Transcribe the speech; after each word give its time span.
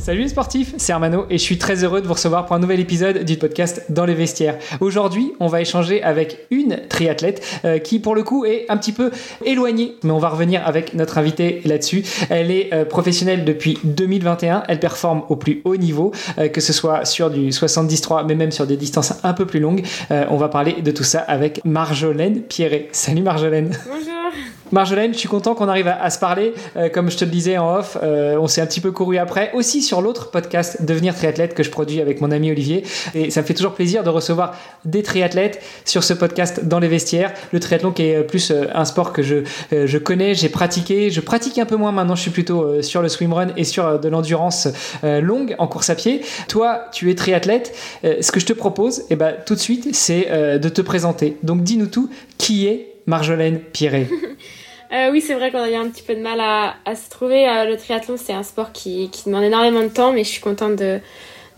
Salut 0.00 0.22
les 0.22 0.28
sportifs, 0.28 0.72
c'est 0.78 0.94
Armano 0.94 1.26
et 1.28 1.36
je 1.36 1.42
suis 1.42 1.58
très 1.58 1.84
heureux 1.84 2.00
de 2.00 2.06
vous 2.06 2.14
recevoir 2.14 2.46
pour 2.46 2.56
un 2.56 2.58
nouvel 2.58 2.80
épisode 2.80 3.22
du 3.22 3.36
podcast 3.36 3.84
Dans 3.90 4.06
les 4.06 4.14
vestiaires. 4.14 4.58
Aujourd'hui, 4.80 5.34
on 5.40 5.46
va 5.46 5.60
échanger 5.60 6.02
avec 6.02 6.46
une 6.50 6.80
triathlète 6.88 7.60
euh, 7.66 7.78
qui 7.78 7.98
pour 7.98 8.14
le 8.14 8.22
coup 8.22 8.46
est 8.46 8.64
un 8.70 8.78
petit 8.78 8.92
peu 8.92 9.10
éloignée, 9.44 9.96
mais 10.02 10.10
on 10.10 10.18
va 10.18 10.30
revenir 10.30 10.66
avec 10.66 10.94
notre 10.94 11.18
invitée 11.18 11.60
là-dessus. 11.66 12.02
Elle 12.30 12.50
est 12.50 12.72
euh, 12.72 12.86
professionnelle 12.86 13.44
depuis 13.44 13.78
2021, 13.84 14.62
elle 14.68 14.80
performe 14.80 15.22
au 15.28 15.36
plus 15.36 15.60
haut 15.64 15.76
niveau, 15.76 16.12
euh, 16.38 16.48
que 16.48 16.62
ce 16.62 16.72
soit 16.72 17.04
sur 17.04 17.30
du 17.30 17.52
73 17.52 18.24
mais 18.26 18.34
même 18.34 18.52
sur 18.52 18.66
des 18.66 18.78
distances 18.78 19.12
un 19.22 19.34
peu 19.34 19.44
plus 19.44 19.60
longues. 19.60 19.82
on 20.08 20.36
va 20.38 20.48
parler 20.48 20.80
de 20.80 20.90
tout 20.92 21.04
ça 21.04 21.20
avec 21.20 21.60
Marjolaine 21.66 22.40
Pierret. 22.40 22.88
Salut 22.92 23.22
Marjolaine. 23.22 23.76
Bonjour. 23.86 24.59
Marjolaine, 24.72 25.12
je 25.12 25.18
suis 25.18 25.28
content 25.28 25.54
qu'on 25.54 25.68
arrive 25.68 25.88
à, 25.88 26.10
se 26.10 26.18
parler. 26.20 26.54
Euh, 26.76 26.88
comme 26.88 27.10
je 27.10 27.16
te 27.16 27.24
le 27.24 27.30
disais 27.30 27.58
en 27.58 27.78
off, 27.78 27.98
euh, 28.02 28.36
on 28.38 28.46
s'est 28.46 28.60
un 28.60 28.66
petit 28.66 28.80
peu 28.80 28.92
couru 28.92 29.18
après. 29.18 29.50
Aussi 29.52 29.82
sur 29.82 30.00
l'autre 30.00 30.30
podcast 30.30 30.84
Devenir 30.84 31.14
triathlète 31.14 31.54
que 31.54 31.64
je 31.64 31.70
produis 31.70 32.00
avec 32.00 32.20
mon 32.20 32.30
ami 32.30 32.52
Olivier. 32.52 32.84
Et 33.14 33.30
ça 33.30 33.42
me 33.42 33.46
fait 33.46 33.54
toujours 33.54 33.74
plaisir 33.74 34.04
de 34.04 34.10
recevoir 34.10 34.54
des 34.84 35.02
triathlètes 35.02 35.60
sur 35.84 36.04
ce 36.04 36.14
podcast 36.14 36.64
dans 36.64 36.78
les 36.78 36.86
vestiaires. 36.86 37.32
Le 37.52 37.58
triathlon 37.58 37.90
qui 37.90 38.02
est 38.04 38.22
plus 38.22 38.52
euh, 38.52 38.66
un 38.72 38.84
sport 38.84 39.12
que 39.12 39.22
je, 39.22 39.38
je 39.72 39.98
connais, 39.98 40.34
j'ai 40.34 40.48
pratiqué. 40.48 41.10
Je 41.10 41.20
pratique 41.20 41.58
un 41.58 41.66
peu 41.66 41.76
moins 41.76 41.90
maintenant, 41.90 42.14
je 42.14 42.22
suis 42.22 42.30
plutôt 42.30 42.80
sur 42.82 43.02
le 43.02 43.08
swimrun 43.08 43.48
et 43.56 43.64
sur 43.64 43.98
de 43.98 44.08
l'endurance 44.08 44.68
longue 45.02 45.54
en 45.58 45.66
course 45.66 45.90
à 45.90 45.94
pied. 45.94 46.22
Toi, 46.48 46.84
tu 46.92 47.10
es 47.10 47.14
triathlète. 47.14 47.74
ce 48.02 48.30
que 48.30 48.40
je 48.40 48.46
te 48.46 48.52
propose, 48.52 49.02
eh 49.10 49.16
ben, 49.16 49.34
tout 49.44 49.54
de 49.54 49.60
suite, 49.60 49.94
c'est 49.94 50.58
de 50.58 50.68
te 50.68 50.80
présenter. 50.80 51.36
Donc 51.42 51.62
dis-nous 51.62 51.86
tout, 51.86 52.10
qui 52.38 52.66
est 52.66 52.94
Marjolaine 53.06 53.58
Pierret? 53.58 54.08
Euh, 54.92 55.10
oui, 55.12 55.20
c'est 55.20 55.34
vrai 55.34 55.52
qu'on 55.52 55.62
a 55.62 55.70
eu 55.70 55.74
un 55.74 55.88
petit 55.88 56.02
peu 56.02 56.14
de 56.14 56.20
mal 56.20 56.40
à, 56.40 56.94
se 56.96 57.08
trouver. 57.08 57.48
Euh, 57.48 57.64
le 57.64 57.76
triathlon, 57.76 58.16
c'est 58.16 58.32
un 58.32 58.42
sport 58.42 58.72
qui, 58.72 59.08
demande 59.24 59.44
énormément 59.44 59.82
de 59.82 59.88
temps, 59.88 60.12
mais 60.12 60.24
je 60.24 60.30
suis 60.30 60.40
contente 60.40 60.76
de, 60.76 61.00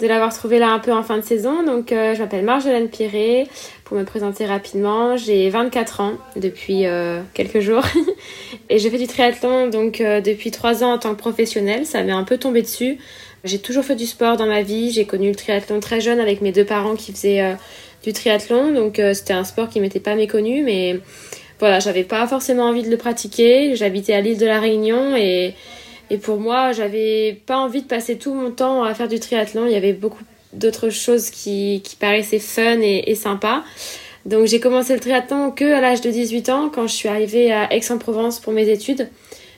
l'avoir 0.00 0.34
trouvé 0.34 0.58
là 0.58 0.70
un 0.70 0.80
peu 0.80 0.92
en 0.92 1.02
fin 1.02 1.16
de 1.16 1.22
saison. 1.22 1.62
Donc, 1.62 1.92
euh, 1.92 2.14
je 2.14 2.20
m'appelle 2.20 2.44
Marjolaine 2.44 2.88
Piré. 2.88 3.46
Pour 3.84 3.96
me 3.96 4.04
présenter 4.04 4.44
rapidement, 4.44 5.16
j'ai 5.16 5.48
24 5.48 6.00
ans 6.00 6.12
depuis 6.36 6.84
quelques 7.34 7.60
jours 7.60 7.84
et 8.70 8.78
je 8.78 8.88
fais 8.88 8.96
du 8.96 9.06
triathlon 9.06 9.68
donc 9.68 9.98
depuis 9.98 10.50
3 10.50 10.82
ans 10.82 10.94
en 10.94 10.98
tant 10.98 11.10
que 11.10 11.18
professionnelle. 11.18 11.84
Ça 11.84 12.02
m'est 12.02 12.12
un 12.12 12.24
peu 12.24 12.38
tombé 12.38 12.62
dessus. 12.62 12.96
J'ai 13.44 13.58
toujours 13.58 13.84
fait 13.84 13.94
du 13.94 14.06
sport 14.06 14.38
dans 14.38 14.46
ma 14.46 14.62
vie. 14.62 14.90
J'ai 14.90 15.04
connu 15.04 15.28
le 15.28 15.34
triathlon 15.34 15.78
très 15.80 16.00
jeune 16.00 16.20
avec 16.20 16.40
mes 16.40 16.52
deux 16.52 16.64
parents 16.64 16.96
qui 16.96 17.12
faisaient 17.12 17.54
du 18.02 18.14
triathlon. 18.14 18.72
Donc, 18.72 18.98
c'était 19.12 19.34
un 19.34 19.44
sport 19.44 19.68
qui 19.68 19.78
m'était 19.78 20.00
pas 20.00 20.14
méconnu, 20.14 20.62
mais 20.62 20.98
voilà, 21.62 21.78
j'avais 21.78 22.02
pas 22.02 22.26
forcément 22.26 22.64
envie 22.64 22.82
de 22.82 22.90
le 22.90 22.96
pratiquer. 22.96 23.76
J'habitais 23.76 24.14
à 24.14 24.20
l'île 24.20 24.36
de 24.36 24.46
la 24.46 24.58
Réunion 24.58 25.14
et, 25.14 25.54
et 26.10 26.18
pour 26.18 26.40
moi, 26.40 26.72
j'avais 26.72 27.40
pas 27.46 27.56
envie 27.56 27.82
de 27.82 27.86
passer 27.86 28.18
tout 28.18 28.34
mon 28.34 28.50
temps 28.50 28.82
à 28.82 28.92
faire 28.94 29.06
du 29.06 29.20
triathlon. 29.20 29.66
Il 29.66 29.72
y 29.72 29.76
avait 29.76 29.92
beaucoup 29.92 30.24
d'autres 30.52 30.90
choses 30.90 31.30
qui, 31.30 31.80
qui 31.84 31.94
paraissaient 31.94 32.40
fun 32.40 32.80
et, 32.80 33.04
et 33.06 33.14
sympa. 33.14 33.62
Donc 34.26 34.48
j'ai 34.48 34.58
commencé 34.58 34.92
le 34.92 34.98
triathlon 34.98 35.52
que 35.52 35.72
à 35.72 35.80
l'âge 35.80 36.00
de 36.00 36.10
18 36.10 36.48
ans 36.48 36.68
quand 36.68 36.88
je 36.88 36.94
suis 36.94 37.08
arrivée 37.08 37.52
à 37.52 37.72
Aix-en-Provence 37.72 38.40
pour 38.40 38.52
mes 38.52 38.68
études. 38.68 39.08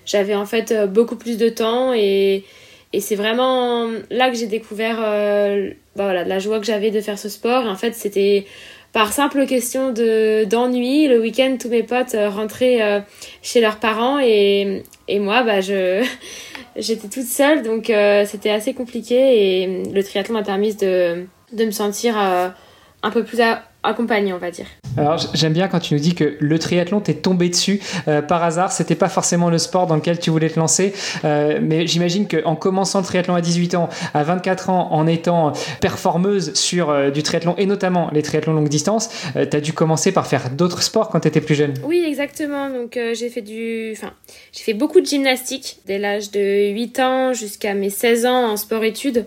J'avais 0.05 0.35
en 0.35 0.45
fait 0.45 0.73
euh, 0.73 0.87
beaucoup 0.87 1.17
plus 1.17 1.39
de 1.39 1.49
temps 1.49 1.95
et, 1.95 2.45
et 2.93 3.01
c'est 3.01 3.17
vraiment 3.17 3.89
là 4.11 4.29
que 4.29 4.37
j'ai 4.37 4.47
découvert 4.47 4.99
euh, 5.03 5.71
voilà, 5.97 6.23
la 6.25 6.39
joie 6.39 6.61
que 6.61 6.67
j'avais 6.67 6.91
de 6.91 7.01
faire 7.01 7.19
ce 7.19 7.31
sport. 7.31 7.65
en 7.65 7.77
fait, 7.77 7.95
c'était 7.95 8.45
par 8.94 9.12
simple 9.12 9.44
question 9.44 9.91
de 9.93 10.44
d'ennui, 10.44 11.09
le 11.09 11.21
week-end, 11.21 11.56
tous 11.60 11.69
mes 11.69 11.82
potes 11.82 12.15
euh, 12.15 12.31
rentraient 12.31 12.81
euh, 12.81 13.00
chez 13.43 13.60
leurs 13.60 13.81
parents 13.81 14.21
et, 14.21 14.84
et 15.09 15.19
moi, 15.19 15.43
bah, 15.43 15.60
je, 15.60 16.06
j'étais 16.77 17.09
toute 17.09 17.27
seule, 17.27 17.62
donc 17.62 17.91
euh, 17.91 18.25
c'était 18.25 18.50
assez 18.50 18.72
compliqué 18.72 19.62
et 19.62 19.82
le 19.93 20.05
triathlon 20.05 20.34
m'a 20.34 20.44
permis 20.44 20.77
de, 20.77 21.27
de 21.53 21.65
me 21.65 21.72
sentir 21.72 22.16
un 22.16 23.10
peu 23.10 23.25
plus 23.25 23.41
accompagné, 23.84 24.33
on 24.33 24.39
va 24.39 24.50
dire. 24.50 24.67
Alors 24.97 25.19
j'aime 25.34 25.53
bien 25.53 25.69
quand 25.69 25.81
tu 25.81 25.95
nous 25.95 26.00
dis 26.00 26.15
que 26.15 26.37
le 26.39 26.59
triathlon 26.59 27.00
t'est 27.00 27.15
tombé 27.15 27.49
dessus 27.49 27.81
euh, 28.09 28.22
par 28.22 28.43
hasard. 28.43 28.72
C'était 28.72 28.95
pas 28.95 29.09
forcément 29.09 29.50
le 29.50 29.59
sport 29.59 29.87
dans 29.87 29.97
lequel 29.97 30.19
tu 30.19 30.31
voulais 30.31 30.49
te 30.49 30.59
lancer, 30.59 30.95
euh, 31.25 31.59
mais 31.61 31.87
j'imagine 31.87 32.28
qu'en 32.28 32.55
commençant 32.56 33.00
le 33.00 33.05
triathlon 33.05 33.34
à 33.34 33.41
18 33.41 33.75
ans, 33.75 33.89
à 34.15 34.23
24 34.23 34.71
ans, 34.71 34.89
en 34.93 35.06
étant 35.06 35.53
performeuse 35.81 36.55
sur 36.55 36.91
euh, 36.91 37.11
du 37.11 37.23
triathlon 37.23 37.55
et 37.59 37.67
notamment 37.67 38.11
les 38.12 38.23
triathlons 38.23 38.53
longue 38.53 38.69
distance, 38.69 39.11
tu 39.34 39.56
as 39.56 39.61
dû 39.61 39.73
commencer 39.73 40.12
par 40.12 40.27
faire 40.27 40.50
d'autres 40.50 40.83
sports 40.83 41.09
quand 41.09 41.21
tu 41.21 41.28
étais 41.28 41.41
plus 41.41 41.55
jeune. 41.55 41.75
Oui, 41.84 42.05
exactement. 42.06 42.71
Donc 42.71 42.99
j'ai 43.15 43.28
fait 43.28 43.43
du, 43.43 43.93
enfin 43.93 44.12
j'ai 44.53 44.62
fait 44.62 44.75
beaucoup 44.75 45.00
de 45.00 45.06
gymnastique 45.06 45.78
dès 45.87 45.99
l'âge 45.99 46.31
de 46.31 46.73
8 46.73 47.00
ans 47.00 47.33
jusqu'à 47.33 47.75
mes 47.75 47.91
16 47.91 48.27
ans 48.27 48.53
en 48.53 48.56
sport-études. 48.56 49.26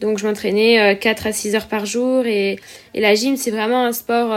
Donc 0.00 0.18
je 0.18 0.26
m'entraînais 0.26 0.96
4 1.00 1.26
à 1.26 1.32
6 1.32 1.54
heures 1.56 1.68
par 1.68 1.86
jour 1.86 2.24
et, 2.26 2.58
et 2.94 3.00
la 3.00 3.14
gym 3.14 3.36
c'est 3.36 3.50
vraiment 3.50 3.84
un 3.84 3.92
sport 3.92 4.32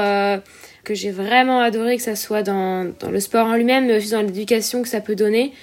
que 0.83 0.95
j'ai 0.95 1.11
vraiment 1.11 1.61
adoré, 1.61 1.97
que 1.97 2.03
ça 2.03 2.15
soit 2.15 2.43
dans, 2.43 2.91
dans 2.99 3.11
le 3.11 3.19
sport 3.19 3.47
en 3.47 3.55
lui-même, 3.55 3.87
mais 3.87 3.97
aussi 3.97 4.11
dans 4.11 4.21
l'éducation 4.21 4.81
que 4.81 4.87
ça 4.87 5.01
peut 5.01 5.15
donner. 5.15 5.53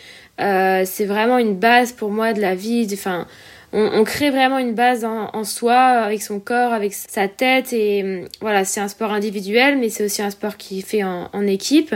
Euh, 0.40 0.82
c'est 0.84 1.04
vraiment 1.04 1.38
une 1.38 1.56
base 1.56 1.92
pour 1.92 2.10
moi 2.10 2.32
de 2.32 2.40
la 2.40 2.54
vie. 2.54 2.88
Enfin, 2.92 3.26
on, 3.72 3.90
on, 3.94 4.04
crée 4.04 4.30
vraiment 4.30 4.58
une 4.58 4.74
base 4.74 5.04
en, 5.04 5.30
en, 5.32 5.44
soi, 5.44 5.76
avec 5.76 6.22
son 6.22 6.38
corps, 6.38 6.72
avec 6.72 6.94
sa 6.94 7.26
tête. 7.26 7.72
Et 7.72 8.24
voilà, 8.40 8.64
c'est 8.64 8.80
un 8.80 8.88
sport 8.88 9.12
individuel, 9.12 9.78
mais 9.78 9.88
c'est 9.88 10.04
aussi 10.04 10.22
un 10.22 10.30
sport 10.30 10.56
qui 10.56 10.82
fait 10.82 11.02
en, 11.02 11.28
en 11.32 11.46
équipe 11.46 11.94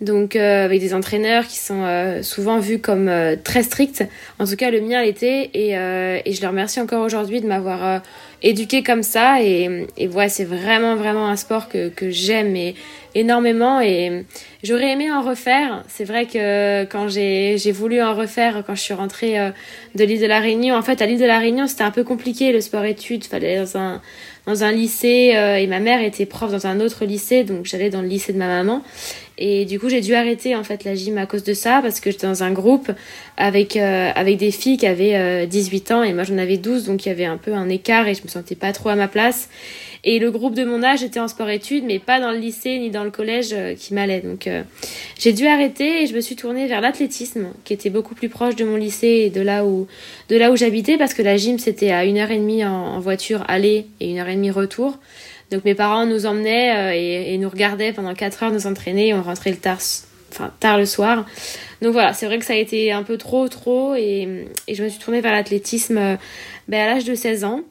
donc 0.00 0.36
euh, 0.36 0.66
avec 0.66 0.80
des 0.80 0.92
entraîneurs 0.92 1.46
qui 1.46 1.58
sont 1.58 1.82
euh, 1.84 2.22
souvent 2.22 2.58
vus 2.58 2.78
comme 2.78 3.08
euh, 3.08 3.34
très 3.42 3.62
stricts. 3.62 4.04
En 4.38 4.44
tout 4.44 4.56
cas, 4.56 4.70
le 4.70 4.82
mien 4.82 5.02
l'était 5.02 5.50
et, 5.54 5.70
et 5.70 6.32
je 6.32 6.42
leur 6.42 6.50
remercie 6.50 6.80
encore 6.80 7.02
aujourd'hui 7.02 7.40
de 7.40 7.46
m'avoir 7.46 8.02
éduqué 8.42 8.82
comme 8.82 9.02
ça. 9.02 9.42
Et, 9.42 9.86
et 9.96 10.08
ouais, 10.08 10.28
c'est 10.28 10.44
vraiment 10.44 10.96
vraiment 10.96 11.28
un 11.28 11.36
sport 11.36 11.68
que, 11.68 11.88
que 11.88 12.10
j'aime 12.10 12.56
énormément 13.14 13.80
et 13.80 14.24
j'aurais 14.62 14.92
aimé 14.92 15.10
en 15.10 15.22
refaire. 15.22 15.82
C'est 15.88 16.04
vrai 16.04 16.26
que 16.26 16.84
quand 16.84 17.08
j'ai 17.08 17.72
voulu 17.72 18.02
en 18.02 18.14
refaire, 18.14 18.62
quand 18.66 18.74
je 18.74 18.82
suis 18.82 18.94
rentrée 18.94 19.36
de 19.94 20.04
l'île 20.04 20.20
de 20.20 20.26
la 20.26 20.40
Réunion, 20.40 20.74
en 20.76 20.82
fait 20.82 21.00
à 21.00 21.06
l'île 21.06 21.20
de 21.20 21.24
la 21.24 21.38
Réunion 21.38 21.66
c'était 21.66 21.84
un 21.84 21.90
peu 21.90 22.04
compliqué 22.04 22.52
le 22.52 22.60
sport-études, 22.60 23.24
fallait 23.24 23.58
dans 23.58 23.78
un 23.78 24.02
dans 24.46 24.64
un 24.64 24.72
lycée 24.72 25.34
et 25.58 25.66
ma 25.66 25.80
mère 25.80 26.02
était 26.02 26.26
prof 26.26 26.52
dans 26.52 26.66
un 26.66 26.80
autre 26.80 27.04
lycée, 27.04 27.44
donc 27.44 27.66
j'allais 27.66 27.90
dans 27.90 28.00
le 28.00 28.08
lycée 28.08 28.32
de 28.32 28.38
ma 28.38 28.46
maman. 28.46 28.82
Et 29.38 29.66
du 29.66 29.78
coup, 29.78 29.88
j'ai 29.88 30.00
dû 30.00 30.14
arrêter 30.14 30.56
en 30.56 30.64
fait 30.64 30.84
la 30.84 30.94
gym 30.94 31.18
à 31.18 31.26
cause 31.26 31.44
de 31.44 31.52
ça 31.52 31.80
parce 31.82 32.00
que 32.00 32.10
j'étais 32.10 32.26
dans 32.26 32.42
un 32.42 32.52
groupe 32.52 32.90
avec 33.36 33.76
euh, 33.76 34.10
avec 34.14 34.38
des 34.38 34.50
filles 34.50 34.78
qui 34.78 34.86
avaient 34.86 35.46
18 35.46 35.90
euh, 35.90 35.94
ans 35.94 36.02
et 36.02 36.14
moi 36.14 36.24
j'en 36.24 36.38
avais 36.38 36.56
12 36.56 36.84
donc 36.84 37.04
il 37.04 37.10
y 37.10 37.12
avait 37.12 37.26
un 37.26 37.36
peu 37.36 37.52
un 37.52 37.68
écart 37.68 38.08
et 38.08 38.14
je 38.14 38.22
me 38.22 38.28
sentais 38.28 38.54
pas 38.54 38.72
trop 38.72 38.88
à 38.88 38.94
ma 38.94 39.08
place. 39.08 39.48
Et 40.08 40.20
le 40.20 40.30
groupe 40.30 40.54
de 40.54 40.64
mon 40.64 40.84
âge 40.84 41.02
était 41.02 41.18
en 41.18 41.26
sport-études 41.26 41.84
mais 41.84 41.98
pas 41.98 42.20
dans 42.20 42.30
le 42.30 42.38
lycée 42.38 42.78
ni 42.78 42.90
dans 42.90 43.04
le 43.04 43.10
collège 43.10 43.48
euh, 43.52 43.74
qui 43.74 43.92
m'allait. 43.92 44.20
Donc 44.20 44.48
j'ai 45.18 45.32
dû 45.32 45.46
arrêter 45.46 46.02
et 46.02 46.06
je 46.06 46.14
me 46.14 46.20
suis 46.20 46.36
tournée 46.36 46.66
vers 46.66 46.80
l'athlétisme 46.80 47.48
qui 47.64 47.72
était 47.72 47.90
beaucoup 47.90 48.14
plus 48.14 48.28
proche 48.28 48.54
de 48.54 48.64
mon 48.64 48.76
lycée 48.76 49.24
et 49.26 49.30
de 49.30 49.40
là 49.40 49.66
où 49.66 49.86
où 50.30 50.56
j'habitais 50.56 50.96
parce 50.96 51.12
que 51.12 51.22
la 51.22 51.36
gym 51.36 51.58
c'était 51.58 51.90
à 51.90 52.04
une 52.04 52.18
heure 52.18 52.30
et 52.30 52.38
demie 52.38 52.64
en, 52.64 53.00
voiture 53.00 53.44
aller 53.48 53.86
et 54.00 54.10
une 54.10 54.18
heure 54.18 54.28
et 54.28 54.36
demie 54.36 54.50
retour. 54.50 54.98
Donc 55.50 55.64
mes 55.64 55.74
parents 55.74 56.06
nous 56.06 56.26
emmenaient 56.26 56.76
euh, 56.76 57.32
et, 57.32 57.36
nous 57.38 57.48
regardaient 57.48 57.92
pendant 57.92 58.14
4 58.14 58.44
heures 58.44 58.52
nous 58.52 58.66
entraîner 58.66 59.08
et 59.08 59.14
on 59.14 59.22
rentrait 59.22 59.50
le 59.50 59.56
tard, 59.56 59.78
enfin, 60.30 60.52
tard 60.60 60.78
le 60.78 60.86
soir. 60.86 61.26
Donc 61.82 61.92
voilà, 61.92 62.12
c'est 62.12 62.26
vrai 62.26 62.38
que 62.38 62.44
ça 62.44 62.54
a 62.54 62.56
été 62.56 62.92
un 62.92 63.02
peu 63.02 63.16
trop, 63.16 63.48
trop 63.48 63.94
et, 63.94 64.46
et 64.68 64.74
je 64.74 64.82
me 64.82 64.88
suis 64.88 64.98
tournée 64.98 65.20
vers 65.20 65.32
l'athlétisme 65.32 65.98
euh, 65.98 66.16
ben, 66.68 66.80
à 66.80 66.94
l'âge 66.94 67.04
de 67.04 67.14
16 67.14 67.44
ans. 67.44 67.62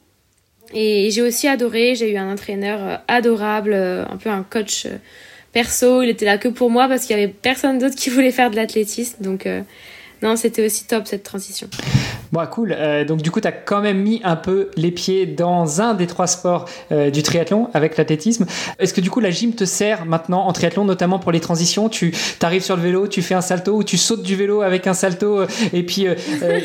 Et 0.74 1.10
j'ai 1.10 1.22
aussi 1.22 1.48
adoré, 1.48 1.94
j'ai 1.94 2.12
eu 2.12 2.16
un 2.16 2.32
entraîneur 2.32 2.78
euh, 2.82 2.96
adorable, 3.08 3.74
un 3.74 4.16
peu 4.16 4.30
un 4.30 4.42
coach 4.42 4.86
perso, 5.52 6.02
il 6.02 6.10
était 6.10 6.26
là 6.26 6.38
que 6.38 6.48
pour 6.48 6.70
moi 6.70 6.88
parce 6.88 7.06
qu'il 7.06 7.16
y 7.16 7.22
avait 7.22 7.32
personne 7.32 7.78
d'autre 7.78 7.94
qui 7.96 8.10
voulait 8.10 8.32
faire 8.32 8.50
de 8.50 8.56
l'athlétisme. 8.56 9.22
Donc 9.22 9.48
non, 10.22 10.36
c'était 10.36 10.64
aussi 10.64 10.86
top 10.86 11.06
cette 11.06 11.22
transition. 11.22 11.68
Cool. 12.44 12.76
Euh, 12.78 13.04
donc, 13.04 13.22
du 13.22 13.30
coup, 13.30 13.40
tu 13.40 13.48
as 13.48 13.52
quand 13.52 13.80
même 13.80 14.02
mis 14.02 14.20
un 14.22 14.36
peu 14.36 14.68
les 14.76 14.90
pieds 14.90 15.24
dans 15.24 15.80
un 15.80 15.94
des 15.94 16.06
trois 16.06 16.26
sports 16.26 16.66
euh, 16.92 17.10
du 17.10 17.22
triathlon 17.22 17.70
avec 17.72 17.96
l'athlétisme. 17.96 18.44
Est-ce 18.78 18.92
que 18.92 19.00
du 19.00 19.10
coup, 19.10 19.20
la 19.20 19.30
gym 19.30 19.54
te 19.54 19.64
sert 19.64 20.04
maintenant 20.04 20.46
en 20.46 20.52
triathlon, 20.52 20.84
notamment 20.84 21.18
pour 21.18 21.32
les 21.32 21.40
transitions? 21.40 21.88
Tu 21.88 22.12
arrives 22.42 22.62
sur 22.62 22.76
le 22.76 22.82
vélo, 22.82 23.08
tu 23.08 23.22
fais 23.22 23.34
un 23.34 23.40
salto 23.40 23.76
ou 23.76 23.84
tu 23.84 23.96
sautes 23.96 24.22
du 24.22 24.36
vélo 24.36 24.60
avec 24.60 24.86
un 24.86 24.92
salto 24.92 25.40
euh, 25.40 25.46
et 25.72 25.82
puis 25.82 26.06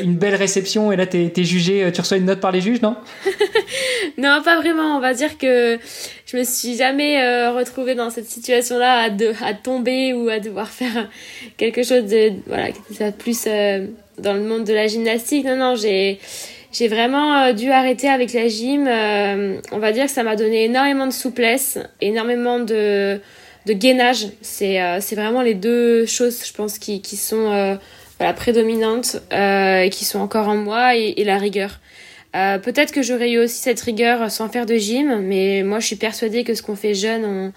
une 0.03 0.15
belle 0.15 0.35
réception 0.35 0.91
et 0.91 0.97
là, 0.97 1.05
tu 1.05 1.31
es, 1.35 1.43
jugé, 1.43 1.89
tu 1.93 2.01
reçois 2.01 2.17
une 2.17 2.25
note 2.25 2.41
par 2.41 2.51
les 2.51 2.61
juges, 2.61 2.81
non? 2.81 2.97
Non, 4.17 4.41
pas 4.43 4.57
vraiment. 4.59 4.97
On 4.97 4.99
va 4.99 5.13
dire 5.13 5.37
que 5.37 5.79
je 6.25 6.37
me 6.37 6.43
suis 6.43 6.75
jamais 6.75 7.47
retrouvée 7.49 7.95
dans 7.95 8.09
cette 8.09 8.25
situation-là 8.25 9.07
à, 9.07 9.45
à 9.45 9.53
tomber 9.53 10.13
ou 10.13 10.27
à 10.27 10.39
devoir 10.39 10.67
faire 10.67 11.07
quelque 11.57 11.83
chose 11.83 12.05
de 12.05 12.33
voilà, 12.47 12.71
plus 13.17 13.47
dans 14.21 14.33
le 14.33 14.41
monde 14.41 14.63
de 14.63 14.73
la 14.73 14.87
gymnastique. 14.87 15.45
Non, 15.45 15.55
non, 15.55 15.75
j'ai 15.75 16.19
j'ai 16.71 16.87
vraiment 16.87 17.35
euh, 17.35 17.53
dû 17.53 17.69
arrêter 17.69 18.07
avec 18.07 18.31
la 18.33 18.47
gym. 18.47 18.87
Euh, 18.87 19.57
on 19.71 19.79
va 19.79 19.91
dire 19.91 20.05
que 20.05 20.11
ça 20.11 20.23
m'a 20.23 20.35
donné 20.35 20.65
énormément 20.65 21.05
de 21.05 21.11
souplesse, 21.11 21.77
énormément 21.99 22.59
de, 22.59 23.19
de 23.65 23.73
gainage. 23.73 24.27
C'est 24.41 24.81
euh, 24.81 24.99
vraiment 25.11 25.41
les 25.41 25.53
deux 25.53 26.05
choses, 26.05 26.45
je 26.45 26.53
pense, 26.53 26.79
qui, 26.79 27.01
qui 27.01 27.17
sont 27.17 27.77
voilà, 28.17 28.33
prédominantes 28.33 29.17
et 29.31 29.89
qui 29.91 30.05
sont 30.05 30.19
encore 30.19 30.47
en 30.47 30.55
moi 30.55 30.95
et, 30.95 31.13
et 31.17 31.23
la 31.25 31.37
rigueur. 31.37 31.79
Peut-être 32.33 32.93
que 32.93 33.01
j'aurais 33.01 33.31
eu 33.31 33.39
aussi 33.39 33.61
cette 33.61 33.81
rigueur 33.81 34.31
sans 34.31 34.47
faire 34.47 34.65
de 34.65 34.75
gym, 34.75 35.19
mais 35.19 35.63
moi 35.63 35.81
je 35.81 35.87
suis 35.87 35.97
persuadée 35.97 36.45
que 36.45 36.53
ce 36.53 36.61
qu'on 36.61 36.77
fait 36.77 36.93
jeune, 36.93 37.25
on, 37.25 37.51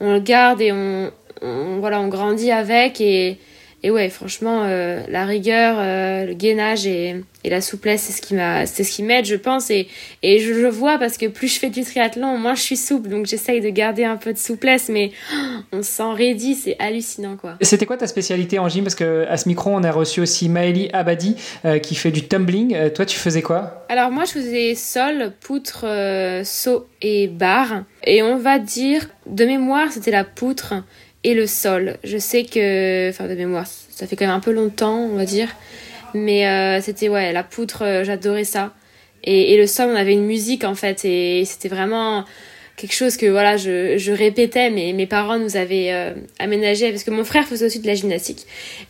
on 0.00 0.14
le 0.14 0.18
garde 0.18 0.60
et 0.60 0.72
on, 0.72 1.12
on, 1.42 1.78
voilà, 1.78 2.00
on 2.00 2.08
grandit 2.08 2.50
avec 2.50 3.00
et, 3.00 3.38
et 3.82 3.90
ouais, 3.90 4.08
franchement, 4.08 4.62
euh, 4.64 5.02
la 5.08 5.26
rigueur, 5.26 5.76
euh, 5.78 6.24
le 6.24 6.32
gainage 6.32 6.86
et, 6.86 7.22
et 7.44 7.50
la 7.50 7.60
souplesse, 7.60 8.02
c'est 8.02 8.12
ce 8.12 8.22
qui 8.22 8.34
m'a, 8.34 8.64
c'est 8.64 8.82
ce 8.82 8.90
qui 8.90 9.02
m'aide, 9.02 9.26
je 9.26 9.36
pense. 9.36 9.70
Et, 9.70 9.86
et 10.22 10.38
je 10.38 10.54
le 10.54 10.68
vois 10.68 10.98
parce 10.98 11.18
que 11.18 11.26
plus 11.26 11.46
je 11.46 11.60
fais 11.60 11.68
du 11.68 11.84
triathlon, 11.84 12.38
moins 12.38 12.54
je 12.54 12.62
suis 12.62 12.76
souple. 12.76 13.10
Donc 13.10 13.26
j'essaye 13.26 13.60
de 13.60 13.68
garder 13.68 14.04
un 14.04 14.16
peu 14.16 14.32
de 14.32 14.38
souplesse, 14.38 14.88
mais 14.88 15.12
on 15.72 15.82
s'en 15.82 16.14
raidit, 16.14 16.54
c'est 16.56 16.76
hallucinant, 16.78 17.36
quoi. 17.36 17.58
C'était 17.60 17.86
quoi 17.86 17.98
ta 17.98 18.06
spécialité 18.06 18.58
en 18.58 18.68
gym? 18.68 18.82
Parce 18.82 18.94
que 18.94 19.26
à 19.28 19.36
ce 19.36 19.48
micro, 19.48 19.70
on 19.70 19.84
a 19.84 19.92
reçu 19.92 20.20
aussi 20.20 20.48
Maëlie 20.48 20.88
Abadi 20.94 21.36
euh, 21.64 21.78
qui 21.78 21.94
fait 21.94 22.10
du 22.10 22.26
tumbling. 22.26 22.90
toi, 22.90 23.04
tu 23.04 23.18
faisais 23.18 23.42
quoi? 23.42 23.86
Alors 23.90 24.10
moi, 24.10 24.24
je 24.24 24.32
faisais 24.32 24.74
sol, 24.74 25.32
poutre, 25.40 25.84
saut 26.44 26.88
et 27.02 27.28
barre. 27.28 27.84
Et 28.04 28.22
on 28.22 28.38
va 28.38 28.58
dire, 28.58 29.06
de 29.26 29.44
mémoire, 29.44 29.92
c'était 29.92 30.10
la 30.10 30.24
poutre 30.24 30.74
et 31.26 31.34
le 31.34 31.46
sol. 31.48 31.96
Je 32.04 32.18
sais 32.18 32.44
que, 32.44 33.10
enfin 33.10 33.26
de 33.26 33.34
mémoire, 33.34 33.66
ça 33.66 34.06
fait 34.06 34.14
quand 34.14 34.26
même 34.26 34.34
un 34.34 34.40
peu 34.40 34.52
longtemps, 34.52 34.96
on 34.96 35.16
va 35.16 35.24
dire, 35.24 35.48
mais 36.14 36.46
euh, 36.46 36.80
c'était 36.80 37.08
ouais 37.08 37.32
la 37.32 37.42
poutre, 37.42 37.82
euh, 37.82 38.04
j'adorais 38.04 38.44
ça. 38.44 38.72
Et, 39.24 39.56
le 39.56 39.66
sol, 39.66 39.88
on 39.90 39.96
avait 39.96 40.12
une 40.12 40.24
musique 40.24 40.62
en 40.62 40.76
fait, 40.76 41.04
et 41.04 41.44
c'était 41.44 41.68
vraiment 41.68 42.24
quelque 42.76 42.94
chose 42.94 43.16
que 43.16 43.26
voilà 43.26 43.56
je, 43.56 43.98
je 43.98 44.12
répétais, 44.12 44.70
mais 44.70 44.92
mes 44.92 45.06
parents 45.06 45.38
nous 45.38 45.56
avaient 45.56 45.92
euh, 45.92 46.12
aménagé 46.38 46.90
parce 46.90 47.02
que 47.02 47.10
mon 47.10 47.24
frère 47.24 47.44
faisait 47.44 47.66
aussi 47.66 47.80
de 47.80 47.88
la 47.88 47.94
gymnastique. 47.94 48.46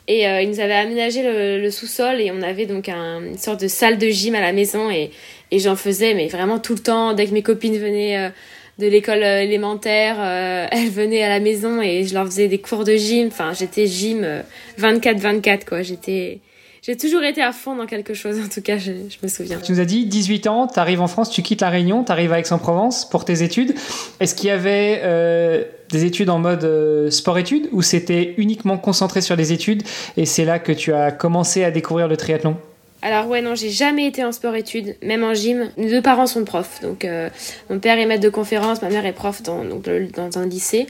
Et 0.06 0.24
ils 0.24 0.50
nous 0.50 0.60
avaient 0.60 0.74
aménagé 0.74 1.22
le, 1.22 1.70
sous-sol 1.70 2.20
et 2.20 2.30
on 2.32 2.42
avait 2.42 2.66
donc 2.66 2.90
un, 2.90 3.22
une 3.22 3.38
sorte 3.38 3.60
de 3.62 3.68
salle 3.68 3.96
de 3.96 4.08
gym 4.08 4.34
à 4.34 4.40
la 4.42 4.52
maison. 4.52 4.90
Et, 4.90 5.10
et 5.52 5.58
j'en 5.58 5.76
faisais 5.76 6.12
mais 6.12 6.28
vraiment 6.28 6.58
tout 6.58 6.74
le 6.74 6.80
temps 6.80 7.14
dès 7.14 7.26
que 7.26 7.32
mes 7.32 7.42
copines 7.42 7.78
venaient 7.78 8.30
de 8.78 8.86
l'école 8.86 9.22
euh, 9.22 9.42
élémentaire, 9.42 10.16
euh, 10.18 10.66
elles 10.70 10.90
venaient 10.90 11.22
à 11.22 11.28
la 11.28 11.40
maison 11.40 11.80
et 11.80 12.04
je 12.04 12.14
leur 12.14 12.26
faisais 12.26 12.48
des 12.48 12.58
cours 12.58 12.84
de 12.84 12.94
gym. 12.94 13.28
Enfin, 13.28 13.52
j'étais 13.52 13.86
gym 13.86 14.26
24-24, 14.78 15.48
euh, 15.48 15.58
quoi. 15.66 15.82
J'étais, 15.82 16.40
j'ai 16.82 16.96
toujours 16.96 17.22
été 17.22 17.42
à 17.42 17.52
fond 17.52 17.74
dans 17.74 17.86
quelque 17.86 18.12
chose, 18.12 18.38
en 18.38 18.48
tout 18.48 18.60
cas, 18.60 18.76
je, 18.76 18.92
me 19.22 19.28
souviens. 19.28 19.58
Tu 19.60 19.72
nous 19.72 19.80
as 19.80 19.86
dit 19.86 20.04
18 20.04 20.46
ans, 20.46 20.66
tu 20.66 20.78
arrives 20.78 21.00
en 21.00 21.06
France, 21.06 21.30
tu 21.30 21.42
quittes 21.42 21.62
la 21.62 21.70
Réunion, 21.70 22.04
tu 22.04 22.12
arrives 22.12 22.32
à 22.32 22.38
Aix-en-Provence 22.38 23.08
pour 23.08 23.24
tes 23.24 23.42
études. 23.42 23.74
Est-ce 24.20 24.34
qu'il 24.34 24.48
y 24.48 24.52
avait 24.52 25.66
des 25.90 26.04
études 26.04 26.28
en 26.28 26.38
mode 26.38 27.10
sport-études 27.10 27.68
ou 27.72 27.80
c'était 27.80 28.34
uniquement 28.36 28.76
concentré 28.76 29.20
sur 29.20 29.36
les 29.36 29.52
études 29.52 29.84
et 30.16 30.26
c'est 30.26 30.44
là 30.44 30.58
que 30.58 30.72
tu 30.72 30.92
as 30.92 31.12
commencé 31.12 31.64
à 31.64 31.70
découvrir 31.70 32.08
le 32.08 32.16
triathlon? 32.16 32.56
Alors 33.06 33.28
ouais 33.28 33.40
non, 33.40 33.54
j'ai 33.54 33.70
jamais 33.70 34.08
été 34.08 34.24
en 34.24 34.32
sport-études, 34.32 34.96
même 35.00 35.22
en 35.22 35.32
gym. 35.32 35.70
Mes 35.76 35.88
deux 35.88 36.02
parents 36.02 36.26
sont 36.26 36.44
profs, 36.44 36.80
donc 36.82 37.04
euh, 37.04 37.30
mon 37.70 37.78
père 37.78 38.00
est 38.00 38.06
maître 38.06 38.24
de 38.24 38.28
conférence, 38.28 38.82
ma 38.82 38.88
mère 38.88 39.06
est 39.06 39.12
prof 39.12 39.44
dans, 39.44 39.64
donc, 39.64 39.84
dans 40.12 40.38
un 40.38 40.46
lycée. 40.46 40.88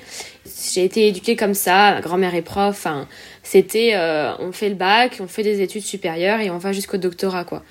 J'ai 0.73 0.85
été 0.85 1.09
éduquée 1.09 1.37
comme 1.37 1.53
ça, 1.53 1.93
ma 1.93 2.01
grand-mère 2.01 2.35
est 2.35 2.41
prof. 2.41 2.71
Enfin, 2.71 3.07
c'était 3.43 3.91
euh, 3.97 4.33
on 4.39 4.53
fait 4.53 4.71
le 4.71 4.77
bac, 4.77 5.19
on 5.21 5.27
fait 5.27 5.43
des 5.43 5.61
études 5.61 5.83
supérieures 5.83 6.41
et 6.41 6.49
on 6.49 6.57
va 6.57 6.73
jusqu'au 6.73 6.97
doctorat 6.97 7.45
quoi. 7.45 7.63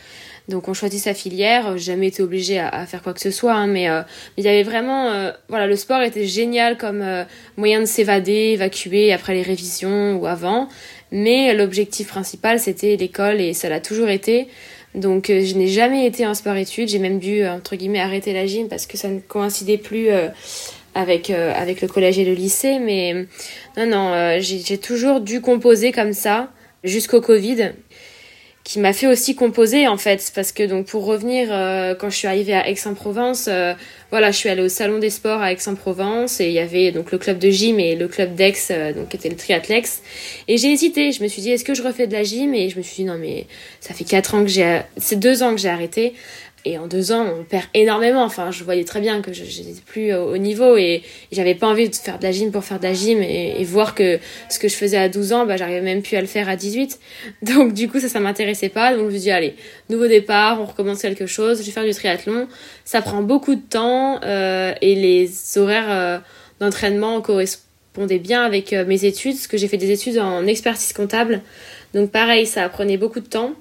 Donc 0.47 0.67
on 0.67 0.75
choisit 0.75 1.01
sa 1.01 1.15
filière. 1.15 1.75
J'ai 1.79 1.93
jamais 1.93 2.09
été 2.09 2.21
obligée 2.21 2.59
à, 2.59 2.85
faire 2.85 3.01
quoi 3.01 3.15
que 3.15 3.21
ce 3.21 3.31
soit, 3.31 3.55
hein, 3.55 3.65
mais 3.65 3.89
euh, 3.89 4.03
il 4.37 4.43
y 4.43 4.47
avait 4.47 4.61
vraiment, 4.61 5.31
voilà, 5.49 5.65
le 5.65 5.75
sport 5.75 6.03
était 6.03 6.27
génial 6.27 6.77
comme 6.77 7.03
moyen 7.57 7.79
de 7.79 7.85
s'évader, 7.85 8.51
évacuer 8.53 9.11
après 9.11 9.33
les 9.33 9.41
révisions 9.41 10.17
ou 10.17 10.27
avant. 10.27 10.69
Mais 11.11 11.53
l'objectif 11.53 12.07
principal, 12.07 12.59
c'était 12.59 12.95
l'école 12.95 13.39
et 13.39 13.53
ça 13.53 13.69
l'a 13.69 13.79
toujours 13.79 14.09
été. 14.09 14.47
Donc 14.95 15.29
euh, 15.29 15.43
je 15.45 15.55
n'ai 15.55 15.67
jamais 15.67 16.05
été 16.05 16.25
en 16.25 16.33
sport-études. 16.33 16.89
J'ai 16.89 16.99
même 16.99 17.19
dû, 17.19 17.45
entre 17.45 17.75
guillemets, 17.75 17.99
arrêter 17.99 18.33
la 18.33 18.47
gym 18.47 18.67
parce 18.67 18.85
que 18.85 18.97
ça 18.97 19.09
ne 19.09 19.19
coïncidait 19.19 19.77
plus 19.77 20.09
euh, 20.09 20.29
avec, 20.93 21.29
euh, 21.29 21.53
avec 21.55 21.81
le 21.81 21.87
collège 21.87 22.17
et 22.17 22.25
le 22.25 22.33
lycée. 22.33 22.79
Mais 22.79 23.27
non, 23.77 23.85
non, 23.85 24.39
j'ai 24.39 24.77
toujours 24.77 25.21
dû 25.21 25.41
composer 25.41 25.91
comme 25.91 26.13
ça 26.13 26.51
jusqu'au 26.83 27.21
Covid 27.21 27.73
qui 28.65 28.79
m'a 28.79 28.93
fait 28.93 29.07
aussi 29.07 29.35
composer 29.35 29.87
en 29.87 29.95
fait 29.95 30.31
parce 30.33 30.51
que 30.51 30.63
donc 30.63 30.87
pour 30.87 31.05
revenir 31.05 31.49
euh, 31.51 31.93
quand 31.93 32.09
je 32.09 32.17
suis 32.17 32.27
arrivée 32.27 32.55
à 32.55 32.67
Aix-en-Provence 32.67 33.45
euh, 33.47 33.75
voilà 34.15 34.31
je 34.31 34.37
suis 34.37 34.47
allée 34.47 34.61
au 34.61 34.69
salon 34.69 34.97
des 34.97 35.09
sports 35.09 35.41
à 35.41 35.51
Aix-en-Provence 35.51 36.39
et 36.39 36.45
il 36.45 36.53
y 36.53 36.59
avait 36.59 36.93
donc 36.93 37.11
le 37.11 37.17
club 37.17 37.37
de 37.37 37.49
gym 37.49 37.81
et 37.81 37.97
le 37.97 38.07
club 38.07 38.33
d'Aix 38.33 38.53
euh, 38.71 38.93
donc 38.93 39.09
qui 39.09 39.17
était 39.17 39.27
le 39.27 39.35
triathlex 39.35 40.01
et 40.47 40.57
j'ai 40.57 40.71
hésité 40.71 41.11
je 41.11 41.21
me 41.21 41.27
suis 41.27 41.41
dit 41.41 41.51
est-ce 41.51 41.65
que 41.65 41.73
je 41.73 41.83
refais 41.83 42.07
de 42.07 42.13
la 42.13 42.23
gym? 42.23 42.53
Et 42.53 42.69
je 42.69 42.77
me 42.77 42.81
suis 42.81 43.03
dit 43.03 43.03
non 43.03 43.17
mais 43.19 43.45
ça 43.81 43.93
fait 43.93 44.05
quatre 44.05 44.33
ans 44.33 44.43
que 44.43 44.47
j'ai 44.47 44.79
c'est 44.95 45.19
deux 45.19 45.43
ans 45.43 45.51
que 45.51 45.59
j'ai 45.59 45.67
arrêté 45.67 46.13
et 46.65 46.79
en 46.79 46.87
deux 46.87 47.11
ans, 47.11 47.25
on 47.39 47.43
perd 47.43 47.65
énormément. 47.75 48.23
Enfin, 48.23 48.49
je 48.49 48.63
voyais 48.63 48.83
très 48.83 48.99
bien 48.99 49.21
que 49.21 49.31
je 49.31 49.43
n'étais 49.43 49.81
plus 49.85 50.13
au 50.13 50.37
niveau 50.37 50.75
et 50.77 51.03
j'avais 51.31 51.53
pas 51.53 51.67
envie 51.67 51.87
de 51.87 51.95
faire 51.95 52.17
de 52.17 52.23
la 52.23 52.31
gym 52.31 52.51
pour 52.51 52.63
faire 52.63 52.79
de 52.79 52.83
la 52.83 52.93
gym 52.93 53.21
et, 53.21 53.63
voir 53.63 53.93
que 53.93 54.19
ce 54.49 54.57
que 54.57 54.67
je 54.67 54.75
faisais 54.75 54.97
à 54.97 55.07
12 55.07 55.33
ans, 55.33 55.45
bah, 55.45 55.57
j'arrivais 55.57 55.81
même 55.81 56.01
plus 56.01 56.17
à 56.17 56.21
le 56.21 56.27
faire 56.27 56.49
à 56.49 56.55
18. 56.55 56.99
Donc, 57.43 57.73
du 57.73 57.87
coup, 57.87 57.99
ça, 57.99 58.09
ça 58.09 58.19
m'intéressait 58.19 58.69
pas. 58.69 58.91
Donc, 58.95 59.01
je 59.01 59.05
me 59.05 59.11
suis 59.11 59.19
dit, 59.21 59.31
allez, 59.31 59.55
nouveau 59.89 60.07
départ, 60.07 60.59
on 60.59 60.65
recommence 60.65 61.01
quelque 61.01 61.27
chose. 61.27 61.59
Je 61.59 61.65
vais 61.65 61.71
faire 61.71 61.85
du 61.85 61.93
triathlon. 61.93 62.47
Ça 62.83 63.01
prend 63.01 63.21
beaucoup 63.21 63.55
de 63.55 63.61
temps 63.61 64.19
euh, 64.23 64.73
et 64.81 64.95
les 64.95 65.57
horaires 65.57 65.89
euh, 65.89 66.17
d'entraînement 66.59 67.21
correspondaient 67.21 68.19
bien 68.19 68.43
avec 68.43 68.73
euh, 68.73 68.85
mes 68.85 69.05
études, 69.05 69.35
parce 69.35 69.47
que 69.47 69.57
j'ai 69.57 69.67
fait 69.67 69.77
des 69.77 69.91
études 69.91 70.17
en 70.17 70.47
expertise 70.47 70.93
comptable. 70.93 71.41
Donc, 71.93 72.11
pareil, 72.11 72.47
ça 72.47 72.67
prenait 72.69 72.97
beaucoup 72.97 73.19
de 73.19 73.27
temps. 73.27 73.53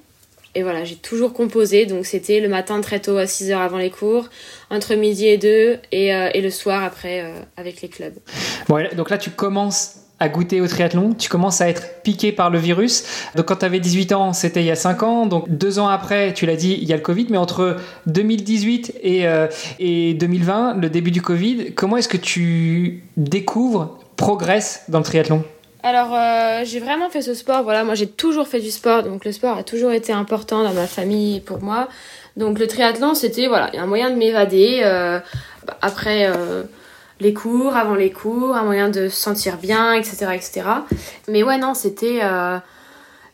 Et 0.54 0.62
voilà, 0.62 0.84
j'ai 0.84 0.96
toujours 0.96 1.32
composé, 1.32 1.86
donc 1.86 2.06
c'était 2.06 2.40
le 2.40 2.48
matin 2.48 2.80
très 2.80 3.00
tôt 3.00 3.16
à 3.16 3.24
6h 3.24 3.56
avant 3.56 3.78
les 3.78 3.90
cours, 3.90 4.28
entre 4.70 4.94
midi 4.94 5.26
et 5.26 5.38
2, 5.38 5.78
et, 5.92 6.08
et 6.08 6.40
le 6.40 6.50
soir 6.50 6.84
après 6.84 7.24
avec 7.56 7.82
les 7.82 7.88
clubs. 7.88 8.14
Bon, 8.68 8.86
donc 8.96 9.10
là 9.10 9.18
tu 9.18 9.30
commences 9.30 10.04
à 10.20 10.28
goûter 10.28 10.60
au 10.60 10.68
triathlon, 10.68 11.12
tu 11.14 11.28
commences 11.28 11.60
à 11.60 11.68
être 11.68 12.02
piqué 12.02 12.32
par 12.32 12.50
le 12.50 12.58
virus. 12.58 13.04
Donc 13.34 13.46
quand 13.46 13.56
tu 13.56 13.64
avais 13.64 13.80
18 13.80 14.12
ans, 14.12 14.32
c'était 14.32 14.60
il 14.60 14.66
y 14.66 14.70
a 14.70 14.76
5 14.76 15.02
ans. 15.02 15.26
Donc 15.26 15.48
deux 15.48 15.78
ans 15.78 15.88
après, 15.88 16.32
tu 16.32 16.46
l'as 16.46 16.56
dit, 16.56 16.78
il 16.80 16.88
y 16.88 16.92
a 16.92 16.96
le 16.96 17.02
Covid. 17.02 17.26
Mais 17.30 17.38
entre 17.38 17.76
2018 18.06 18.94
et, 19.02 19.26
euh, 19.26 19.48
et 19.78 20.14
2020, 20.14 20.76
le 20.76 20.88
début 20.88 21.10
du 21.10 21.22
Covid, 21.22 21.72
comment 21.74 21.96
est-ce 21.96 22.08
que 22.08 22.16
tu 22.16 23.04
découvres, 23.16 23.98
progresses 24.16 24.84
dans 24.88 24.98
le 24.98 25.04
triathlon? 25.04 25.44
Alors 25.84 26.14
euh, 26.14 26.62
j'ai 26.64 26.80
vraiment 26.80 27.10
fait 27.10 27.22
ce 27.22 27.34
sport, 27.34 27.62
voilà, 27.62 27.84
moi 27.84 27.94
j'ai 27.94 28.08
toujours 28.08 28.48
fait 28.48 28.60
du 28.60 28.72
sport, 28.72 29.04
donc 29.04 29.24
le 29.24 29.30
sport 29.30 29.58
a 29.58 29.62
toujours 29.62 29.92
été 29.92 30.12
important 30.12 30.64
dans 30.64 30.72
ma 30.72 30.88
famille 30.88 31.40
pour 31.40 31.62
moi. 31.62 31.88
Donc 32.36 32.58
le 32.58 32.66
triathlon 32.66 33.14
c'était 33.14 33.46
voilà, 33.46 33.70
un 33.78 33.86
moyen 33.86 34.10
de 34.10 34.16
m'évader. 34.16 34.80
Euh, 34.82 35.20
après 35.80 36.30
les 37.20 37.32
cours, 37.32 37.76
avant 37.76 37.94
les 37.94 38.10
cours, 38.10 38.56
un 38.56 38.64
moyen 38.64 38.88
de 38.88 39.08
se 39.08 39.16
sentir 39.16 39.56
bien, 39.56 39.92
etc. 39.94 40.26
etc. 40.34 40.62
Mais 41.28 41.42
ouais, 41.42 41.58
non, 41.58 41.74
c'était 41.74 42.20
euh, 42.22 42.58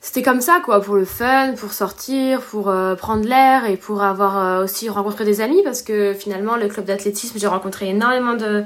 c'était 0.02 0.22
comme 0.22 0.40
ça, 0.40 0.62
quoi, 0.64 0.80
pour 0.80 0.96
le 0.96 1.04
fun, 1.04 1.52
pour 1.58 1.74
sortir, 1.74 2.40
pour 2.40 2.70
euh, 2.70 2.94
prendre 2.94 3.28
l'air 3.28 3.66
et 3.66 3.76
pour 3.76 4.02
avoir 4.02 4.38
euh, 4.38 4.64
aussi 4.64 4.88
rencontré 4.88 5.26
des 5.26 5.42
amis 5.42 5.62
parce 5.62 5.82
que 5.82 6.14
finalement, 6.14 6.56
le 6.56 6.68
club 6.68 6.86
d'athlétisme, 6.86 7.38
j'ai 7.38 7.46
rencontré 7.46 7.90
énormément 7.90 8.32
de, 8.32 8.64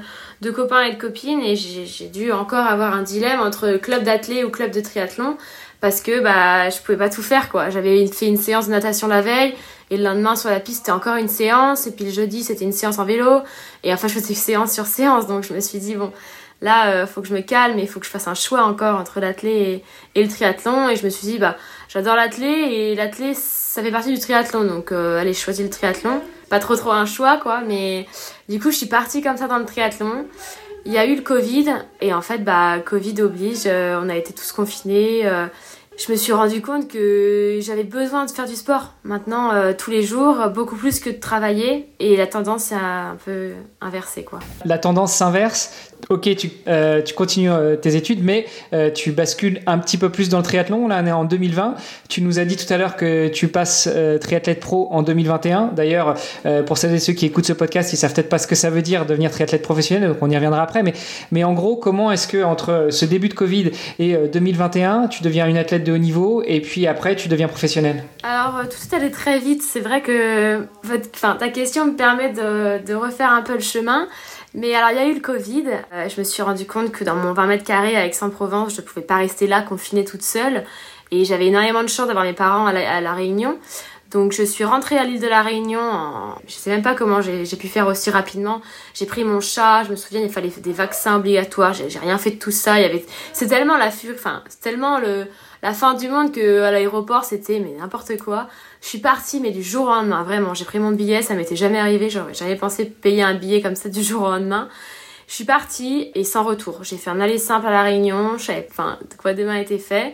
copains 0.51 0.83
et 0.83 0.93
de 0.93 0.97
copines 0.97 1.41
et 1.41 1.57
j'ai 1.57 2.07
dû 2.07 2.31
encore 2.31 2.65
avoir 2.65 2.93
un 2.93 3.01
dilemme 3.01 3.41
entre 3.41 3.75
club 3.75 4.03
d'athlé 4.03 4.45
ou 4.45 4.49
club 4.49 4.71
de 4.71 4.79
triathlon 4.79 5.35
parce 5.81 6.01
que 6.01 6.21
bah 6.21 6.69
je 6.69 6.79
pouvais 6.81 6.97
pas 6.97 7.09
tout 7.09 7.21
faire 7.21 7.49
quoi. 7.49 7.69
J'avais 7.69 8.07
fait 8.07 8.27
une 8.27 8.37
séance 8.37 8.67
de 8.67 8.71
natation 8.71 9.07
la 9.07 9.21
veille 9.21 9.53
et 9.89 9.97
le 9.97 10.03
lendemain 10.03 10.35
sur 10.35 10.49
la 10.49 10.59
piste 10.59 10.79
c'était 10.79 10.91
encore 10.91 11.15
une 11.15 11.27
séance 11.27 11.85
et 11.85 11.91
puis 11.91 12.05
le 12.05 12.11
jeudi 12.11 12.43
c'était 12.43 12.63
une 12.63 12.71
séance 12.71 12.97
en 12.97 13.05
vélo 13.05 13.41
et 13.83 13.93
enfin 13.93 14.07
je 14.07 14.13
faisais 14.13 14.33
séance 14.33 14.71
sur 14.71 14.85
séance 14.85 15.27
donc 15.27 15.43
je 15.43 15.53
me 15.53 15.59
suis 15.59 15.79
dit 15.79 15.95
bon 15.95 16.11
là 16.61 16.89
euh, 16.89 17.07
faut 17.07 17.21
que 17.21 17.27
je 17.27 17.33
me 17.33 17.41
calme 17.41 17.77
et 17.79 17.83
il 17.83 17.87
faut 17.87 17.99
que 17.99 18.05
je 18.05 18.11
fasse 18.11 18.27
un 18.27 18.33
choix 18.33 18.63
encore 18.63 18.99
entre 18.99 19.19
l'athlé 19.19 19.83
et, 20.15 20.23
le 20.23 20.29
triathlon. 20.29 20.89
Et 20.89 20.95
je 20.95 21.03
me 21.05 21.09
suis 21.09 21.27
dit 21.27 21.37
bah 21.37 21.55
j'adore 21.87 22.15
l'athlé 22.15 22.47
et 22.47 22.95
l'athlé 22.95 23.33
ça 23.33 23.81
fait 23.81 23.91
partie 23.91 24.13
du 24.13 24.19
triathlon. 24.19 24.63
Donc 24.65 24.91
euh, 24.91 25.19
allez 25.19 25.33
choisis 25.33 25.63
le 25.63 25.69
triathlon. 25.69 26.21
Pas 26.49 26.59
trop 26.59 26.75
trop 26.75 26.91
un 26.91 27.05
choix 27.05 27.37
quoi 27.37 27.61
mais 27.61 28.07
du 28.49 28.59
coup 28.59 28.71
je 28.71 28.77
suis 28.77 28.85
partie 28.85 29.21
comme 29.21 29.37
ça 29.37 29.47
dans 29.47 29.57
le 29.57 29.65
triathlon. 29.65 30.25
Il 30.85 30.91
y 30.91 30.99
a 30.99 31.05
eu 31.05 31.15
le 31.15 31.21
Covid 31.21 31.67
et 32.01 32.13
en 32.13 32.21
fait 32.21 32.39
bah 32.39 32.79
Covid 32.79 33.21
oblige, 33.21 33.63
euh, 33.65 33.99
on 34.01 34.09
a 34.09 34.15
été 34.15 34.33
tous 34.33 34.51
confinés. 34.51 35.27
Je 35.97 36.11
me 36.11 36.17
suis 36.17 36.33
rendu 36.33 36.61
compte 36.61 36.89
que 36.89 37.59
j'avais 37.61 37.85
besoin 37.85 38.25
de 38.25 38.31
faire 38.31 38.45
du 38.45 38.55
sport. 38.55 38.91
Maintenant 39.05 39.51
tous 39.77 39.91
les 39.91 40.03
jours, 40.03 40.49
beaucoup 40.53 40.75
plus 40.75 40.99
que 40.99 41.09
de 41.09 41.19
travailler 41.19 41.87
et 41.99 42.17
la 42.17 42.27
tendance 42.27 42.73
est 42.73 42.75
un 42.75 43.15
peu 43.23 43.51
inversée 43.79 44.25
quoi. 44.25 44.39
La 44.65 44.77
tendance 44.77 45.13
s'inverse 45.13 45.93
ok, 46.09 46.35
tu, 46.35 46.51
euh, 46.67 47.01
continues 47.15 47.51
euh, 47.51 47.75
tes 47.75 47.95
études, 47.95 48.23
mais 48.23 48.45
euh, 48.73 48.91
tu 48.91 49.11
bascules 49.11 49.61
un 49.65 49.77
petit 49.79 49.97
peu 49.97 50.09
plus 50.09 50.29
dans 50.29 50.37
le 50.37 50.43
triathlon. 50.43 50.87
Là, 50.87 51.01
on 51.03 51.07
est 51.07 51.11
en 51.11 51.25
2020. 51.25 51.75
Tu 52.09 52.21
nous 52.21 52.39
as 52.39 52.45
dit 52.45 52.55
tout 52.55 52.71
à 52.71 52.77
l'heure 52.77 52.95
que 52.95 53.27
tu 53.27 53.47
passes 53.47 53.89
triathlète 54.21 54.59
pro 54.59 54.87
en 54.91 55.01
2021. 55.01 55.71
D'ailleurs, 55.75 56.15
pour 56.65 56.77
celles 56.77 56.93
et 56.93 56.99
ceux 56.99 57.13
qui 57.13 57.25
écoutent 57.25 57.45
ce 57.45 57.53
podcast, 57.53 57.91
ils 57.93 57.97
savent 57.97 58.13
peut-être 58.13 58.29
pas 58.29 58.37
ce 58.37 58.47
que 58.47 58.55
ça 58.55 58.69
veut 58.69 58.81
dire 58.81 59.05
devenir 59.05 59.31
triathlète 59.31 59.61
professionnel, 59.61 60.09
donc 60.09 60.17
on 60.21 60.29
y 60.29 60.35
reviendra 60.35 60.61
après. 60.61 60.83
Mais, 61.31 61.43
en 61.43 61.53
gros, 61.53 61.75
comment 61.75 62.11
est-ce 62.11 62.27
que 62.27 62.43
entre 62.43 62.87
ce 62.91 63.05
début 63.05 63.29
de 63.29 63.33
Covid 63.33 63.71
et 63.99 64.15
2021, 64.31 65.07
tu 65.07 65.23
deviens 65.23 65.47
une 65.47 65.57
athlète 65.57 65.83
de 65.83 65.91
haut 65.91 65.97
niveau 65.97 66.43
et 66.45 66.61
puis 66.61 66.87
après, 66.87 67.15
tu 67.15 67.27
deviens 67.27 67.47
professionnel? 67.47 68.03
Alors, 68.23 68.61
tout 68.63 68.95
est 68.95 68.95
allé 68.97 69.11
très 69.11 69.39
vite. 69.39 69.61
C'est 69.61 69.81
vrai 69.81 70.01
que 70.01 70.65
ta 71.21 71.49
question 71.49 71.85
me 71.85 71.95
permet 71.95 72.31
de 72.31 72.93
refaire 72.93 73.31
un 73.31 73.41
peu 73.41 73.53
le 73.53 73.59
chemin. 73.59 74.07
Mais 74.55 74.73
alors, 74.73 74.89
il 74.91 74.95
y 74.95 74.99
a 74.99 75.05
eu 75.05 75.13
le 75.13 75.19
Covid. 75.19 75.65
Euh, 75.93 76.07
je 76.07 76.17
me 76.17 76.23
suis 76.23 76.41
rendu 76.41 76.65
compte 76.65 76.91
que 76.91 77.03
dans 77.03 77.15
mon 77.15 77.33
20 77.33 77.45
mètres 77.45 77.65
carrés 77.65 77.97
à 77.97 78.05
Aix-en-Provence, 78.05 78.75
je 78.75 78.81
ne 78.81 78.85
pouvais 78.85 79.05
pas 79.05 79.17
rester 79.17 79.47
là, 79.47 79.61
confinée 79.61 80.05
toute 80.05 80.21
seule. 80.21 80.63
Et 81.11 81.25
j'avais 81.25 81.47
énormément 81.47 81.83
de 81.83 81.89
chance 81.89 82.07
d'avoir 82.07 82.23
mes 82.23 82.33
parents 82.33 82.65
à 82.65 83.01
la, 83.01 83.13
Réunion. 83.13 83.59
Donc, 84.11 84.31
je 84.31 84.43
suis 84.43 84.63
rentrée 84.63 84.97
à 84.97 85.03
l'île 85.03 85.19
de 85.19 85.27
la 85.27 85.41
Réunion. 85.41 85.81
En... 85.81 86.35
Je 86.47 86.53
sais 86.53 86.69
même 86.69 86.83
pas 86.83 86.95
comment 86.95 87.19
j'ai 87.19 87.43
pu 87.57 87.67
faire 87.67 87.85
aussi 87.87 88.09
rapidement. 88.09 88.61
J'ai 88.93 89.05
pris 89.05 89.25
mon 89.25 89.41
chat. 89.41 89.83
Je 89.83 89.91
me 89.91 89.97
souviens, 89.97 90.21
il 90.21 90.29
fallait 90.29 90.53
des 90.57 90.71
vaccins 90.71 91.17
obligatoires. 91.17 91.73
J'ai 91.73 91.99
rien 91.99 92.17
fait 92.17 92.31
de 92.31 92.39
tout 92.39 92.51
ça. 92.51 92.79
Il 92.79 92.85
avait... 92.85 93.05
C'est 93.33 93.47
tellement 93.47 93.77
la 93.77 93.91
fin 95.73 95.93
du 95.95 96.07
monde 96.07 96.31
que 96.31 96.61
à 96.61 96.71
l'aéroport 96.71 97.25
c'était 97.25 97.59
mais 97.59 97.75
n'importe 97.77 98.17
quoi. 98.17 98.47
Je 98.85 98.89
suis 98.89 98.99
partie 98.99 99.39
mais 99.39 99.49
du 99.49 99.63
jour 99.63 99.87
au 99.87 99.89
lendemain, 99.89 100.21
vraiment. 100.21 100.53
J'ai 100.53 100.63
pris 100.63 100.77
mon 100.77 100.91
billet, 100.91 101.23
ça 101.23 101.33
m'était 101.33 101.55
jamais 101.55 101.79
arrivé, 101.79 102.07
jamais 102.07 102.55
pensé 102.55 102.85
payer 102.85 103.23
un 103.23 103.33
billet 103.33 103.59
comme 103.59 103.73
ça 103.73 103.89
du 103.89 104.03
jour 104.03 104.21
au 104.21 104.29
lendemain. 104.29 104.69
Je 105.27 105.33
suis 105.33 105.43
partie 105.43 106.11
et 106.13 106.23
sans 106.23 106.43
retour. 106.43 106.83
J'ai 106.83 106.97
fait 106.97 107.09
un 107.09 107.19
aller 107.19 107.39
simple 107.39 107.65
à 107.65 107.71
la 107.71 107.81
Réunion, 107.81 108.37
je 108.37 108.43
savais 108.43 108.67
enfin 108.69 108.99
de 109.09 109.15
quoi 109.15 109.33
demain 109.33 109.55
était 109.55 109.79
fait. 109.79 110.13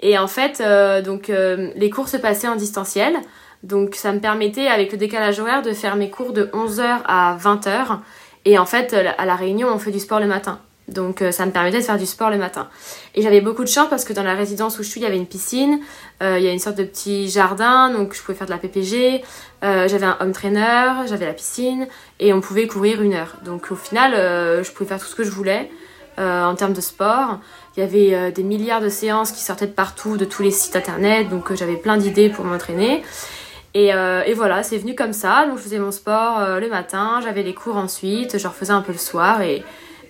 Et 0.00 0.16
en 0.16 0.28
fait, 0.28 0.62
euh, 0.62 1.02
donc 1.02 1.28
euh, 1.28 1.70
les 1.76 1.90
cours 1.90 2.08
se 2.08 2.16
passaient 2.16 2.48
en 2.48 2.56
distanciel. 2.56 3.18
Donc 3.62 3.94
ça 3.94 4.12
me 4.12 4.18
permettait 4.18 4.68
avec 4.68 4.92
le 4.92 4.96
décalage 4.96 5.38
horaire 5.38 5.60
de 5.60 5.74
faire 5.74 5.96
mes 5.96 6.08
cours 6.08 6.32
de 6.32 6.44
11h 6.54 7.00
à 7.04 7.36
20h. 7.38 7.98
Et 8.46 8.56
en 8.58 8.64
fait, 8.64 8.94
à 8.94 9.26
la 9.26 9.36
Réunion, 9.36 9.68
on 9.68 9.78
fait 9.78 9.90
du 9.90 10.00
sport 10.00 10.20
le 10.20 10.26
matin. 10.26 10.58
Donc 10.88 11.20
euh, 11.20 11.32
ça 11.32 11.46
me 11.46 11.50
permettait 11.50 11.78
de 11.78 11.84
faire 11.84 11.98
du 11.98 12.06
sport 12.06 12.30
le 12.30 12.38
matin. 12.38 12.68
Et 13.14 13.22
j'avais 13.22 13.40
beaucoup 13.40 13.64
de 13.64 13.68
chance 13.68 13.88
parce 13.90 14.04
que 14.04 14.12
dans 14.12 14.22
la 14.22 14.34
résidence 14.34 14.78
où 14.78 14.82
je 14.82 14.88
suis, 14.88 15.00
il 15.00 15.04
y 15.04 15.06
avait 15.06 15.16
une 15.16 15.26
piscine, 15.26 15.80
euh, 16.22 16.38
il 16.38 16.44
y 16.44 16.48
a 16.48 16.52
une 16.52 16.58
sorte 16.58 16.76
de 16.76 16.84
petit 16.84 17.28
jardin, 17.28 17.90
donc 17.90 18.14
je 18.14 18.22
pouvais 18.22 18.38
faire 18.38 18.46
de 18.46 18.52
la 18.52 18.58
PPG, 18.58 19.22
euh, 19.64 19.88
j'avais 19.88 20.06
un 20.06 20.16
home 20.20 20.32
trainer, 20.32 21.06
j'avais 21.08 21.26
la 21.26 21.32
piscine, 21.32 21.88
et 22.20 22.32
on 22.32 22.40
pouvait 22.40 22.68
courir 22.68 23.02
une 23.02 23.14
heure. 23.14 23.36
Donc 23.44 23.72
au 23.72 23.76
final, 23.76 24.12
je 24.12 24.70
pouvais 24.70 24.88
faire 24.88 25.00
tout 25.00 25.06
ce 25.06 25.16
que 25.16 25.24
je 25.24 25.30
voulais 25.30 25.70
en 26.18 26.54
termes 26.54 26.72
de 26.72 26.80
sport. 26.80 27.40
Il 27.76 27.80
y 27.80 27.82
avait 27.82 28.32
des 28.32 28.42
milliards 28.42 28.80
de 28.80 28.88
séances 28.88 29.32
qui 29.32 29.42
sortaient 29.42 29.66
de 29.66 29.72
partout, 29.72 30.16
de 30.16 30.24
tous 30.24 30.42
les 30.42 30.50
sites 30.50 30.76
internet, 30.76 31.28
donc 31.28 31.52
j'avais 31.54 31.76
plein 31.76 31.96
d'idées 31.96 32.30
pour 32.30 32.44
m'entraîner. 32.44 33.02
Et, 33.74 33.88
et, 33.88 34.34
voilà, 34.34 34.62
c'est 34.62 34.78
venu 34.78 34.94
comme 34.94 35.12
ça. 35.12 35.46
Donc 35.46 35.58
je 35.58 35.62
faisais 35.64 35.78
mon 35.78 35.90
sport 35.90 36.58
le 36.60 36.68
matin, 36.68 37.20
j'avais 37.22 37.42
les 37.42 37.54
cours 37.54 37.76
ensuite, 37.76 38.38
je 38.38 38.48
refaisais 38.48 38.72
un 38.72 38.82
peu 38.82 38.92
le 38.92 38.98
soir 38.98 39.42
et, 39.42 39.62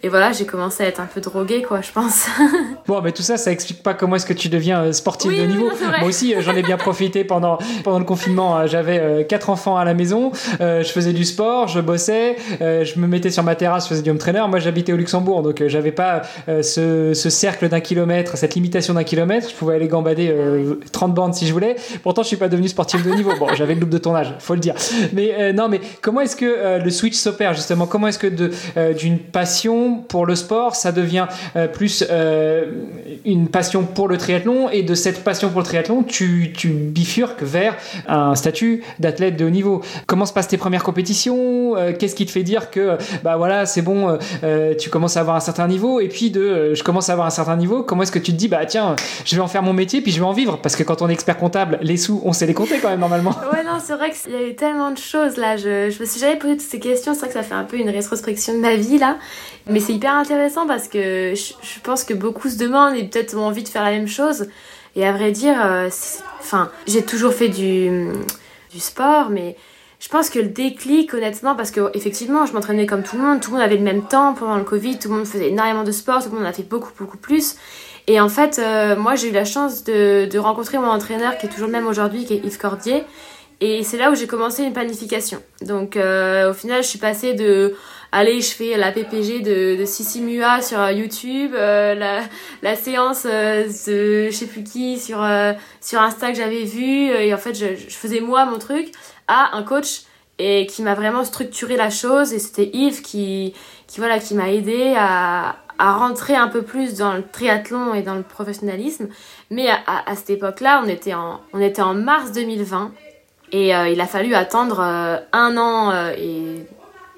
et 0.07 0.09
voilà, 0.09 0.31
j'ai 0.31 0.47
commencé 0.47 0.85
à 0.85 0.87
être 0.87 1.01
un 1.01 1.07
peu 1.13 1.21
droguée, 1.21 1.63
quoi, 1.63 1.81
je 1.81 1.91
pense. 1.91 2.29
bon, 2.87 3.03
mais 3.03 3.11
tout 3.11 3.23
ça, 3.23 3.37
ça 3.37 3.51
explique 3.51 3.83
pas 3.83 3.93
comment 3.93 4.15
est-ce 4.15 4.25
que 4.25 4.33
tu 4.33 4.49
deviens 4.49 4.85
euh, 4.85 4.93
sportif 4.93 5.37
de 5.37 5.45
niveau. 5.47 5.69
Moi 5.99 6.09
aussi, 6.09 6.33
euh, 6.33 6.43
j'en 6.43 6.55
ai 6.55 6.63
bien 6.63 6.77
profité 6.77 7.25
pendant, 7.25 7.59
pendant 7.83 7.99
le 7.99 8.05
confinement. 8.05 8.57
Euh, 8.57 8.67
j'avais 8.69 9.27
quatre 9.29 9.51
enfants 9.51 9.77
à 9.77 9.85
la 9.85 9.95
maison, 9.95 10.31
je 10.61 10.89
faisais 10.95 11.13
du 11.13 11.25
sport, 11.25 11.67
je 11.67 11.81
bossais, 11.81 12.37
je 12.61 13.01
me 13.01 13.09
mettais 13.09 13.31
sur 13.31 13.43
ma 13.43 13.57
terrasse, 13.57 13.85
je 13.85 13.89
faisais 13.89 14.03
du 14.03 14.11
home 14.11 14.19
trainer. 14.19 14.45
Moi, 14.49 14.61
j'habitais 14.61 14.93
au 14.93 14.97
Luxembourg, 14.97 15.43
donc 15.43 15.67
j'avais 15.67 15.91
pas 15.91 16.23
ce, 16.47 17.13
ce, 17.13 17.31
cercle 17.31 17.69
d'un 17.69 17.81
kilomètre, 17.81 18.37
cette 18.37 18.55
limitation 18.55 18.95
d'un 18.95 19.03
kilomètre. 19.03 19.51
Je 19.51 19.55
pouvais 19.57 19.75
aller 19.75 19.89
gambader 19.89 20.33
30 20.93 21.15
bandes 21.15 21.35
si 21.35 21.49
je 21.49 21.53
voulais. 21.53 21.75
Pourtant, 22.05 22.23
je 22.23 22.29
suis 22.29 22.37
pas 22.37 22.49
devenu 22.49 22.69
sportif 22.69 23.05
de 23.05 23.11
niveau. 23.11 23.33
Bon, 23.41 23.49
j'avais 23.55 23.75
le 23.75 23.81
double 23.81 23.93
de 23.93 23.99
ton 23.99 24.15
âge, 24.15 24.33
faut 24.39 24.55
le 24.55 24.61
dire. 24.61 24.75
Mais 25.13 25.53
non, 25.53 25.69
mais 25.69 25.81
comment 26.01 26.21
est-ce 26.21 26.37
que 26.37 26.79
le 26.83 26.91
switch 26.91 27.17
s'opère 27.17 27.55
justement? 27.55 27.87
Comment 27.87 28.07
est-ce 28.07 28.21
que 28.21 28.93
d'une 28.93 29.19
passion 29.19 29.96
pour 29.97 30.27
le 30.27 30.35
sport, 30.35 30.77
ça 30.77 30.93
devient 30.93 31.27
euh, 31.57 31.69
plus 31.69 32.05
euh, 32.11 32.65
une 33.25 33.49
passion 33.49 33.85
pour 33.85 34.09
le 34.09 34.17
triathlon 34.19 34.69
et 34.71 34.83
de 34.83 34.95
cette 34.95 35.25
passion 35.25 35.51
pour 35.51 35.61
le 35.61 35.67
triathlon, 35.67 36.03
tu, 36.03 36.53
bifurques 36.67 37.43
vers 37.43 37.77
un 38.09 38.35
statut 38.35 38.83
d'athlète 38.99 39.37
de 39.37 39.45
haut 39.45 39.51
niveau. 39.51 39.83
Comment 40.07 40.27
se 40.27 40.33
passent 40.33 40.49
tes 40.49 40.57
premières 40.57 40.83
compétitions? 40.83 41.77
Euh, 41.77 41.93
Qu'est-ce 41.97 42.15
qui 42.15 42.27
te 42.27 42.31
fait 42.31 42.43
dire 42.43 42.71
que 42.71 42.99
bah 43.23 43.37
voilà, 43.37 43.67
c'est 43.67 43.83
bon, 43.83 44.19
tu 44.79 44.91
commences 44.91 45.17
à 45.17 45.21
avoir 45.21 45.37
un 45.37 45.41
certain 45.41 45.69
niveau? 45.69 46.01
Et 46.01 46.09
puis 46.09 46.31
de 46.31 46.75
je 46.75 46.83
commence 46.83 47.09
à 47.09 47.13
avoir 47.13 47.27
un 47.27 47.31
certain 47.31 47.57
niveau, 47.57 47.83
comment 47.83 48.03
est-ce 48.03 48.13
que 48.13 48.19
tu 48.19 48.33
te 48.33 48.37
dis 48.37 48.49
bah 48.49 48.65
tiens, 48.67 48.97
je 49.25 49.35
vais 49.35 49.43
en 49.43 49.49
faire 49.49 49.63
mon 49.63 49.73
métier 49.73 50.01
puis 50.01 50.13
je 50.13 50.19
vais 50.19 50.27
en 50.27 50.33
vivre? 50.33 50.59
Parce 50.63 50.77
que 50.77 50.83
quand 50.83 51.03
on 51.03 51.09
est 51.09 51.13
expert 51.13 51.39
comptable, 51.39 51.79
les 51.83 51.97
sous, 51.97 52.21
on 52.25 52.33
sait 52.33 52.47
les 52.47 52.55
compter 52.55 52.79
quand 52.79 52.91
même 52.91 53.01
normalement. 53.01 53.35
Ouais, 53.53 53.63
non, 53.63 53.79
c'est 53.83 53.95
vrai 53.95 54.11
qu'il 54.11 54.33
y 54.33 54.37
a 54.37 54.43
eu 54.49 54.55
tellement 54.55 54.91
de 54.91 54.99
choses 54.99 55.37
là, 55.37 55.57
je, 55.57 55.89
je 55.91 56.01
me 56.01 56.05
suis 56.05 56.21
jamais 56.21 56.37
posé 56.37 56.57
toutes 56.57 56.67
ces 56.67 56.81
questions, 56.81 57.15
c'est 57.15 57.21
vrai 57.21 57.29
que 57.29 57.35
ça 57.35 57.43
fait 57.43 57.55
un 57.55 57.65
peu 57.65 57.79
une 57.79 57.89
rétrospection 57.89 58.55
de 58.55 58.59
ma 58.59 58.77
vie 58.77 58.99
là. 58.99 59.17
C'est 59.81 59.93
hyper 59.95 60.15
intéressant 60.15 60.67
parce 60.67 60.89
que 60.89 61.35
je, 61.35 61.81
pense 61.83 62.05
que 62.05 62.15
beaucoup 62.15 62.49
se 62.49 62.59
demandent 62.59 62.97
et 62.97 63.05
peut-être 63.05 63.37
ont 63.37 63.47
envie 63.47 63.63
de 63.63 63.69
faire 63.69 63.83
la 63.85 63.91
même 63.91 64.09
chose. 64.09 64.49
Et 64.95 65.07
à 65.07 65.13
vrai 65.13 65.33
dire, 65.33 65.57
euh, 65.65 65.89
enfin, 66.41 66.71
j'ai 66.87 67.05
toujours 67.05 67.33
fait 67.33 67.49
du, 67.49 68.09
du 68.73 68.81
sport, 68.81 69.29
mais 69.31 69.57
je 69.99 70.09
pense 70.09 70.31
que 70.31 70.39
le 70.39 70.49
déclic, 70.49 71.15
honnêtement, 71.15 71.55
parce 71.55 71.71
que 71.71 71.91
effectivement, 71.95 72.47
je 72.47 72.53
m'entraînais 72.53 72.87
comme 72.87 73.03
tout 73.03 73.17
le 73.17 73.23
monde, 73.23 73.41
tout 73.41 73.51
le 73.51 73.57
monde 73.57 73.65
avait 73.65 73.77
le 73.77 73.83
même 73.83 74.03
temps 74.03 74.35
pendant 74.35 74.57
le 74.57 74.65
Covid, 74.65 74.99
tout 74.99 75.09
le 75.09 75.17
monde 75.17 75.27
faisait 75.27 75.49
énormément 75.49 75.85
de 75.85 75.93
sport, 75.93 76.23
tout 76.23 76.31
le 76.31 76.37
monde 76.37 76.47
a 76.47 76.53
fait 76.53 76.63
beaucoup, 76.63 76.93
beaucoup 76.99 77.17
plus. 77.17 77.57
Et 78.07 78.21
en 78.21 78.29
fait, 78.29 78.59
euh, 78.59 78.95
moi, 78.95 79.17
j'ai 79.17 79.29
eu 79.29 79.33
la 79.33 79.45
chance 79.45 79.85
de, 79.85 80.27
de, 80.27 80.39
rencontrer 80.39 80.79
mon 80.79 80.89
entraîneur, 80.89 81.39
qui 81.39 81.47
est 81.47 81.49
toujours 81.49 81.67
le 81.67 81.73
même 81.73 81.87
aujourd'hui, 81.87 82.25
qui 82.25 82.35
est 82.35 82.45
Yves 82.45 82.59
Cordier. 82.59 83.05
Et 83.61 83.83
c'est 83.83 83.97
là 83.97 84.11
où 84.11 84.15
j'ai 84.15 84.27
commencé 84.27 84.63
une 84.63 84.73
planification. 84.73 85.43
Donc, 85.63 85.97
euh, 85.97 86.51
au 86.51 86.55
final, 86.55 86.83
je 86.83 86.89
suis 86.89 86.99
passée 86.99 87.35
de 87.35 87.75
allez, 88.17 88.41
je 88.41 88.55
fais 88.55 88.77
la 88.79 88.93
PPG 88.93 89.41
de, 89.41 89.77
de 89.77 89.85
Sissi 89.85 90.23
Mua 90.23 90.63
sur 90.63 90.81
euh, 90.81 90.91
YouTube, 90.93 91.53
euh, 91.55 91.95
la, 91.95 92.23
la 92.63 92.75
séance 92.75 93.27
euh, 93.27 93.65
de 93.65 94.31
je 94.31 94.35
sais 94.35 94.47
plus 94.47 94.65
qui 94.65 94.99
sur, 94.99 95.19
sur 95.83 96.01
Insta 96.01 96.31
que 96.31 96.37
j'avais 96.37 96.65
vu, 96.65 97.11
et 97.11 97.35
en 97.35 97.39
fait, 97.39 97.55
je, 97.55 97.75
faisais 97.95 98.21
moi 98.21 98.47
mon 98.47 98.59
truc 98.59 98.91
à 99.29 99.55
un 99.57 99.63
coach 99.63 100.03
et 100.39 100.67
qui 100.67 100.83
m'a 100.83 100.95
vraiment 100.95 101.25
structuré 101.25 101.77
la 101.77 101.91
chose, 101.91 102.33
et 102.33 102.39
c'était 102.39 102.71
Yves 102.73 103.03
qui, 103.03 103.55
qui, 103.87 103.99
voilà, 104.01 104.19
qui 104.19 104.35
m'a 104.35 104.51
aidé 104.51 104.95
à, 104.97 105.57
à 105.79 105.93
rentrer 105.93 106.35
un 106.35 106.49
peu 106.49 106.63
plus 106.63 106.95
dans 106.95 107.13
le 107.13 107.23
triathlon 107.23 107.93
et 107.93 108.03
dans 108.03 108.15
le 108.15 108.23
professionnalisme. 108.23 109.09
Mais 109.51 109.69
à 109.69 110.17
cette 110.17 110.31
époque-là, 110.31 110.83
on, 110.85 110.89
était 110.89 111.15
en, 111.15 111.41
on 111.53 111.61
était 111.61 111.83
en 111.83 111.95
mars 111.95 112.33
2020, 112.33 112.93
et 113.53 113.69
il 113.69 114.01
a 114.01 114.07
fallu 114.07 114.35
attendre 114.35 114.81
un 114.81 115.57
an 115.57 116.11
et 116.17 116.67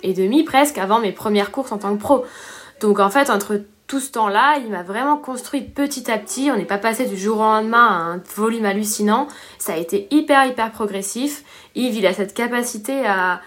et 0.03 0.13
demi 0.13 0.45
presque 0.45 0.79
avant 0.79 1.01
mes 1.01 1.13
premières 1.13 1.51
courses 1.51 1.73
en 1.73 1.79
tant 1.79 1.95
que 1.97 2.01
pro. 2.01 2.25
Donc 2.81 3.01
en 3.01 3.11
fait, 3.11 3.31
entre 3.31 3.61
tout 3.89 4.01
ce 4.01 4.13
temps-là, 4.13 4.59
il 4.59 4.71
m'a 4.71 4.83
vraiment 4.83 5.17
construit 5.17 5.63
petit 5.63 6.11
à 6.11 6.19
petit. 6.19 6.51
On 6.53 6.57
n'est 6.57 6.67
pas 6.67 6.79
passé 6.79 7.07
du 7.07 7.17
jour 7.17 7.39
au 7.39 7.43
lendemain 7.43 7.87
à 7.87 7.93
un 7.93 8.23
volume 8.37 8.67
hallucinant. 8.67 9.29
Ça 9.59 9.73
a 9.73 9.77
été 9.77 10.07
hyper, 10.11 10.47
hyper 10.47 10.71
progressif. 10.71 11.43
Yves, 11.75 11.97
il 11.97 12.07
a 12.07 12.13
cette 12.13 12.35
capacité 12.35 13.07
à. 13.07 13.41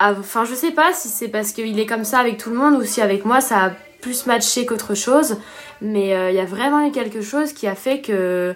enfin, 0.00 0.44
je 0.44 0.54
sais 0.54 0.70
pas 0.70 0.92
si 0.92 1.08
c'est 1.08 1.28
parce 1.28 1.52
qu'il 1.52 1.80
est 1.80 1.86
comme 1.86 2.04
ça 2.04 2.18
avec 2.18 2.36
tout 2.36 2.50
le 2.50 2.56
monde 2.56 2.74
ou 2.74 2.84
si 2.84 3.00
avec 3.00 3.24
moi 3.24 3.40
ça 3.40 3.64
a 3.64 3.70
plus 4.02 4.26
matché 4.26 4.66
qu'autre 4.66 4.94
chose. 4.94 5.38
Mais 5.80 6.14
euh, 6.14 6.30
il 6.30 6.36
y 6.36 6.40
a 6.40 6.44
vraiment 6.44 6.86
eu 6.86 6.92
quelque 6.92 7.22
chose 7.22 7.52
qui 7.52 7.66
a 7.66 7.74
fait 7.74 8.00
que. 8.00 8.54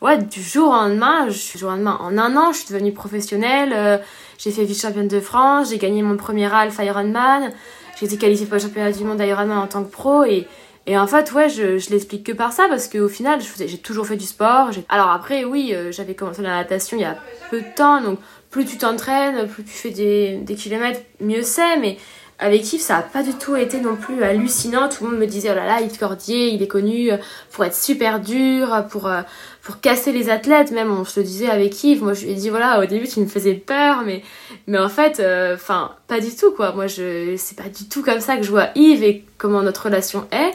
Ouais, 0.00 0.16
du 0.16 0.40
jour 0.40 0.68
au 0.68 0.72
lendemain, 0.72 1.28
je 1.28 1.52
du 1.52 1.58
jour 1.58 1.70
au 1.70 1.72
lendemain. 1.72 1.98
En 2.00 2.16
un 2.18 2.36
an, 2.36 2.52
je 2.52 2.58
suis 2.58 2.68
devenue 2.68 2.92
professionnelle. 2.92 3.72
Euh, 3.74 3.98
j'ai 4.38 4.52
fait 4.52 4.64
vice-championne 4.64 5.08
de 5.08 5.18
France, 5.18 5.70
j'ai 5.70 5.78
gagné 5.78 6.02
mon 6.02 6.16
premier 6.16 6.46
Alpha 6.52 6.84
Ironman, 6.84 7.50
j'ai 7.98 8.06
été 8.06 8.16
qualifiée 8.16 8.46
pour 8.46 8.54
le 8.54 8.60
championnat 8.60 8.92
du 8.92 9.02
monde 9.02 9.20
Ironman 9.20 9.58
en 9.58 9.66
tant 9.66 9.82
que 9.82 9.90
pro 9.90 10.22
et, 10.22 10.46
et 10.86 10.96
en 10.96 11.08
fait, 11.08 11.32
ouais, 11.32 11.48
je, 11.48 11.78
je 11.78 11.90
l'explique 11.90 12.22
que 12.22 12.30
par 12.30 12.52
ça 12.52 12.66
parce 12.68 12.86
qu'au 12.86 13.08
final, 13.08 13.40
j'ai 13.58 13.78
toujours 13.78 14.06
fait 14.06 14.16
du 14.16 14.26
sport. 14.26 14.70
Alors 14.88 15.10
après, 15.10 15.44
oui, 15.44 15.72
euh, 15.74 15.90
j'avais 15.90 16.14
commencé 16.14 16.42
la 16.42 16.50
natation 16.50 16.96
il 16.96 17.00
y 17.00 17.04
a 17.04 17.16
peu 17.50 17.60
de 17.60 17.74
temps, 17.74 18.00
donc 18.00 18.20
plus 18.50 18.64
tu 18.64 18.78
t'entraînes, 18.78 19.48
plus 19.48 19.64
tu 19.64 19.72
fais 19.72 19.90
des, 19.90 20.36
des 20.36 20.54
kilomètres, 20.54 21.00
mieux 21.20 21.42
c'est, 21.42 21.76
mais 21.78 21.98
avec 22.38 22.72
Yves, 22.72 22.80
ça 22.80 22.98
n'a 22.98 23.02
pas 23.02 23.24
du 23.24 23.32
tout 23.34 23.56
été 23.56 23.80
non 23.80 23.96
plus 23.96 24.22
hallucinant. 24.22 24.88
Tout 24.88 25.02
le 25.02 25.10
monde 25.10 25.18
me 25.18 25.26
disait, 25.26 25.48
oh 25.50 25.56
là 25.56 25.66
là, 25.66 25.80
Yves 25.80 25.98
Cordier, 25.98 26.50
il 26.50 26.62
est 26.62 26.68
connu 26.68 27.10
pour 27.50 27.64
être 27.64 27.74
super 27.74 28.20
dur, 28.20 28.86
pour, 28.88 29.08
euh, 29.08 29.22
pour 29.68 29.82
casser 29.82 30.12
les 30.12 30.30
athlètes. 30.30 30.70
Même, 30.70 30.90
on 30.90 31.04
se 31.04 31.20
le 31.20 31.26
disait 31.26 31.50
avec 31.50 31.84
Yves. 31.84 32.02
Moi, 32.02 32.14
je 32.14 32.24
lui 32.24 32.32
ai 32.32 32.34
dit, 32.34 32.48
voilà, 32.48 32.80
au 32.80 32.86
début, 32.86 33.06
tu 33.06 33.20
me 33.20 33.26
faisais 33.26 33.52
peur, 33.52 34.00
mais, 34.02 34.22
mais 34.66 34.78
en 34.78 34.88
fait, 34.88 35.20
euh, 35.20 35.56
enfin, 35.56 35.92
pas 36.06 36.20
du 36.20 36.34
tout, 36.34 36.52
quoi. 36.52 36.72
Moi, 36.72 36.86
je, 36.86 37.34
c'est 37.36 37.54
pas 37.54 37.68
du 37.68 37.86
tout 37.86 38.02
comme 38.02 38.20
ça 38.20 38.38
que 38.38 38.44
je 38.44 38.50
vois 38.50 38.68
Yves 38.74 39.04
et 39.04 39.26
comment 39.36 39.60
notre 39.60 39.84
relation 39.84 40.26
est. 40.32 40.52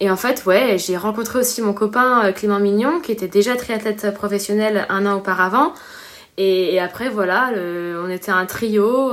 Et 0.00 0.10
en 0.10 0.16
fait, 0.16 0.46
ouais, 0.46 0.78
j'ai 0.78 0.96
rencontré 0.96 1.38
aussi 1.38 1.62
mon 1.62 1.72
copain 1.72 2.24
euh, 2.24 2.32
Clément 2.32 2.58
Mignon, 2.58 2.98
qui 2.98 3.12
était 3.12 3.28
déjà 3.28 3.54
triathlète 3.54 4.12
professionnel 4.14 4.84
un 4.88 5.06
an 5.06 5.18
auparavant. 5.18 5.72
Et, 6.36 6.80
après, 6.80 7.08
voilà, 7.08 7.52
on 7.54 8.10
était 8.10 8.32
un 8.32 8.46
trio. 8.46 9.12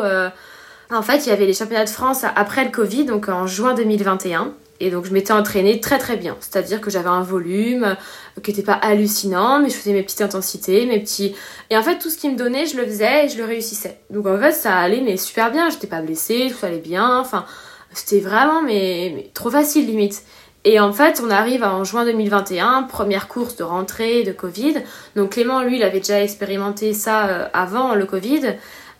En 0.90 1.02
fait, 1.04 1.18
il 1.26 1.30
y 1.30 1.32
avait 1.32 1.46
les 1.46 1.54
championnats 1.54 1.86
de 1.86 1.90
France 1.90 2.24
après 2.36 2.64
le 2.64 2.72
Covid, 2.72 3.06
donc 3.06 3.30
en 3.30 3.46
juin 3.46 3.76
2021. 3.76 4.52
Et 4.80 4.92
donc 4.92 5.06
je 5.06 5.12
m'étais 5.12 5.34
entraînée 5.34 5.80
très 5.80 5.98
très 5.98 6.18
bien. 6.18 6.38
C'est-à-dire 6.40 6.82
que 6.82 6.90
j'avais 6.90 7.10
un 7.10 7.22
volume 7.22 7.96
qui 8.44 8.52
n'était 8.52 8.64
pas 8.64 8.74
hallucinant, 8.74 9.60
mais 9.60 9.70
je 9.70 9.76
faisais 9.76 9.94
mes 9.94 10.04
petites 10.04 10.22
intensités, 10.22 10.86
mes 10.86 11.00
petits... 11.00 11.36
Et 11.70 11.78
en 11.78 11.84
fait, 11.84 11.98
tout 11.98 12.10
ce 12.10 12.18
qui 12.18 12.30
me 12.30 12.36
donnait, 12.36 12.66
je 12.66 12.78
le 12.78 12.86
faisais 12.86 13.26
et 13.26 13.30
je 13.30 13.38
le 13.38 13.46
réussissais. 13.46 14.00
Donc 14.10 14.28
en 14.28 14.38
fait, 14.38 14.52
ça 14.52 14.76
allait 14.76 15.02
mais 15.02 15.18
super 15.18 15.52
bien. 15.52 15.70
J'étais 15.70 15.88
pas 15.88 16.02
blessée, 16.02 16.52
tout 16.52 16.66
allait 16.66 16.78
bien. 16.78 17.20
Enfin, 17.20 17.46
c'était 17.94 18.20
vraiment 18.20 18.62
mais, 18.62 19.32
trop 19.34 19.50
facile 19.50 19.88
limite. 19.88 20.24
Et 20.64 20.80
en 20.80 20.92
fait, 20.92 21.22
on 21.26 21.30
arrive 21.30 21.64
en 21.64 21.84
juin 21.84 22.04
2021, 22.04 22.84
première 22.84 23.28
course 23.28 23.56
de 23.56 23.64
rentrée 23.64 24.24
de 24.24 24.32
Covid. 24.32 24.84
Donc 25.16 25.32
Clément, 25.32 25.62
lui, 25.62 25.78
il 25.78 25.84
avait 25.84 26.00
déjà 26.00 26.22
expérimenté 26.22 26.94
ça 26.94 27.28
euh, 27.28 27.48
avant 27.54 27.96
le 27.96 28.06
Covid. 28.06 28.56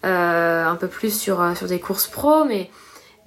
Euh, 0.06 0.66
un 0.66 0.76
peu 0.76 0.88
plus 0.88 1.12
sur, 1.12 1.42
euh, 1.42 1.56
sur 1.56 1.68
des 1.68 1.80
courses 1.80 2.08
pro, 2.08 2.46
mais, 2.46 2.70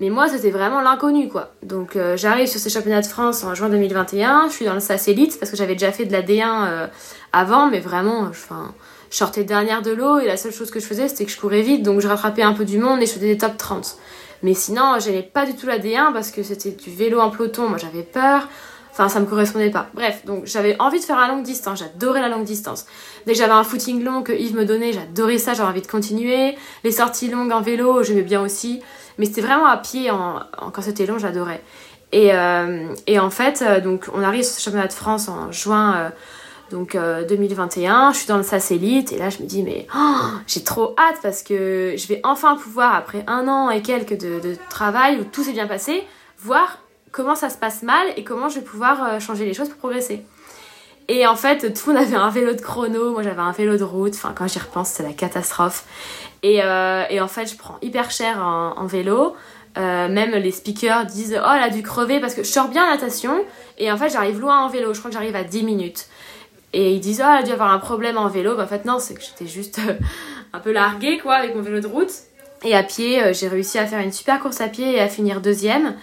mais 0.01 0.11
moi 0.11 0.29
c'était 0.29 0.51
vraiment 0.51 0.81
l'inconnu 0.81 1.29
quoi. 1.29 1.53
Donc 1.63 1.95
euh, 1.95 2.17
j'arrive 2.17 2.49
sur 2.49 2.59
ces 2.59 2.71
championnats 2.71 3.03
de 3.03 3.07
France 3.07 3.45
en 3.45 3.55
juin 3.55 3.69
2021, 3.69 4.49
je 4.49 4.55
suis 4.55 4.65
dans 4.65 4.75
le 4.75 4.81
SAS 4.81 5.07
Elite 5.07 5.39
parce 5.39 5.53
que 5.53 5.57
j'avais 5.57 5.75
déjà 5.75 5.93
fait 5.93 6.07
de 6.07 6.13
la 6.13 6.23
D1 6.23 6.89
avant, 7.33 7.71
mais 7.71 7.79
vraiment, 7.79 8.33
je 8.33 9.17
sortais 9.17 9.45
dernière 9.45 9.83
de 9.83 9.93
l'eau 9.93 10.19
et 10.19 10.27
la 10.27 10.37
seule 10.37 10.53
chose 10.53 10.73
que 10.73 10.81
je 10.81 10.87
faisais 10.87 11.07
c'était 11.07 11.27
que 11.27 11.31
je 11.31 11.39
courais 11.39 11.63
vite, 11.63 11.85
donc 11.85 12.01
je 12.01 12.09
rattrapais 12.09 12.43
un 12.43 12.55
peu 12.55 12.65
du 12.65 12.79
monde 12.79 13.01
et 13.01 13.07
je 13.07 13.13
faisais 13.13 13.29
des 13.29 13.39
top 13.39 13.57
30. 13.57 13.97
Mais 14.43 14.55
sinon, 14.55 14.97
j'aimais 14.99 15.23
pas 15.23 15.45
du 15.47 15.55
tout 15.55 15.67
la 15.67 15.79
D1 15.79 16.13
parce 16.13 16.31
que 16.31 16.43
c'était 16.43 16.71
du 16.71 16.91
vélo 16.91 17.21
en 17.21 17.31
peloton, 17.31 17.69
moi 17.69 17.79
j'avais 17.79 18.03
peur. 18.03 18.49
Enfin, 18.93 19.09
ça 19.09 19.21
me 19.21 19.27
correspondait 19.27 19.71
pas. 19.71 19.89
Bref, 19.95 20.25
donc 20.27 20.47
j'avais 20.47 20.77
envie 20.81 20.99
de 20.99 21.05
faire 21.05 21.19
la 21.19 21.29
longue 21.29 21.45
distance. 21.45 21.79
J'adorais 21.79 22.21
la 22.21 22.29
longue 22.29 22.45
distance. 22.45 22.87
Dès 23.25 23.33
que 23.33 23.39
j'avais 23.39 23.53
un 23.53 23.63
footing 23.63 24.03
long 24.03 24.23
que 24.23 24.33
Yves 24.33 24.57
me 24.57 24.65
donnait, 24.65 24.93
j'adorais 24.93 25.39
ça. 25.39 25.55
J'avais 25.55 25.69
envie 25.69 25.81
de 25.81 25.87
continuer. 25.87 26.57
Les 26.83 26.91
sorties 26.91 27.29
longues 27.29 27.53
en 27.53 27.61
vélo, 27.61 28.03
j'aimais 28.03 28.23
bien 28.23 28.43
aussi. 28.43 28.83
Mais 29.19 29.27
c'était 29.27 29.41
vraiment 29.41 29.67
à 29.67 29.77
pied. 29.77 30.11
En, 30.11 30.41
quand 30.73 30.83
c'était 30.83 31.07
long, 31.07 31.19
j'adorais. 31.19 31.63
Et, 32.13 32.35
euh, 32.35 32.95
en 33.19 33.31
fait, 33.31 33.63
euh, 33.63 33.81
donc 33.81 34.07
on 34.13 34.23
arrive 34.23 34.43
sur 34.43 34.55
ce 34.55 34.61
championnat 34.61 34.89
de 34.89 34.93
France 34.93 35.29
en 35.29 35.53
juin. 35.53 35.97
Euh, 35.97 36.11
donc 36.71 36.97
2021, 36.97 38.13
je 38.13 38.19
suis 38.19 38.29
dans 38.29 38.37
le 38.37 38.45
satellite 38.45 39.11
et 39.11 39.19
là 39.19 39.29
je 39.29 39.43
me 39.43 39.45
dis 39.49 39.65
mais 39.65 39.89
oh, 39.93 40.21
j'ai 40.47 40.63
trop 40.63 40.95
hâte 40.97 41.17
parce 41.21 41.43
que 41.43 41.95
je 41.97 42.07
vais 42.07 42.21
enfin 42.23 42.55
pouvoir 42.55 42.95
après 42.95 43.25
un 43.27 43.49
an 43.49 43.71
et 43.71 43.83
quelques 43.83 44.17
de, 44.17 44.39
de 44.39 44.57
travail 44.69 45.19
où 45.19 45.25
tout 45.25 45.43
s'est 45.43 45.51
bien 45.51 45.67
passé 45.67 46.05
voir 46.39 46.79
comment 47.11 47.35
ça 47.35 47.51
se 47.51 47.59
passe 47.59 47.83
mal 47.83 48.07
et 48.17 48.23
comment 48.23 48.49
je 48.49 48.61
vais 48.61 48.65
pouvoir 48.65 49.21
changer 49.21 49.47
les 49.47 49.53
choses 49.53 49.69
pour 49.69 49.79
progresser. 49.79 50.25
Et 51.09 51.27
en 51.27 51.35
fait, 51.35 51.75
tout 51.75 51.91
le 51.91 51.95
monde 51.95 52.05
avait 52.05 52.15
un 52.15 52.31
vélo 52.31 52.55
de 52.55 52.61
chrono, 52.61 53.11
moi 53.11 53.25
j'avais 53.25 53.41
un 53.41 53.51
vélo 53.51 53.77
de 53.77 53.83
route, 53.83 54.15
enfin 54.15 54.33
quand 54.33 54.47
j'y 54.47 54.61
repense, 54.61 54.91
c'est 54.91 55.03
la 55.03 55.13
catastrophe. 55.13 55.85
Et, 56.43 56.63
euh, 56.63 57.05
et, 57.11 57.21
en 57.21 57.29
fait, 57.29 57.47
je 57.47 57.57
prends 57.57 57.79
hyper 57.83 58.11
cher 58.11 58.39
en, 58.39 58.87
vélo. 58.87 59.37
Euh, 59.79 60.09
même 60.09 60.33
les 60.33 60.51
speakers 60.51 61.07
disent 61.07 61.39
Oh, 61.41 61.51
elle 61.55 61.63
a 61.63 61.71
dû 61.71 61.83
crever 61.83 62.19
parce 62.19 62.35
que 62.35 62.43
je 62.43 62.49
sors 62.49 62.69
bien 62.69 62.85
en 62.87 62.91
natation 62.91 63.45
et 63.79 63.93
en 63.93 63.97
fait, 63.97 64.11
j'arrive 64.11 64.41
loin 64.41 64.65
en 64.65 64.69
vélo. 64.69 64.93
Je 64.95 64.99
crois 64.99 65.11
que 65.11 65.17
j'arrive 65.17 65.37
à 65.37 65.45
10 65.45 65.63
minutes. 65.63 66.07
Et 66.73 66.93
ils 66.95 67.01
disent 67.01 67.23
Oh, 67.25 67.31
elle 67.31 67.43
a 67.43 67.47
dû 67.47 67.53
avoir 67.53 67.73
un 67.73 67.79
problème 67.79 68.19
en 68.19 68.29
vélo. 68.29 68.57
Bah, 68.57 68.65
en 68.65 68.67
fait, 68.67 68.85
non, 68.85 68.99
c'est 68.99 69.15
que 69.15 69.21
j'étais 69.21 69.47
juste 69.47 69.81
un 70.53 70.59
peu 70.59 70.73
larguée 70.73 71.19
quoi 71.19 71.35
avec 71.35 71.55
mon 71.55 71.63
vélo 71.63 71.81
de 71.81 71.87
route. 71.87 72.13
Et 72.65 72.75
à 72.75 72.83
pied, 72.83 73.33
j'ai 73.33 73.49
réussi 73.49 73.79
à 73.79 73.87
faire 73.87 74.01
une 74.01 74.13
super 74.13 74.41
course 74.41 74.61
à 74.61 74.69
pied 74.69 74.97
et 74.97 75.01
à 75.01 75.09
finir 75.09 75.41
deuxième. 75.41 75.95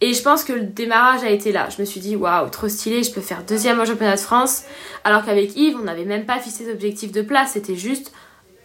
Et 0.00 0.12
je 0.12 0.22
pense 0.22 0.44
que 0.44 0.52
le 0.52 0.62
démarrage 0.62 1.22
a 1.22 1.30
été 1.30 1.52
là. 1.52 1.68
Je 1.74 1.80
me 1.80 1.86
suis 1.86 2.00
dit, 2.00 2.16
waouh, 2.16 2.48
trop 2.50 2.68
stylé, 2.68 3.02
je 3.02 3.12
peux 3.12 3.22
faire 3.22 3.42
deuxième 3.44 3.80
au 3.80 3.86
championnat 3.86 4.16
de 4.16 4.20
France. 4.20 4.64
Alors 5.04 5.24
qu'avec 5.24 5.56
Yves, 5.56 5.76
on 5.80 5.84
n'avait 5.84 6.04
même 6.04 6.26
pas 6.26 6.38
fixé 6.38 6.66
d'objectif 6.66 7.12
de 7.12 7.22
place. 7.22 7.52
C'était 7.52 7.76
juste, 7.76 8.12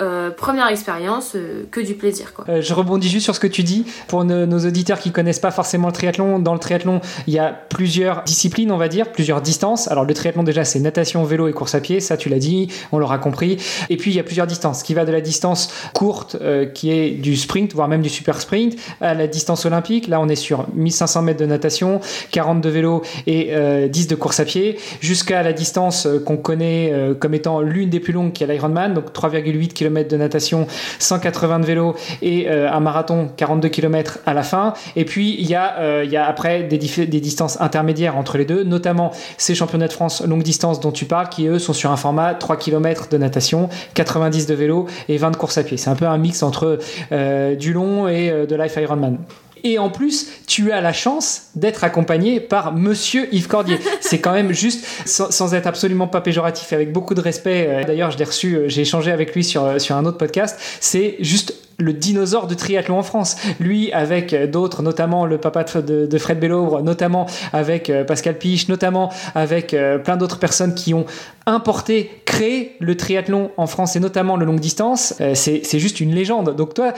euh, 0.01 0.31
première 0.31 0.67
expérience, 0.67 1.33
euh, 1.35 1.63
que 1.69 1.79
du 1.79 1.93
plaisir. 1.93 2.33
Quoi. 2.33 2.45
Euh, 2.49 2.61
je 2.61 2.73
rebondis 2.73 3.07
juste 3.07 3.25
sur 3.25 3.35
ce 3.35 3.39
que 3.39 3.47
tu 3.47 3.61
dis. 3.61 3.85
Pour 4.07 4.23
nos, 4.23 4.59
auditeurs 4.65 4.99
qui 4.99 5.11
connaissent 5.11 5.39
pas 5.39 5.51
forcément 5.51 5.87
le 5.87 5.93
triathlon, 5.93 6.39
dans 6.39 6.53
le 6.53 6.59
triathlon, 6.59 7.01
il 7.27 7.33
y 7.33 7.39
a 7.39 7.49
plusieurs 7.49 8.23
disciplines, 8.23 8.71
on 8.71 8.77
va 8.77 8.87
dire, 8.87 9.11
plusieurs 9.11 9.41
distances. 9.41 9.87
Alors 9.89 10.03
le 10.03 10.13
triathlon 10.15 10.41
déjà, 10.41 10.65
c'est 10.65 10.79
natation, 10.79 11.23
vélo 11.23 11.47
et 11.47 11.53
course 11.53 11.75
à 11.75 11.81
pied. 11.81 11.99
Ça, 11.99 12.17
tu 12.17 12.29
l'as 12.29 12.39
dit, 12.39 12.67
on 12.91 12.97
l'aura 12.97 13.19
compris. 13.19 13.57
Et 13.89 13.97
puis 13.97 14.09
il 14.09 14.15
y 14.15 14.19
a 14.19 14.23
plusieurs 14.23 14.47
distances, 14.47 14.81
qui 14.81 14.95
va 14.95 15.05
de 15.05 15.11
la 15.11 15.21
distance 15.21 15.71
courte, 15.93 16.37
qui 16.73 16.91
est 16.91 17.11
du 17.11 17.35
sprint, 17.35 17.73
voire 17.73 17.87
même 17.87 18.01
du 18.01 18.09
super 18.09 18.41
sprint, 18.41 18.75
à 19.01 19.13
la 19.13 19.27
distance 19.27 19.65
olympique. 19.65 20.07
Là, 20.07 20.19
on 20.19 20.29
est 20.29 20.35
sur 20.35 20.67
1500 20.73 21.21
mètres 21.21 21.39
de 21.39 21.45
natation, 21.45 22.01
40 22.31 22.61
de 22.61 22.69
vélo 22.69 23.03
et 23.27 23.53
10 23.87 24.07
de 24.07 24.15
course 24.15 24.39
à 24.39 24.45
pied, 24.45 24.79
jusqu'à 24.99 25.43
la 25.43 25.53
distance 25.53 26.07
qu'on 26.25 26.37
connaît 26.37 26.91
comme 27.19 27.35
étant 27.35 27.61
l'une 27.61 27.89
des 27.89 27.99
plus 27.99 28.13
longues, 28.13 28.33
qui 28.33 28.43
est 28.43 28.47
l'Ironman, 28.47 28.95
donc 28.95 29.13
3,8 29.13 29.67
km 29.73 29.90
de 29.91 30.17
natation, 30.17 30.67
180 30.99 31.59
de 31.59 31.65
vélo 31.65 31.95
et 32.21 32.49
euh, 32.49 32.71
un 32.71 32.79
marathon 32.79 33.29
42 33.37 33.69
km 33.69 34.19
à 34.25 34.33
la 34.33 34.43
fin. 34.43 34.73
Et 34.95 35.05
puis 35.05 35.35
il 35.37 35.47
y 35.47 35.55
a, 35.55 35.77
euh, 35.79 36.05
y 36.07 36.17
a 36.17 36.25
après 36.27 36.63
des, 36.63 36.77
des, 36.77 37.19
distances 37.19 37.59
intermédiaires 37.61 38.17
entre 38.17 38.37
les 38.37 38.45
deux, 38.45 38.63
notamment 38.63 39.11
ces 39.37 39.55
championnats 39.55 39.87
de 39.87 39.93
France 39.93 40.23
longue 40.25 40.43
distance 40.43 40.79
dont 40.79 40.91
tu 40.91 41.05
parles, 41.05 41.29
qui 41.29 41.47
eux 41.47 41.59
sont 41.59 41.73
sur 41.73 41.91
un 41.91 41.97
format 41.97 42.33
3 42.33 42.57
km 42.57 43.09
de 43.09 43.17
natation, 43.17 43.69
90 43.93 44.47
de 44.47 44.53
vélo 44.53 44.87
et 45.09 45.17
20 45.17 45.31
de 45.31 45.35
course 45.35 45.57
à 45.57 45.63
pied. 45.63 45.77
C'est 45.77 45.89
un 45.89 45.95
peu 45.95 46.07
un 46.07 46.17
mix 46.17 46.43
entre 46.43 46.79
euh, 47.11 47.55
du 47.55 47.73
long 47.73 48.07
et 48.07 48.31
de 48.31 48.55
Life 48.55 48.75
Ironman. 48.77 49.17
Et 49.63 49.79
en 49.79 49.89
plus, 49.89 50.27
tu 50.47 50.71
as 50.71 50.81
la 50.81 50.93
chance 50.93 51.49
d'être 51.55 51.83
accompagné 51.83 52.39
par 52.39 52.73
Monsieur 52.73 53.33
Yves 53.33 53.47
Cordier. 53.47 53.79
C'est 54.01 54.19
quand 54.19 54.33
même 54.33 54.51
juste, 54.51 54.85
sans, 55.05 55.53
être 55.53 55.67
absolument 55.67 56.07
pas 56.07 56.21
péjoratif, 56.21 56.73
avec 56.73 56.91
beaucoup 56.91 57.13
de 57.13 57.21
respect. 57.21 57.67
Euh, 57.69 57.83
d'ailleurs, 57.83 58.11
je 58.11 58.17
l'ai 58.17 58.23
reçu, 58.23 58.55
euh, 58.55 58.69
j'ai 58.69 58.81
échangé 58.81 59.11
avec 59.11 59.35
lui 59.35 59.43
sur, 59.43 59.63
euh, 59.63 59.79
sur 59.79 59.95
un 59.95 60.05
autre 60.05 60.17
podcast. 60.17 60.59
C'est 60.79 61.17
juste 61.19 61.55
le 61.77 61.93
dinosaure 61.93 62.47
de 62.47 62.53
triathlon 62.53 62.99
en 62.99 63.03
France. 63.03 63.37
Lui, 63.59 63.91
avec 63.91 64.35
d'autres, 64.51 64.83
notamment 64.83 65.25
le 65.25 65.39
papa 65.39 65.63
de, 65.63 66.17
Fred 66.19 66.39
Bellobre, 66.39 66.83
notamment 66.83 67.25
avec 67.53 67.91
Pascal 68.05 68.37
Piche, 68.37 68.67
notamment 68.67 69.11
avec 69.33 69.75
plein 70.03 70.15
d'autres 70.15 70.37
personnes 70.37 70.75
qui 70.75 70.93
ont 70.93 71.07
importé, 71.47 72.21
créé 72.25 72.75
le 72.79 72.95
triathlon 72.97 73.49
en 73.57 73.65
France 73.65 73.95
et 73.95 73.99
notamment 73.99 74.37
le 74.37 74.45
longue 74.45 74.59
distance, 74.59 75.15
c'est 75.33 75.79
juste 75.79 75.99
une 75.99 76.13
légende. 76.13 76.55
Donc 76.55 76.75
toi, 76.75 76.93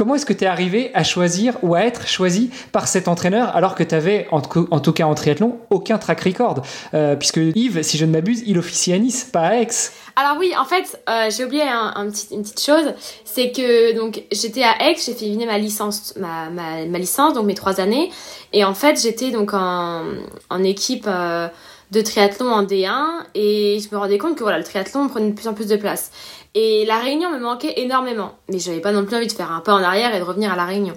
comment 0.00 0.14
est-ce 0.14 0.24
que 0.24 0.32
tu 0.32 0.44
es 0.44 0.46
arrivé 0.46 0.90
à 0.94 1.04
choisir 1.04 1.58
ou 1.62 1.74
à 1.74 1.82
être 1.82 2.08
choisi 2.08 2.48
par 2.72 2.88
cet 2.88 3.06
entraîneur 3.06 3.54
alors 3.54 3.74
que 3.74 3.82
tu 3.82 3.94
avais, 3.94 4.26
en, 4.30 4.40
tout 4.40 4.92
cas 4.94 5.04
en 5.04 5.14
triathlon, 5.14 5.58
aucun 5.68 5.98
track 5.98 6.22
record? 6.22 6.62
Euh, 6.94 7.16
Puisque 7.16 7.36
Yves, 7.36 7.82
si 7.82 7.98
je 7.98 8.06
ne 8.06 8.10
m'abuse, 8.10 8.42
il 8.46 8.56
officie 8.56 8.94
à 8.94 8.98
Nice, 8.98 9.28
pas 9.30 9.48
à 9.48 9.56
Aix. 9.56 9.68
Alors 10.16 10.38
oui, 10.38 10.54
en 10.58 10.64
fait, 10.64 10.98
euh, 11.10 11.28
j'ai 11.28 11.44
oublié 11.44 11.64
une 11.64 12.42
petite 12.42 12.62
chose, 12.62 12.94
c'est 13.26 13.52
que 13.52 13.94
donc 13.94 14.22
j'étais 14.32 14.62
à 14.62 14.88
Aix, 14.88 14.96
j'ai 15.04 15.12
fait 15.12 15.44
ma 15.44 15.58
licence, 15.58 16.14
ma, 16.16 16.98
licence, 16.98 17.34
donc 17.34 17.44
mes 17.44 17.54
trois 17.54 17.78
années, 17.78 18.10
et 18.54 18.64
en 18.64 18.74
fait 18.74 18.98
j'étais 19.02 19.30
donc 19.30 19.52
en, 19.52 20.04
en 20.48 20.62
équipe 20.64 21.04
euh, 21.08 21.46
de 21.90 22.00
triathlon 22.00 22.52
en 22.52 22.62
D1, 22.62 23.24
et 23.34 23.80
je 23.80 23.94
me 23.94 23.98
rendais 23.98 24.18
compte 24.18 24.36
que 24.36 24.42
voilà, 24.42 24.58
le 24.58 24.64
triathlon 24.64 25.08
prenait 25.08 25.30
de 25.30 25.34
plus 25.34 25.48
en 25.48 25.54
plus 25.54 25.66
de 25.66 25.76
place. 25.76 26.12
Et 26.54 26.84
la 26.84 26.98
Réunion 26.98 27.30
me 27.30 27.38
manquait 27.38 27.74
énormément. 27.76 28.32
Mais 28.48 28.58
j'avais 28.58 28.80
pas 28.80 28.90
non 28.90 29.04
plus 29.04 29.16
envie 29.16 29.28
de 29.28 29.32
faire 29.32 29.52
un 29.52 29.60
pas 29.60 29.72
en 29.72 29.82
arrière 29.82 30.14
et 30.14 30.18
de 30.18 30.24
revenir 30.24 30.52
à 30.52 30.56
la 30.56 30.64
Réunion. 30.64 30.94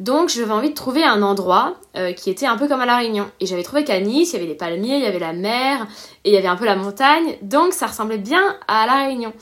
Donc 0.00 0.30
j'avais 0.30 0.50
envie 0.50 0.70
de 0.70 0.74
trouver 0.74 1.04
un 1.04 1.22
endroit 1.22 1.76
euh, 1.96 2.12
qui 2.12 2.28
était 2.28 2.46
un 2.46 2.56
peu 2.56 2.66
comme 2.66 2.80
à 2.80 2.86
la 2.86 2.96
Réunion. 2.96 3.26
Et 3.38 3.46
j'avais 3.46 3.62
trouvé 3.62 3.84
qu'à 3.84 4.00
Nice, 4.00 4.32
il 4.32 4.34
y 4.34 4.36
avait 4.38 4.48
des 4.48 4.56
palmiers, 4.56 4.96
il 4.96 5.02
y 5.02 5.06
avait 5.06 5.20
la 5.20 5.32
mer, 5.32 5.86
et 6.24 6.30
il 6.30 6.34
y 6.34 6.36
avait 6.36 6.48
un 6.48 6.56
peu 6.56 6.64
la 6.64 6.74
montagne. 6.74 7.36
Donc 7.42 7.72
ça 7.72 7.86
ressemblait 7.86 8.18
bien 8.18 8.56
à 8.66 8.86
la 8.86 9.06
Réunion. 9.06 9.32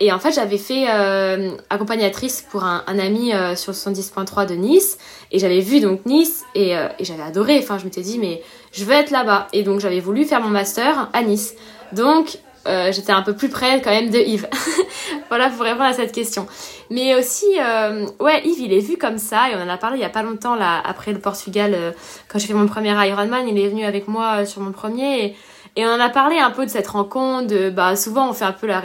Et 0.00 0.12
en 0.12 0.20
fait, 0.20 0.30
j'avais 0.30 0.58
fait 0.58 0.86
euh, 0.88 1.50
accompagnatrice 1.68 2.46
pour 2.48 2.62
un, 2.62 2.84
ami 2.86 3.34
euh, 3.34 3.56
sur 3.56 3.72
le 3.72 3.76
70.3 3.76 4.46
de 4.46 4.54
Nice. 4.54 4.98
Et 5.32 5.40
j'avais 5.40 5.58
vu 5.58 5.80
donc 5.80 6.06
Nice 6.06 6.44
et, 6.54 6.70
et 6.70 7.04
j'avais 7.04 7.24
adoré. 7.24 7.58
Enfin, 7.58 7.78
je 7.78 7.84
m'étais 7.84 8.02
dit, 8.02 8.20
mais 8.20 8.40
je 8.72 8.84
veux 8.84 8.94
être 8.94 9.10
là-bas. 9.10 9.48
Et 9.52 9.62
donc 9.62 9.80
j'avais 9.80 10.00
voulu 10.00 10.24
faire 10.24 10.40
mon 10.40 10.50
master 10.50 11.08
à 11.12 11.22
Nice. 11.22 11.54
Donc 11.92 12.38
euh, 12.66 12.92
j'étais 12.92 13.12
un 13.12 13.22
peu 13.22 13.34
plus 13.34 13.48
près 13.48 13.80
quand 13.80 13.90
même 13.90 14.10
de 14.10 14.18
Yves. 14.18 14.48
voilà 15.28 15.48
pour 15.48 15.62
répondre 15.62 15.84
à 15.84 15.94
cette 15.94 16.12
question. 16.12 16.46
Mais 16.90 17.14
aussi, 17.14 17.46
euh, 17.58 18.06
ouais, 18.20 18.42
Yves, 18.44 18.60
il 18.60 18.72
est 18.72 18.80
vu 18.80 18.98
comme 18.98 19.18
ça 19.18 19.50
et 19.50 19.56
on 19.56 19.62
en 19.62 19.68
a 19.68 19.78
parlé 19.78 19.96
il 19.96 20.02
y 20.02 20.04
a 20.04 20.10
pas 20.10 20.22
longtemps 20.22 20.54
là 20.54 20.82
après 20.84 21.12
le 21.12 21.18
Portugal 21.18 21.72
euh, 21.74 21.92
quand 22.28 22.38
j'ai 22.38 22.46
fait 22.46 22.54
mon 22.54 22.66
premier 22.66 22.90
Ironman, 23.08 23.48
il 23.48 23.58
est 23.58 23.68
venu 23.68 23.84
avec 23.84 24.06
moi 24.06 24.44
sur 24.44 24.60
mon 24.60 24.72
premier 24.72 25.36
et, 25.76 25.86
on 25.86 25.88
en 25.88 26.00
a 26.00 26.08
parlé 26.08 26.38
un 26.38 26.50
peu 26.50 26.66
de 26.66 26.70
cette 26.70 26.88
rencontre. 26.88 27.70
Bah 27.70 27.94
souvent 27.94 28.28
on 28.28 28.32
fait 28.32 28.44
un 28.44 28.52
peu 28.52 28.66
la, 28.66 28.82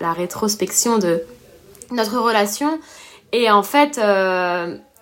la 0.00 0.12
rétrospection 0.12 0.98
de 0.98 1.20
notre 1.90 2.18
relation 2.18 2.78
et 3.32 3.50
en 3.50 3.62
fait. 3.62 4.00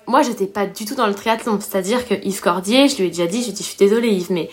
Moi, 0.07 0.23
j'étais 0.23 0.47
pas 0.47 0.67
du 0.67 0.85
tout 0.85 0.95
dans 0.95 1.07
le 1.07 1.15
triathlon. 1.15 1.59
C'est-à-dire 1.61 2.07
que 2.07 2.15
Yves 2.15 2.41
Cordier, 2.41 2.89
je 2.89 2.97
lui 2.97 3.05
ai 3.05 3.09
déjà 3.09 3.27
dit, 3.27 3.41
je 3.41 3.47
lui 3.47 3.51
ai 3.51 3.55
dit, 3.55 3.63
je 3.63 3.69
suis 3.69 3.79
désolée 3.79 4.09
Yves, 4.09 4.31
mais 4.31 4.51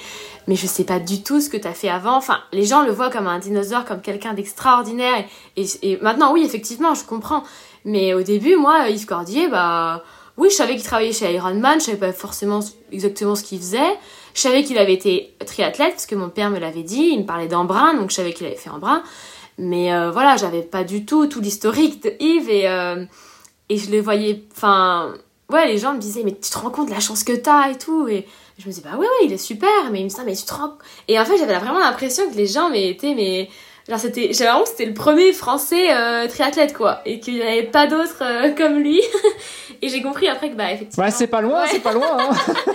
mais 0.48 0.56
je 0.56 0.68
sais 0.68 0.84
pas 0.84 1.00
du 1.00 1.24
tout 1.24 1.40
ce 1.40 1.50
que 1.50 1.58
tu 1.58 1.68
as 1.68 1.74
fait 1.74 1.90
avant. 1.90 2.18
Enfin, 2.18 2.40
les 2.52 2.66
gens 2.66 2.84
le 2.84 2.92
voient 2.92 3.10
comme 3.10 3.28
un 3.28 3.40
dinosaure, 3.40 3.86
comme 3.86 4.02
quelqu'un 4.02 4.34
d'extraordinaire. 4.34 5.24
Et, 5.56 5.98
maintenant, 6.02 6.34
oui, 6.34 6.44
effectivement, 6.44 6.94
je 6.94 7.06
comprends. 7.06 7.44
Mais 7.86 8.14
au 8.14 8.24
début, 8.24 8.56
moi, 8.56 8.90
Yves 8.90 9.06
Cordier, 9.06 9.48
bah, 9.48 10.04
oui, 10.38 10.50
je 10.50 10.56
savais 10.56 10.76
qu'il 10.76 10.84
travaillait 10.84 11.14
chez 11.14 11.34
Ironman, 11.34 11.80
je 11.80 11.86
savais 11.86 11.98
pas 11.98 12.14
forcément 12.14 12.60
exactement 12.92 13.36
ce 13.36 13.44
qu'il 13.44 13.60
faisait. 13.60 13.98
Je 14.34 14.42
savais 14.42 14.64
qu'il 14.64 14.78
avait 14.78 14.94
été 14.94 15.36
triathlète, 15.46 15.92
parce 15.92 16.06
que 16.06 16.16
mon 16.16 16.30
père 16.30 16.50
me 16.50 16.60
l'avait 16.60 16.84
dit, 16.84 17.12
il 17.14 17.20
me 17.20 17.26
parlait 17.26 17.48
d'Embrun, 17.48 17.94
donc 17.94 18.10
je 18.10 18.16
savais 18.16 18.34
qu'il 18.34 18.48
avait 18.48 18.56
fait 18.56 18.70
Embrun. 18.70 19.04
Mais 19.60 19.94
euh, 19.94 20.10
voilà, 20.12 20.36
j'avais 20.36 20.64
pas 20.64 20.84
du 20.84 21.06
tout 21.06 21.28
tout 21.28 21.40
l'historique 21.40 22.02
de 22.04 22.14
Yves 22.20 22.50
et, 22.50 22.68
euh, 22.68 23.06
et 23.70 23.78
je 23.78 23.92
le 23.92 24.02
voyais, 24.02 24.44
enfin, 24.56 25.14
ouais, 25.50 25.68
les 25.68 25.78
gens 25.78 25.94
me 25.94 26.00
disaient, 26.00 26.24
mais 26.24 26.34
tu 26.34 26.50
te 26.50 26.58
rends 26.58 26.70
compte 26.70 26.88
de 26.90 26.94
la 26.94 27.00
chance 27.00 27.24
que 27.24 27.34
t'as 27.34 27.70
et 27.70 27.78
tout. 27.78 28.08
Et, 28.08 28.28
je 28.58 28.66
me 28.66 28.72
disais, 28.72 28.84
bah 28.84 28.96
ouais, 28.98 29.06
ouais, 29.06 29.26
il 29.26 29.34
est 29.34 29.38
super, 29.38 29.70
mais 29.92 30.00
il 30.00 30.04
me 30.04 30.10
disait, 30.10 30.24
mais 30.26 30.36
tu 30.36 30.44
te 30.44 30.54
rends. 30.54 30.78
Et 31.08 31.20
en 31.20 31.26
fait, 31.26 31.38
j'avais 31.38 31.58
vraiment 31.58 31.80
l'impression 31.80 32.30
que 32.30 32.36
les 32.36 32.48
gens, 32.48 32.70
mais 32.70 32.90
étaient, 32.90 33.16
mais. 33.16 33.50
Genre, 33.90 34.00
c'était. 34.00 34.32
J'avais 34.32 34.52
vraiment 34.52 34.66
c'était 34.66 34.86
le 34.86 34.94
premier 34.94 35.34
français 35.34 35.94
euh, 35.94 36.28
triathlète, 36.28 36.74
quoi. 36.74 37.02
Et 37.06 37.20
qu'il 37.20 37.36
n'y 37.36 37.42
avait 37.42 37.64
pas 37.64 37.88
d'autres 37.88 38.22
euh, 38.22 38.52
comme 38.52 38.80
lui. 38.80 39.02
et 39.82 39.90
j'ai 39.90 40.02
compris 40.02 40.28
après 40.30 40.52
que, 40.52 40.56
bah, 40.56 40.72
effectivement. 40.72 41.04
Ouais, 41.04 41.12
c'est 41.12 41.28
pas 41.28 41.42
loin, 41.42 41.66
c'est 41.68 41.82
pas 41.82 41.94
loin, 41.94 42.18
hein. 42.20 42.30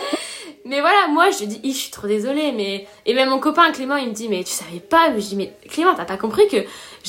Mais 0.68 0.80
voilà, 0.82 1.08
moi 1.08 1.30
je 1.30 1.46
dis, 1.46 1.60
je 1.64 1.76
suis 1.76 1.90
trop 1.90 2.06
désolée, 2.06 2.52
mais. 2.52 2.86
Et 3.06 3.14
même 3.14 3.30
mon 3.30 3.38
copain 3.38 3.72
Clément, 3.72 3.96
il 3.96 4.08
me 4.08 4.12
dit, 4.12 4.28
mais 4.28 4.44
tu 4.44 4.52
savais 4.52 4.80
pas 4.80 5.08
Mais 5.08 5.20
je 5.20 5.28
dis, 5.28 5.36
mais 5.36 5.54
Clément, 5.70 5.94
t'as 5.94 6.04
pas 6.04 6.18
compris 6.18 6.46
que. 6.46 6.58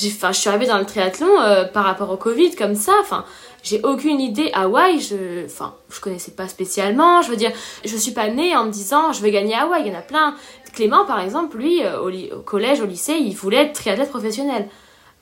Enfin, 0.08 0.32
je 0.32 0.40
suis 0.40 0.50
arrivée 0.50 0.68
dans 0.68 0.78
le 0.78 0.86
triathlon 0.86 1.42
euh, 1.42 1.66
par 1.66 1.84
rapport 1.84 2.10
au 2.10 2.16
Covid, 2.16 2.56
comme 2.56 2.76
ça. 2.76 2.94
Enfin, 3.02 3.26
j'ai 3.64 3.82
aucune 3.84 4.20
idée. 4.20 4.52
Hawaï, 4.54 5.00
je, 5.00 5.46
enfin, 5.46 5.76
je 5.90 6.00
connaissais 6.00 6.32
pas 6.32 6.48
spécialement. 6.48 7.22
Je 7.22 7.30
veux 7.30 7.36
dire, 7.36 7.52
je 7.84 7.96
suis 7.96 8.12
pas 8.12 8.30
née 8.30 8.56
en 8.56 8.66
me 8.66 8.72
disant 8.72 9.12
je 9.14 9.22
vais 9.22 9.32
gagner 9.32 9.56
Hawaï. 9.56 9.84
Il 9.86 9.92
y 9.92 9.96
en 9.96 10.00
a 10.00 10.02
plein. 10.02 10.36
Clément, 10.74 11.06
par 11.06 11.20
exemple, 11.20 11.58
lui, 11.58 11.84
euh, 11.84 12.00
au, 12.00 12.42
collège, 12.42 12.80
au 12.82 12.86
lycée, 12.86 13.18
il 13.20 13.36
voulait 13.36 13.66
être 13.66 13.74
triathlète 13.74 14.10
professionnel. 14.10 14.68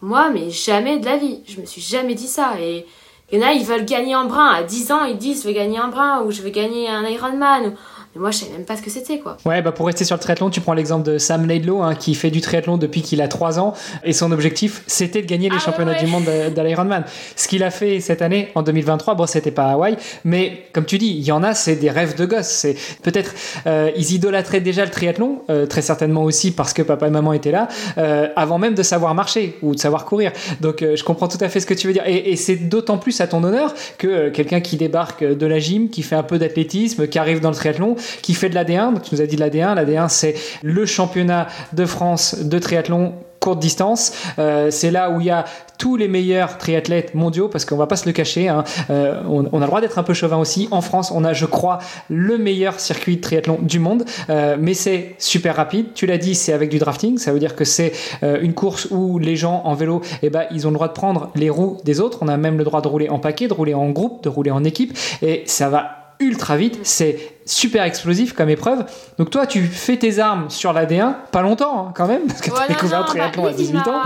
Moi, 0.01 0.29
mais 0.29 0.49
jamais 0.49 0.99
de 0.99 1.05
la 1.05 1.17
vie. 1.17 1.41
Je 1.47 1.59
me 1.59 1.65
suis 1.65 1.81
jamais 1.81 2.15
dit 2.15 2.27
ça. 2.27 2.59
Et 2.59 2.85
il 3.31 3.39
y 3.39 3.43
en 3.43 3.47
a, 3.47 3.53
ils 3.53 3.65
veulent 3.65 3.85
gagner 3.85 4.15
en 4.15 4.25
brin. 4.25 4.49
À 4.49 4.63
10 4.63 4.91
ans, 4.91 5.03
ils 5.03 5.17
disent 5.17 5.43
je 5.43 5.47
vais 5.47 5.53
gagner 5.53 5.77
un 5.77 5.87
brin 5.87 6.21
ou 6.23 6.31
je 6.31 6.41
vais 6.41 6.51
gagner 6.51 6.89
un 6.89 7.05
Ironman 7.05 7.75
moi, 8.17 8.31
je 8.31 8.37
savais 8.39 8.51
même 8.53 8.65
pas 8.65 8.75
ce 8.75 8.81
que 8.81 8.89
c'était, 8.89 9.19
quoi. 9.19 9.37
Ouais, 9.45 9.61
bah 9.61 9.71
pour 9.71 9.85
rester 9.85 10.05
sur 10.05 10.15
le 10.15 10.19
triathlon, 10.19 10.49
tu 10.49 10.61
prends 10.61 10.73
l'exemple 10.73 11.05
de 11.05 11.17
Sam 11.17 11.45
Laidlow, 11.45 11.81
hein, 11.81 11.95
qui 11.95 12.15
fait 12.15 12.31
du 12.31 12.41
triathlon 12.41 12.77
depuis 12.77 13.01
qu'il 13.01 13.21
a 13.21 13.27
3 13.27 13.59
ans, 13.59 13.73
et 14.03 14.13
son 14.13 14.31
objectif, 14.31 14.83
c'était 14.87 15.21
de 15.21 15.27
gagner 15.27 15.49
les 15.49 15.57
ah 15.57 15.65
championnats 15.65 15.95
du 15.95 16.07
monde 16.07 16.25
de, 16.25 16.61
l'Ironman. 16.61 17.03
Ce 17.35 17.47
qu'il 17.47 17.63
a 17.63 17.71
fait 17.71 17.99
cette 17.99 18.21
année, 18.21 18.49
en 18.55 18.63
2023, 18.63 19.15
bon, 19.15 19.25
c'était 19.25 19.51
pas 19.51 19.71
Hawaï, 19.71 19.97
mais 20.25 20.63
comme 20.73 20.85
tu 20.85 20.97
dis, 20.97 21.09
il 21.09 21.23
y 21.23 21.31
en 21.31 21.43
a, 21.43 21.53
c'est 21.53 21.75
des 21.75 21.89
rêves 21.89 22.15
de 22.15 22.25
gosse. 22.25 22.47
C'est 22.47 22.75
peut-être, 23.03 23.33
euh, 23.65 23.91
ils 23.95 24.13
idolâtraient 24.13 24.61
déjà 24.61 24.85
le 24.85 24.91
triathlon, 24.91 25.41
euh, 25.49 25.65
très 25.65 25.81
certainement 25.81 26.23
aussi 26.23 26.51
parce 26.51 26.73
que 26.73 26.81
papa 26.81 27.07
et 27.07 27.11
maman 27.11 27.33
étaient 27.33 27.51
là, 27.51 27.67
euh, 27.97 28.27
avant 28.35 28.57
même 28.57 28.75
de 28.75 28.83
savoir 28.83 29.13
marcher 29.15 29.57
ou 29.61 29.75
de 29.75 29.79
savoir 29.79 30.05
courir. 30.05 30.31
Donc, 30.61 30.81
je 30.81 31.03
comprends 31.03 31.27
tout 31.27 31.37
à 31.41 31.49
fait 31.49 31.59
ce 31.59 31.65
que 31.65 31.73
tu 31.73 31.87
veux 31.87 31.93
dire, 31.93 32.03
et, 32.05 32.31
et 32.31 32.35
c'est 32.35 32.55
d'autant 32.55 32.97
plus 32.97 33.21
à 33.21 33.27
ton 33.27 33.43
honneur 33.43 33.73
que 33.97 34.29
quelqu'un 34.29 34.61
qui 34.61 34.77
débarque 34.77 35.23
de 35.23 35.45
la 35.45 35.59
gym, 35.59 35.89
qui 35.89 36.03
fait 36.03 36.15
un 36.15 36.23
peu 36.23 36.37
d'athlétisme, 36.37 37.07
qui 37.07 37.19
arrive 37.19 37.39
dans 37.39 37.49
le 37.49 37.55
triathlon, 37.55 37.95
qui 38.21 38.33
fait 38.33 38.49
de 38.49 38.55
l'AD1. 38.55 39.01
Tu 39.01 39.15
nous 39.15 39.21
as 39.21 39.27
dit 39.27 39.35
de 39.35 39.43
l'AD1. 39.43 39.75
L'AD1, 39.75 40.09
c'est 40.09 40.35
le 40.63 40.85
championnat 40.85 41.47
de 41.73 41.85
France 41.85 42.35
de 42.39 42.59
triathlon 42.59 43.13
courte 43.39 43.59
distance. 43.59 44.11
Euh, 44.39 44.71
c'est 44.71 44.91
là 44.91 45.09
où 45.11 45.19
il 45.19 45.27
y 45.27 45.29
a 45.29 45.45
tous 45.77 45.95
les 45.95 46.07
meilleurs 46.07 46.57
triathlètes 46.57 47.13
mondiaux, 47.13 47.49
parce 47.49 47.63
qu'on 47.63 47.77
va 47.77 47.85
pas 47.85 47.95
se 47.95 48.07
le 48.07 48.11
cacher, 48.11 48.49
hein. 48.49 48.63
euh, 48.89 49.21
on, 49.29 49.45
a 49.45 49.59
le 49.59 49.67
droit 49.67 49.79
d'être 49.79 49.99
un 49.99 50.03
peu 50.03 50.15
chauvin 50.15 50.37
aussi. 50.37 50.67
En 50.71 50.81
France, 50.81 51.11
on 51.13 51.23
a, 51.23 51.33
je 51.33 51.45
crois, 51.45 51.77
le 52.09 52.39
meilleur 52.39 52.79
circuit 52.79 53.17
de 53.17 53.21
triathlon 53.21 53.59
du 53.61 53.77
monde, 53.77 54.03
euh, 54.29 54.57
mais 54.59 54.73
c'est 54.73 55.15
super 55.19 55.55
rapide. 55.55 55.93
Tu 55.93 56.07
l'as 56.07 56.17
dit, 56.17 56.33
c'est 56.33 56.51
avec 56.51 56.69
du 56.69 56.79
drafting, 56.79 57.19
ça 57.19 57.31
veut 57.31 57.39
dire 57.39 57.55
que 57.55 57.63
c'est 57.63 57.93
une 58.23 58.53
course 58.53 58.87
où 58.89 59.19
les 59.19 59.35
gens 59.35 59.61
en 59.65 59.75
vélo, 59.75 60.01
eh 60.23 60.29
ben, 60.29 60.45
ils 60.51 60.65
ont 60.65 60.71
le 60.71 60.75
droit 60.75 60.87
de 60.87 60.93
prendre 60.93 61.29
les 61.35 61.49
roues 61.49 61.77
des 61.83 61.99
autres. 61.99 62.19
On 62.21 62.27
a 62.27 62.37
même 62.37 62.57
le 62.57 62.63
droit 62.63 62.81
de 62.81 62.87
rouler 62.87 63.09
en 63.09 63.19
paquet, 63.19 63.47
de 63.47 63.53
rouler 63.53 63.75
en 63.75 63.89
groupe, 63.89 64.23
de 64.23 64.29
rouler 64.29 64.51
en 64.51 64.63
équipe, 64.63 64.97
et 65.21 65.43
ça 65.45 65.69
va 65.69 65.96
ultra 66.19 66.57
vite, 66.57 66.79
c'est 66.83 67.37
super 67.45 67.83
explosif 67.83 68.33
comme 68.33 68.49
épreuve. 68.49 68.85
Donc 69.17 69.29
toi, 69.29 69.47
tu 69.47 69.63
fais 69.63 69.97
tes 69.97 70.19
armes 70.19 70.49
sur 70.49 70.73
la 70.73 70.85
D1, 70.85 71.15
pas 71.31 71.41
longtemps 71.41 71.87
hein, 71.87 71.93
quand 71.95 72.07
même, 72.07 72.27
parce 72.27 72.41
que 72.41 72.49
tu 72.49 72.57
as 72.57 72.67
découvert 72.67 73.01
le 73.01 73.05
triathlon 73.05 73.45
à 73.45 73.53
18 73.53 73.77
ans. 73.87 74.01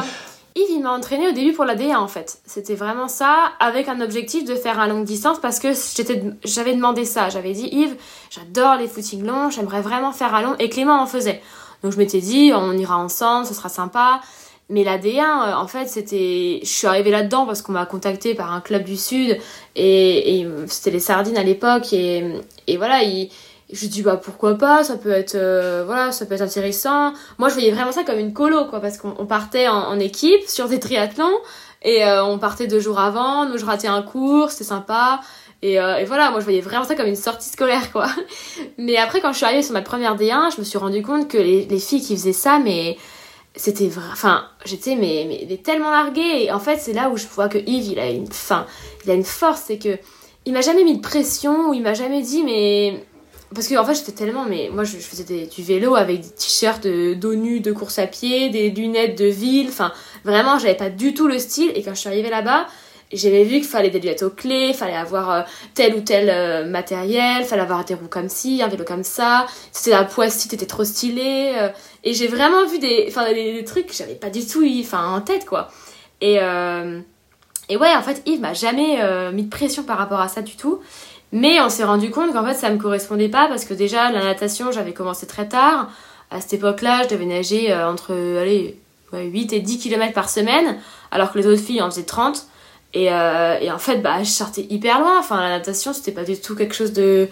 Yves, 0.56 0.68
il 0.70 0.82
m'a 0.82 0.92
entraîné 0.92 1.30
au 1.30 1.32
début 1.32 1.54
pour 1.54 1.64
la 1.64 1.76
D1 1.76 1.96
en 1.96 2.08
fait. 2.08 2.40
C'était 2.46 2.76
vraiment 2.76 3.08
ça, 3.08 3.52
avec 3.60 3.88
un 3.88 4.02
objectif 4.02 4.44
de 4.44 4.56
faire 4.56 4.80
un 4.80 4.88
longue 4.88 5.06
distance 5.06 5.40
parce 5.40 5.60
que 5.60 5.70
j'avais 6.44 6.76
demandé 6.76 7.06
ça. 7.06 7.30
J'avais 7.30 7.54
dit, 7.54 7.70
Yves, 7.72 7.96
j'adore 8.30 8.76
les 8.76 8.88
footings 8.88 9.26
longs, 9.26 9.50
j'aimerais 9.50 9.82
vraiment 9.82 10.12
faire 10.12 10.36
un 10.36 10.42
long, 10.42 10.56
et 10.60 10.70
Clément 10.70 11.02
en 11.02 11.08
faisait. 11.08 11.42
Donc 11.84 11.94
je 11.94 11.98
m'étais 11.98 12.20
dit, 12.20 12.52
on 12.54 12.74
ira 12.74 12.98
ensemble, 12.98 13.46
ce 13.46 13.54
sera 13.54 13.70
sympa. 13.70 14.20
Mais 14.72 14.86
la 14.86 14.98
D1, 14.98 15.20
euh, 15.20 15.54
en 15.54 15.68
fait, 15.68 15.88
c'était. 15.88 16.62
Je 16.64 16.70
suis 16.70 16.88
arrivée 16.88 17.12
là-dedans 17.12 17.46
parce 17.46 17.62
qu'on 17.62 17.74
m'a 17.74 17.86
contacté 17.86 18.34
par 18.34 18.54
un 18.54 18.62
club 18.62 18.86
du 18.86 18.96
Sud 18.96 19.38
et, 19.76 20.48
c'était 20.68 20.92
les 20.92 21.02
Sardines 21.02 21.38
à 21.38 21.44
l'époque 21.44 21.92
et, 21.92 22.24
et 22.68 22.78
voilà, 22.78 23.04
il... 23.04 23.30
je 23.72 23.86
dis 23.88 24.02
bah 24.02 24.16
pourquoi 24.16 24.58
pas, 24.58 24.86
ça 24.86 24.96
peut 24.96 25.12
être 25.12 25.36
euh, 25.36 25.84
voilà, 25.86 26.14
ça 26.14 26.26
peut 26.26 26.36
être 26.36 26.42
intéressant. 26.42 27.12
Moi, 27.38 27.50
je 27.50 27.56
voyais 27.56 27.72
vraiment 27.72 27.92
ça 27.92 28.04
comme 28.06 28.18
une 28.18 28.32
colo 28.32 28.64
quoi, 28.66 28.80
parce 28.80 28.98
qu'on 28.98 29.26
partait 29.26 29.68
en, 29.68 30.00
équipe 30.00 30.48
sur 30.48 30.70
des 30.70 30.80
triathlons 30.80 31.38
et 31.84 32.06
euh, 32.06 32.24
on 32.24 32.40
partait 32.40 32.68
deux 32.68 32.80
jours 32.80 33.00
avant, 33.00 33.46
nous 33.46 33.58
je 33.58 33.66
ratais 33.66 33.90
un 33.90 34.02
cours, 34.02 34.52
c'était 34.52 34.64
sympa. 34.64 35.20
Et, 35.64 35.74
et, 35.76 36.06
voilà, 36.06 36.32
moi 36.32 36.40
je 36.40 36.46
voyais 36.46 36.62
vraiment 36.62 36.86
ça 36.86 36.96
comme 36.96 37.08
une 37.08 37.16
sortie 37.18 37.50
scolaire 37.50 37.92
quoi. 37.92 38.08
Mais 38.78 38.96
après 38.96 39.20
quand 39.20 39.34
je 39.34 39.38
suis 39.38 39.46
arrivée 39.46 39.64
sur 39.64 39.74
ma 39.74 39.82
première 39.82 40.16
D1, 40.16 40.56
je 40.56 40.60
me 40.60 40.64
suis 40.64 40.78
rendu 40.78 41.04
compte 41.04 41.28
que 41.28 41.38
les, 41.38 41.66
les 41.66 41.80
filles 41.80 42.02
qui 42.02 42.16
faisaient 42.16 42.34
ça, 42.34 42.58
mais 42.58 42.98
c'était 43.56 43.88
vrai 43.88 44.06
enfin 44.12 44.46
j'étais 44.66 44.96
mais, 44.96 45.46
mais 45.50 45.58
tellement 45.58 45.92
largué 45.92 46.44
et 46.44 46.52
en 46.52 46.60
fait 46.60 46.78
c'est 46.78 46.94
là 46.94 47.10
où 47.10 47.18
je 47.18 47.28
vois 47.28 47.50
que 47.50 47.58
Yves 47.58 47.92
il 47.92 48.00
a 48.00 48.10
une 48.10 48.32
fin 48.32 48.66
il 49.04 49.12
a 49.12 49.14
une 49.14 49.24
force. 49.24 49.64
C'est 49.68 49.78
que 49.78 49.98
il 50.46 50.54
m'a 50.54 50.62
jamais 50.62 50.84
mis 50.84 50.96
de 50.96 51.02
pression 51.02 51.70
ou 51.70 51.74
il 51.74 51.82
m'a 51.82 51.94
jamais 51.94 52.22
dit 52.22 52.44
mais 52.44 53.04
parce 53.54 53.68
que 53.68 53.76
en 53.76 53.86
fait 53.86 53.96
j'étais 53.96 54.14
tellement 54.14 54.46
mais 54.46 54.70
moi 54.72 54.84
je, 54.84 54.98
faisais 54.98 55.24
du 55.24 55.64
vélo 55.64 55.96
avec 55.96 56.22
des 56.22 56.30
t-shirts 56.30 56.88
dos 56.88 57.36
nus 57.36 57.60
de 57.60 57.72
course 57.72 58.00
à 58.00 58.08
pied 58.08 58.50
des 58.50 58.70
lunettes 58.70 59.18
de 59.18 59.26
ville. 59.26 59.68
Enfin 59.70 59.92
vraiment 60.24 60.58
j'avais 60.58 60.76
pas 60.76 60.90
du 60.90 61.14
tout 61.14 61.28
le 61.28 61.38
style. 61.38 61.72
Et 61.76 61.84
quand 61.84 61.94
je 61.94 62.00
suis 62.00 62.10
arrivée 62.10 62.30
là-bas 62.30 62.68
j'avais 63.14 63.44
vu 63.44 63.58
qu'il 63.58 63.66
fallait 63.66 63.90
des 63.90 64.00
lunettes 64.00 64.24
aux 64.24 64.30
clés, 64.30 64.74
fallait 64.74 64.96
avoir 64.96 65.32
euh, 65.32 65.42
tel 65.74 65.96
ou 65.96 66.02
tel 66.02 66.30
euh, 66.30 66.66
matériel, 66.66 67.44
fallait 67.44 67.62
avoir 67.62 67.84
des 67.84 67.94
roues 67.94 68.08
comme 68.10 68.30
ci, 68.30 68.62
un 68.64 68.68
vélo 68.68 68.86
comme 68.86 69.04
ça. 69.04 69.46
C'était 69.72 69.92
la 69.92 70.04
Poissy, 70.04 70.48
t'étais 70.48 70.66
trop 70.66 70.84
stylé. 70.84 71.54
Euh, 71.56 71.70
et 72.04 72.14
j'ai 72.14 72.28
vraiment 72.28 72.66
vu 72.66 72.80
des, 72.80 73.06
enfin, 73.10 73.32
des, 73.32 73.64
trucs 73.66 73.88
que 73.88 73.94
j'avais 73.94 74.16
pas 74.16 74.30
du 74.30 74.46
tout 74.46 74.64
en 74.94 75.22
tête, 75.22 75.46
quoi. 75.46 75.70
Et, 76.22 76.36
Et 77.70 77.78
ouais, 77.78 77.96
en 77.96 78.02
fait, 78.02 78.22
Yves 78.26 78.42
m'a 78.42 78.54
jamais 78.54 79.00
mis 79.32 79.44
de 79.44 79.50
pression 79.50 79.84
par 79.84 79.98
rapport 79.98 80.20
à 80.20 80.28
ça 80.28 80.42
du 80.42 80.56
tout. 80.56 80.80
Mais 81.32 81.62
on 81.62 81.70
s'est 81.70 81.84
rendu 81.84 82.12
compte 82.12 82.34
qu'en 82.34 82.46
fait, 82.46 82.54
ça 82.54 82.70
me 82.70 82.78
correspondait 82.78 83.30
pas 83.30 83.48
parce 83.48 83.66
que 83.66 83.74
déjà, 83.74 84.12
la 84.12 84.24
natation, 84.24 84.72
j'avais 84.72 84.94
commencé 84.94 85.26
très 85.28 85.48
tard. 85.48 85.90
À 86.30 86.42
cette 86.42 86.54
époque-là, 86.54 87.04
je 87.04 87.10
devais 87.10 87.26
nager 87.26 87.74
entre 87.74 88.14
allez, 88.14 88.78
8 89.14 89.54
et 89.54 89.60
10 89.60 89.80
km 89.80 90.14
par 90.14 90.30
semaine, 90.30 90.78
alors 91.12 91.32
que 91.32 91.40
les 91.40 91.48
autres 91.48 91.62
filles 91.62 91.82
en 91.82 91.90
faisaient 91.90 92.04
30. 92.04 92.48
Et, 92.94 93.12
euh, 93.12 93.58
et 93.60 93.72
en 93.72 93.78
fait, 93.78 93.98
bah, 93.98 94.24
je 94.24 94.30
sortais 94.30 94.66
hyper 94.70 95.00
loin. 95.00 95.20
Enfin, 95.20 95.42
la 95.42 95.50
natation, 95.50 95.94
c'était 95.94 96.12
pas 96.12 96.24
du 96.24 96.40
tout 96.40 96.56
quelque 96.56 96.76
chose 96.76 96.94
de. 96.94 97.30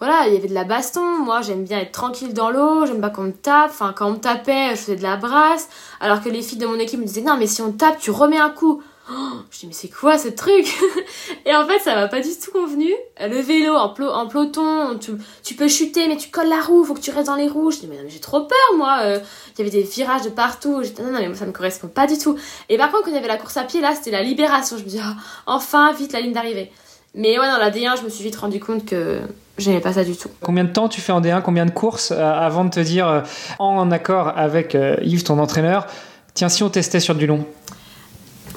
Voilà, 0.00 0.28
il 0.28 0.34
y 0.34 0.36
avait 0.36 0.48
de 0.48 0.54
la 0.54 0.64
baston. 0.64 1.18
Moi, 1.18 1.40
j'aime 1.42 1.64
bien 1.64 1.78
être 1.80 1.92
tranquille 1.92 2.32
dans 2.32 2.50
l'eau. 2.50 2.86
J'aime 2.86 3.00
pas 3.00 3.10
qu'on 3.10 3.24
me 3.24 3.32
tape. 3.32 3.70
Enfin, 3.70 3.92
quand 3.96 4.08
on 4.08 4.12
me 4.12 4.18
tapait, 4.18 4.70
je 4.70 4.76
faisais 4.76 4.96
de 4.96 5.02
la 5.02 5.16
brasse. 5.16 5.68
Alors 6.00 6.22
que 6.22 6.28
les 6.28 6.42
filles 6.42 6.58
de 6.58 6.66
mon 6.66 6.78
équipe 6.78 7.00
me 7.00 7.04
disaient 7.04 7.22
Non, 7.22 7.36
mais 7.36 7.46
si 7.46 7.62
on 7.62 7.72
tape, 7.72 7.98
tu 7.98 8.10
remets 8.10 8.38
un 8.38 8.50
coup. 8.50 8.82
Oh, 9.10 9.38
je 9.50 9.60
dis 9.60 9.66
mais 9.66 9.72
c'est 9.72 9.88
quoi 9.88 10.18
ce 10.18 10.28
truc 10.28 10.66
Et 11.46 11.54
en 11.54 11.66
fait 11.66 11.78
ça 11.78 11.94
m'a 11.94 12.08
pas 12.08 12.20
du 12.20 12.28
tout 12.28 12.50
convenu. 12.52 12.92
Le 13.18 13.40
vélo 13.40 13.74
en, 13.74 13.88
peloton, 13.88 14.98
tu, 15.42 15.54
peux 15.54 15.68
chuter 15.68 16.08
mais 16.08 16.18
tu 16.18 16.28
colles 16.28 16.50
la 16.50 16.60
roue, 16.60 16.84
faut 16.84 16.92
que 16.92 17.00
tu 17.00 17.10
restes 17.10 17.28
dans 17.28 17.34
les 17.34 17.48
roues. 17.48 17.70
Je 17.70 17.78
dis 17.78 17.86
mais, 17.86 17.96
j'ai 18.08 18.20
trop 18.20 18.42
peur 18.42 18.76
moi. 18.76 18.98
Euh. 19.02 19.18
Il 19.56 19.64
y 19.64 19.68
avait 19.68 19.76
des 19.76 19.82
virages 19.82 20.22
de 20.22 20.28
partout. 20.28 20.82
Non 21.00 21.10
non 21.10 21.20
mais 21.20 21.34
ça 21.34 21.46
me 21.46 21.52
correspond 21.52 21.88
pas 21.88 22.06
du 22.06 22.18
tout. 22.18 22.36
Et 22.68 22.76
par 22.76 22.90
contre 22.90 23.04
quand 23.04 23.10
il 23.10 23.14
y 23.14 23.18
avait 23.18 23.28
la 23.28 23.38
course 23.38 23.56
à 23.56 23.64
pied 23.64 23.80
là 23.80 23.94
c'était 23.94 24.10
la 24.10 24.22
libération. 24.22 24.76
Je 24.76 24.84
me 24.84 24.88
dis 24.88 25.00
ah, 25.02 25.16
enfin 25.46 25.92
vite 25.94 26.12
la 26.12 26.20
ligne 26.20 26.34
d'arrivée. 26.34 26.70
Mais 27.14 27.38
ouais 27.38 27.46
dans 27.46 27.58
la 27.58 27.70
D1 27.70 27.98
je 27.98 28.04
me 28.04 28.10
suis 28.10 28.24
vite 28.24 28.36
rendu 28.36 28.60
compte 28.60 28.84
que 28.84 29.20
j'aimais 29.56 29.80
pas 29.80 29.94
ça 29.94 30.04
du 30.04 30.16
tout. 30.16 30.28
Combien 30.42 30.64
de 30.64 30.72
temps 30.72 30.90
tu 30.90 31.00
fais 31.00 31.12
en 31.12 31.22
D1 31.22 31.40
Combien 31.40 31.64
de 31.64 31.70
courses 31.70 32.10
euh, 32.10 32.30
avant 32.30 32.66
de 32.66 32.70
te 32.70 32.80
dire 32.80 33.08
euh, 33.08 33.20
en 33.58 33.90
accord 33.90 34.34
avec 34.36 34.76
Yves 35.00 35.24
ton 35.24 35.38
entraîneur? 35.38 35.86
Tiens 36.34 36.50
si 36.50 36.62
on 36.62 36.68
testait 36.68 37.00
sur 37.00 37.14
du 37.14 37.26
long? 37.26 37.46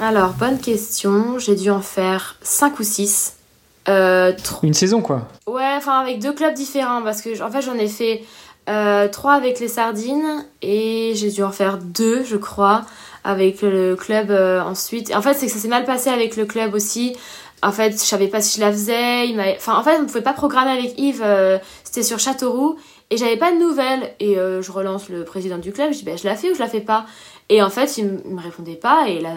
Alors, 0.02 0.34
bonne 0.34 0.60
question. 0.60 1.38
J'ai 1.38 1.54
dû 1.54 1.70
en 1.70 1.82
faire 1.82 2.38
5 2.42 2.80
ou 2.80 2.84
6. 2.84 3.36
Euh, 3.88 4.34
Une 4.64 4.74
saison, 4.74 5.00
quoi 5.02 5.28
Ouais, 5.46 5.74
enfin, 5.78 6.00
avec 6.00 6.20
deux 6.20 6.34
clubs 6.34 6.56
différents. 6.56 7.04
Parce 7.04 7.22
que, 7.22 7.40
en 7.44 7.52
fait, 7.52 7.62
j'en 7.62 7.76
ai 7.76 7.88
fait 7.88 8.24
euh, 8.68 9.08
3 9.08 9.34
avec 9.34 9.60
les 9.60 9.68
Sardines. 9.68 10.44
Et 10.64 11.14
j'ai 11.14 11.30
dû 11.30 11.44
en 11.44 11.52
faire 11.52 11.78
2, 11.78 12.24
je 12.24 12.36
crois, 12.36 12.82
avec 13.24 13.62
le 13.62 13.96
club 13.96 14.32
euh, 14.32 14.60
ensuite. 14.64 15.14
En 15.16 15.22
fait, 15.22 15.36
c'est 15.36 15.46
que 15.46 15.52
ça 15.52 15.60
s'est 15.60 15.68
mal 15.68 15.86
passé 15.86 16.10
avec 16.10 16.36
le 16.36 16.46
club 16.46 16.74
aussi. 16.74 17.16
En 17.62 17.72
fait, 17.72 17.92
je 17.92 17.98
savais 17.98 18.28
pas 18.28 18.42
si 18.42 18.58
je 18.58 18.66
la 18.66 18.72
faisais. 18.72 19.28
Il 19.28 19.40
enfin, 19.40 19.76
en 19.78 19.84
fait, 19.84 19.98
on 20.00 20.02
ne 20.02 20.08
pouvait 20.08 20.22
pas 20.22 20.34
programmer 20.34 20.72
avec 20.72 20.98
Yves. 20.98 21.22
Euh, 21.24 21.60
c'était 21.84 22.02
sur 22.02 22.18
Châteauroux. 22.18 22.76
Et 23.12 23.18
j'avais 23.18 23.38
pas 23.38 23.52
de 23.52 23.58
nouvelles. 23.58 24.16
Et 24.20 24.34
je 24.36 24.72
relance 24.72 25.10
le 25.10 25.26
président 25.26 25.60
du 25.60 25.72
club. 25.72 25.92
Je 25.92 26.00
dis, 26.00 26.06
ben, 26.06 26.18
je 26.18 26.26
la 26.26 26.36
fais 26.36 26.50
ou 26.50 26.56
je 26.56 26.60
la 26.60 26.68
fais 26.68 26.82
pas? 26.82 27.06
Et 27.50 27.62
en 27.62 27.70
fait, 27.70 28.00
il, 28.00 28.20
il 28.26 28.34
me 28.34 28.42
répondait 28.42 28.76
pas. 28.78 29.08
Et 29.08 29.20
là 29.20 29.30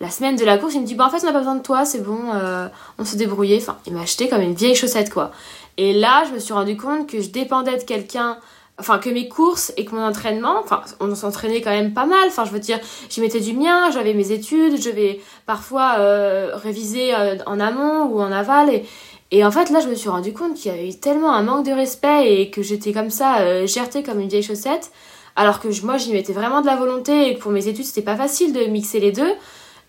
la 0.00 0.10
semaine 0.10 0.36
de 0.36 0.44
la 0.44 0.58
course, 0.58 0.74
il 0.74 0.82
me 0.82 0.86
dit, 0.86 0.94
bah 0.94 1.06
en 1.06 1.10
fait, 1.10 1.22
on 1.22 1.26
n'a 1.26 1.32
pas 1.32 1.38
besoin 1.38 1.54
de 1.54 1.62
toi, 1.62 1.84
c'est 1.84 2.02
bon, 2.02 2.18
euh, 2.34 2.68
on 2.98 3.04
se 3.04 3.16
débrouillait. 3.16 3.58
Enfin, 3.58 3.78
il 3.86 3.94
m'a 3.94 4.02
acheté 4.02 4.28
comme 4.28 4.42
une 4.42 4.54
vieille 4.54 4.74
chaussette, 4.74 5.10
quoi. 5.10 5.30
Et 5.78 5.92
là, 5.92 6.24
je 6.28 6.34
me 6.34 6.38
suis 6.38 6.52
rendu 6.52 6.76
compte 6.76 7.06
que 7.08 7.20
je 7.20 7.30
dépendais 7.30 7.76
de 7.78 7.82
quelqu'un, 7.82 8.38
enfin, 8.78 8.98
que 8.98 9.08
mes 9.08 9.28
courses 9.28 9.72
et 9.78 9.86
que 9.86 9.94
mon 9.94 10.04
entraînement, 10.04 10.56
enfin, 10.62 10.82
on 11.00 11.14
s'entraînait 11.14 11.62
quand 11.62 11.70
même 11.70 11.94
pas 11.94 12.04
mal. 12.04 12.28
Enfin, 12.28 12.44
je 12.44 12.50
veux 12.50 12.58
dire, 12.58 12.78
j'y 13.08 13.22
mettais 13.22 13.40
du 13.40 13.54
mien, 13.54 13.90
j'avais 13.90 14.12
mes 14.12 14.32
études, 14.32 14.80
je 14.80 14.90
vais 14.90 15.20
parfois 15.46 15.94
euh, 15.98 16.50
réviser 16.54 17.14
euh, 17.14 17.36
en 17.46 17.58
amont 17.58 18.04
ou 18.04 18.20
en 18.20 18.32
aval. 18.32 18.68
Et, 18.68 18.84
et 19.30 19.44
en 19.46 19.50
fait, 19.50 19.70
là, 19.70 19.80
je 19.80 19.88
me 19.88 19.94
suis 19.94 20.10
rendu 20.10 20.34
compte 20.34 20.54
qu'il 20.54 20.70
y 20.70 20.74
avait 20.74 20.88
eu 20.88 20.94
tellement 20.94 21.32
un 21.32 21.42
manque 21.42 21.64
de 21.64 21.72
respect 21.72 22.40
et 22.40 22.50
que 22.50 22.62
j'étais 22.62 22.92
comme 22.92 23.10
ça, 23.10 23.66
gertée 23.66 24.02
comme 24.02 24.20
une 24.20 24.28
vieille 24.28 24.42
chaussette. 24.42 24.92
Alors 25.36 25.60
que 25.60 25.68
moi, 25.84 25.96
j'y 25.98 26.12
mettais 26.12 26.32
vraiment 26.32 26.60
de 26.60 26.66
la 26.66 26.76
volonté 26.76 27.28
et 27.28 27.34
que 27.34 27.40
pour 27.40 27.50
mes 27.50 27.66
études, 27.68 27.84
c'était 27.84 28.02
pas 28.02 28.16
facile 28.16 28.52
de 28.52 28.64
mixer 28.64 29.00
les 29.00 29.12
deux. 29.12 29.32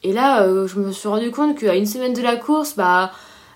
Et 0.04 0.14
là, 0.14 0.44
euh, 0.44 0.68
je 0.68 0.80
me 0.80 0.92
suis 0.92 1.08
rendu 1.08 1.32
compte 1.32 1.58
qu'à 1.58 1.76
une 1.76 1.86
semaine 1.86 2.14
de 2.14 2.22
la 2.22 2.36
course, 2.36 2.76
bah. 2.76 3.12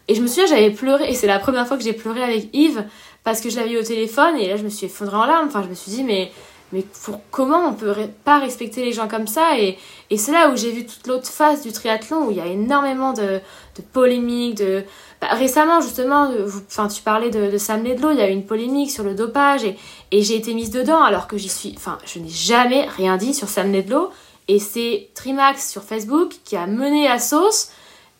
Et 0.07 0.15
je 0.15 0.21
me 0.21 0.27
souviens, 0.27 0.47
j'avais 0.47 0.71
pleuré, 0.71 1.09
et 1.09 1.13
c'est 1.13 1.27
la 1.27 1.39
première 1.39 1.67
fois 1.67 1.77
que 1.77 1.83
j'ai 1.83 1.93
pleuré 1.93 2.21
avec 2.23 2.49
Yves, 2.53 2.83
parce 3.23 3.39
que 3.39 3.49
je 3.49 3.57
l'avais 3.57 3.73
eu 3.73 3.77
au 3.77 3.83
téléphone, 3.83 4.35
et 4.35 4.47
là, 4.49 4.57
je 4.57 4.63
me 4.63 4.69
suis 4.69 4.87
effondrée 4.87 5.15
en 5.15 5.25
larmes. 5.25 5.47
Enfin, 5.47 5.61
je 5.63 5.69
me 5.69 5.75
suis 5.75 5.91
dit, 5.91 6.03
mais, 6.03 6.31
mais 6.73 6.83
pour, 7.03 7.21
comment 7.29 7.67
on 7.67 7.73
peut 7.73 7.93
pas 8.25 8.39
respecter 8.39 8.83
les 8.83 8.91
gens 8.91 9.07
comme 9.07 9.27
ça? 9.27 9.57
Et, 9.59 9.77
et 10.09 10.17
c'est 10.17 10.31
là 10.31 10.49
où 10.49 10.57
j'ai 10.57 10.71
vu 10.71 10.85
toute 10.85 11.05
l'autre 11.07 11.27
face 11.27 11.61
du 11.61 11.71
triathlon, 11.71 12.27
où 12.27 12.31
il 12.31 12.37
y 12.37 12.41
a 12.41 12.47
énormément 12.47 13.13
de, 13.13 13.39
de 13.77 13.81
polémiques, 13.93 14.57
de. 14.57 14.83
Bah, 15.21 15.27
récemment, 15.33 15.79
justement, 15.79 16.31
enfin, 16.67 16.87
tu 16.87 17.03
parlais 17.03 17.29
de, 17.29 17.51
de 17.51 17.57
Sam 17.59 17.83
Ledlow, 17.83 18.11
il 18.11 18.17
y 18.17 18.21
a 18.21 18.27
eu 18.27 18.33
une 18.33 18.45
polémique 18.45 18.89
sur 18.89 19.03
le 19.03 19.13
dopage, 19.13 19.63
et, 19.63 19.77
et 20.11 20.23
j'ai 20.23 20.35
été 20.35 20.55
mise 20.55 20.71
dedans, 20.71 21.03
alors 21.03 21.27
que 21.27 21.37
j'y 21.37 21.49
suis. 21.49 21.75
Enfin, 21.77 21.99
je 22.05 22.19
n'ai 22.19 22.27
jamais 22.27 22.87
rien 22.97 23.15
dit 23.17 23.35
sur 23.35 23.47
Sam 23.47 23.71
Ledlow. 23.71 24.09
Et 24.51 24.59
c'est 24.59 25.07
Trimax 25.13 25.71
sur 25.71 25.81
Facebook 25.81 26.33
qui 26.43 26.57
a 26.57 26.67
mené 26.67 27.07
la 27.07 27.19
sauce 27.19 27.69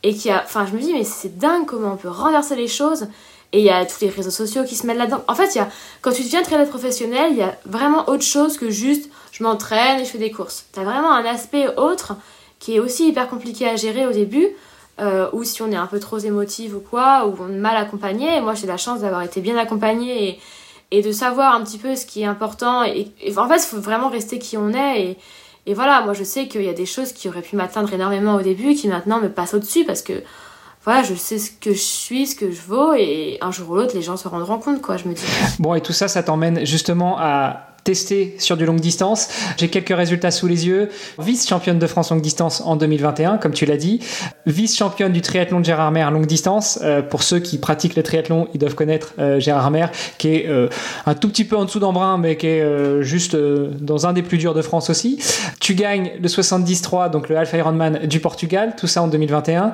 et 0.02 0.16
qui 0.16 0.30
a. 0.30 0.42
Enfin, 0.46 0.66
je 0.66 0.72
me 0.74 0.80
dis, 0.80 0.94
mais 0.94 1.04
c'est 1.04 1.38
dingue 1.38 1.66
comment 1.66 1.92
on 1.92 1.98
peut 1.98 2.08
renverser 2.08 2.56
les 2.56 2.70
choses. 2.70 3.08
Et 3.52 3.60
il 3.60 3.66
y 3.66 3.70
a 3.70 3.86
tous 3.86 4.00
les 4.00 4.08
réseaux 4.08 4.32
sociaux 4.32 4.64
qui 4.64 4.78
se 4.78 4.88
mettent 4.88 4.98
là-dedans. 4.98 5.26
En 5.28 5.36
fait, 5.36 5.54
y 5.56 5.60
a, 5.60 5.68
quand 6.00 6.14
tu 6.14 6.24
deviens 6.24 6.42
très 6.42 6.66
professionnel, 6.66 7.32
il 7.32 7.38
y 7.38 7.42
a 7.42 7.58
vraiment 7.66 8.08
autre 8.08 8.24
chose 8.24 8.58
que 8.58 8.70
juste 8.70 9.10
je 9.34 9.44
m'entraîne 9.44 10.00
et 10.00 10.06
je 10.06 10.10
fais 10.10 10.20
des 10.20 10.32
courses. 10.32 10.68
Tu 10.74 10.80
as 10.80 10.84
vraiment 10.84 11.12
un 11.12 11.26
aspect 11.26 11.68
autre 11.76 12.14
qui 12.60 12.78
est 12.78 12.80
aussi 12.80 13.10
hyper 13.10 13.28
compliqué 13.28 13.68
à 13.68 13.76
gérer 13.76 14.08
au 14.08 14.14
début. 14.14 14.48
Euh, 15.02 15.28
ou 15.34 15.44
si 15.44 15.62
on 15.62 15.70
est 15.70 15.76
un 15.76 15.88
peu 15.88 16.00
trop 16.00 16.20
émotive 16.20 16.78
ou 16.78 16.80
quoi, 16.80 17.28
ou 17.28 17.36
on 17.42 17.50
est 17.50 17.58
mal 17.58 17.76
accompagné. 17.76 18.40
moi, 18.40 18.54
j'ai 18.54 18.68
la 18.68 18.78
chance 18.78 19.02
d'avoir 19.02 19.24
été 19.24 19.42
bien 19.42 19.58
accompagnée 19.58 20.30
et, 20.30 20.40
et, 20.92 21.02
de 21.02 21.12
savoir 21.12 21.56
un 21.56 21.62
petit 21.62 21.78
peu 21.78 21.98
ce 21.98 22.06
qui 22.06 22.22
est 22.22 22.26
important. 22.26 22.86
Et, 22.86 23.12
et 23.20 23.38
en 23.38 23.50
fait, 23.50 23.56
il 23.56 23.68
faut 23.68 23.82
vraiment 23.82 24.08
rester 24.08 24.40
qui 24.40 24.56
on 24.56 24.70
est. 24.70 25.02
Et, 25.02 25.18
et 25.66 25.74
voilà, 25.74 26.02
moi 26.02 26.14
je 26.14 26.24
sais 26.24 26.48
qu'il 26.48 26.64
y 26.64 26.70
a 26.70 26.74
des 26.74 26.86
choses 26.86 27.14
qui 27.14 27.30
auraient 27.30 27.42
pu 27.42 27.56
m'atteindre 27.56 27.94
énormément 27.94 28.36
au 28.36 28.42
début 28.42 28.74
qui 28.74 28.88
maintenant 28.88 29.20
me 29.20 29.30
passent 29.30 29.54
au-dessus 29.54 29.86
parce 29.86 30.02
que 30.02 30.24
voilà, 30.84 31.04
je 31.04 31.14
sais 31.14 31.38
ce 31.38 31.52
que 31.52 31.74
je 31.74 31.80
suis, 31.80 32.26
ce 32.26 32.36
que 32.36 32.50
je 32.50 32.62
vaux 32.62 32.94
et 32.94 33.38
un 33.42 33.52
jour 33.52 33.70
ou 33.70 33.76
l'autre 33.76 33.96
les 33.96 34.02
gens 34.02 34.18
se 34.18 34.28
rendront 34.28 34.58
compte 34.58 34.82
quoi, 34.82 34.98
je 34.98 35.08
me 35.08 35.14
dis. 35.14 35.22
Bon 35.60 35.76
et 35.76 35.82
tout 35.82 35.94
ça 35.94 36.08
ça 36.08 36.24
t'emmène 36.24 36.66
justement 36.66 37.18
à 37.20 37.71
testé 37.84 38.36
sur 38.40 38.58
du 38.58 38.66
longue 38.66 38.80
distance. 38.80 39.30
J'ai 39.58 39.68
quelques 39.68 39.96
résultats 39.96 40.32
sous 40.32 40.48
les 40.48 40.68
yeux. 40.68 40.90
Vice-championne 41.20 41.80
de 41.80 41.88
France 41.88 42.12
longue 42.12 42.22
distance 42.22 42.62
en 42.66 42.76
2021, 42.76 43.38
comme 43.38 43.54
tu 43.54 43.66
l'as 43.66 43.78
dit. 43.78 44.00
Vice-championne 44.46 45.12
du 45.12 45.22
triathlon 45.22 45.60
de 45.60 45.66
Gérard 45.66 45.92
Mer 45.92 46.12
longue 46.12 46.26
distance. 46.28 46.80
Euh, 46.82 47.02
pour 47.02 47.24
ceux 47.24 47.40
qui 47.40 47.58
pratiquent 47.58 47.96
le 47.96 48.04
triathlon, 48.04 48.48
ils 48.54 48.60
doivent 48.60 48.76
connaître 48.76 49.14
euh, 49.20 49.40
Gérard 49.40 49.72
Mer, 49.72 49.92
qui 50.18 50.30
est 50.30 50.48
euh, 50.48 50.70
un 51.06 51.16
tout 51.16 51.30
petit 51.30 51.46
peu 51.46 51.56
en 51.58 51.66
dessous 51.66 51.80
d'Embrun, 51.80 52.18
mais 52.18 52.38
qui 52.38 52.48
est 52.48 53.02
juste 53.02 53.36
dans 53.36 54.06
un 54.06 54.14
des 54.14 54.22
plus 54.22 54.38
durs 54.38 54.54
de 54.54 54.62
France 54.62 54.90
aussi. 54.90 55.20
Tu 55.60 55.76
gagnes 55.76 56.12
le 56.22 56.28
73, 56.28 57.12
donc 57.12 57.30
le 57.30 57.38
Alpha 57.38 57.58
Ironman 57.58 58.06
du 58.06 58.20
Portugal, 58.20 58.76
tout 58.78 58.88
ça 58.88 59.02
en 59.02 59.08
2021. 59.08 59.74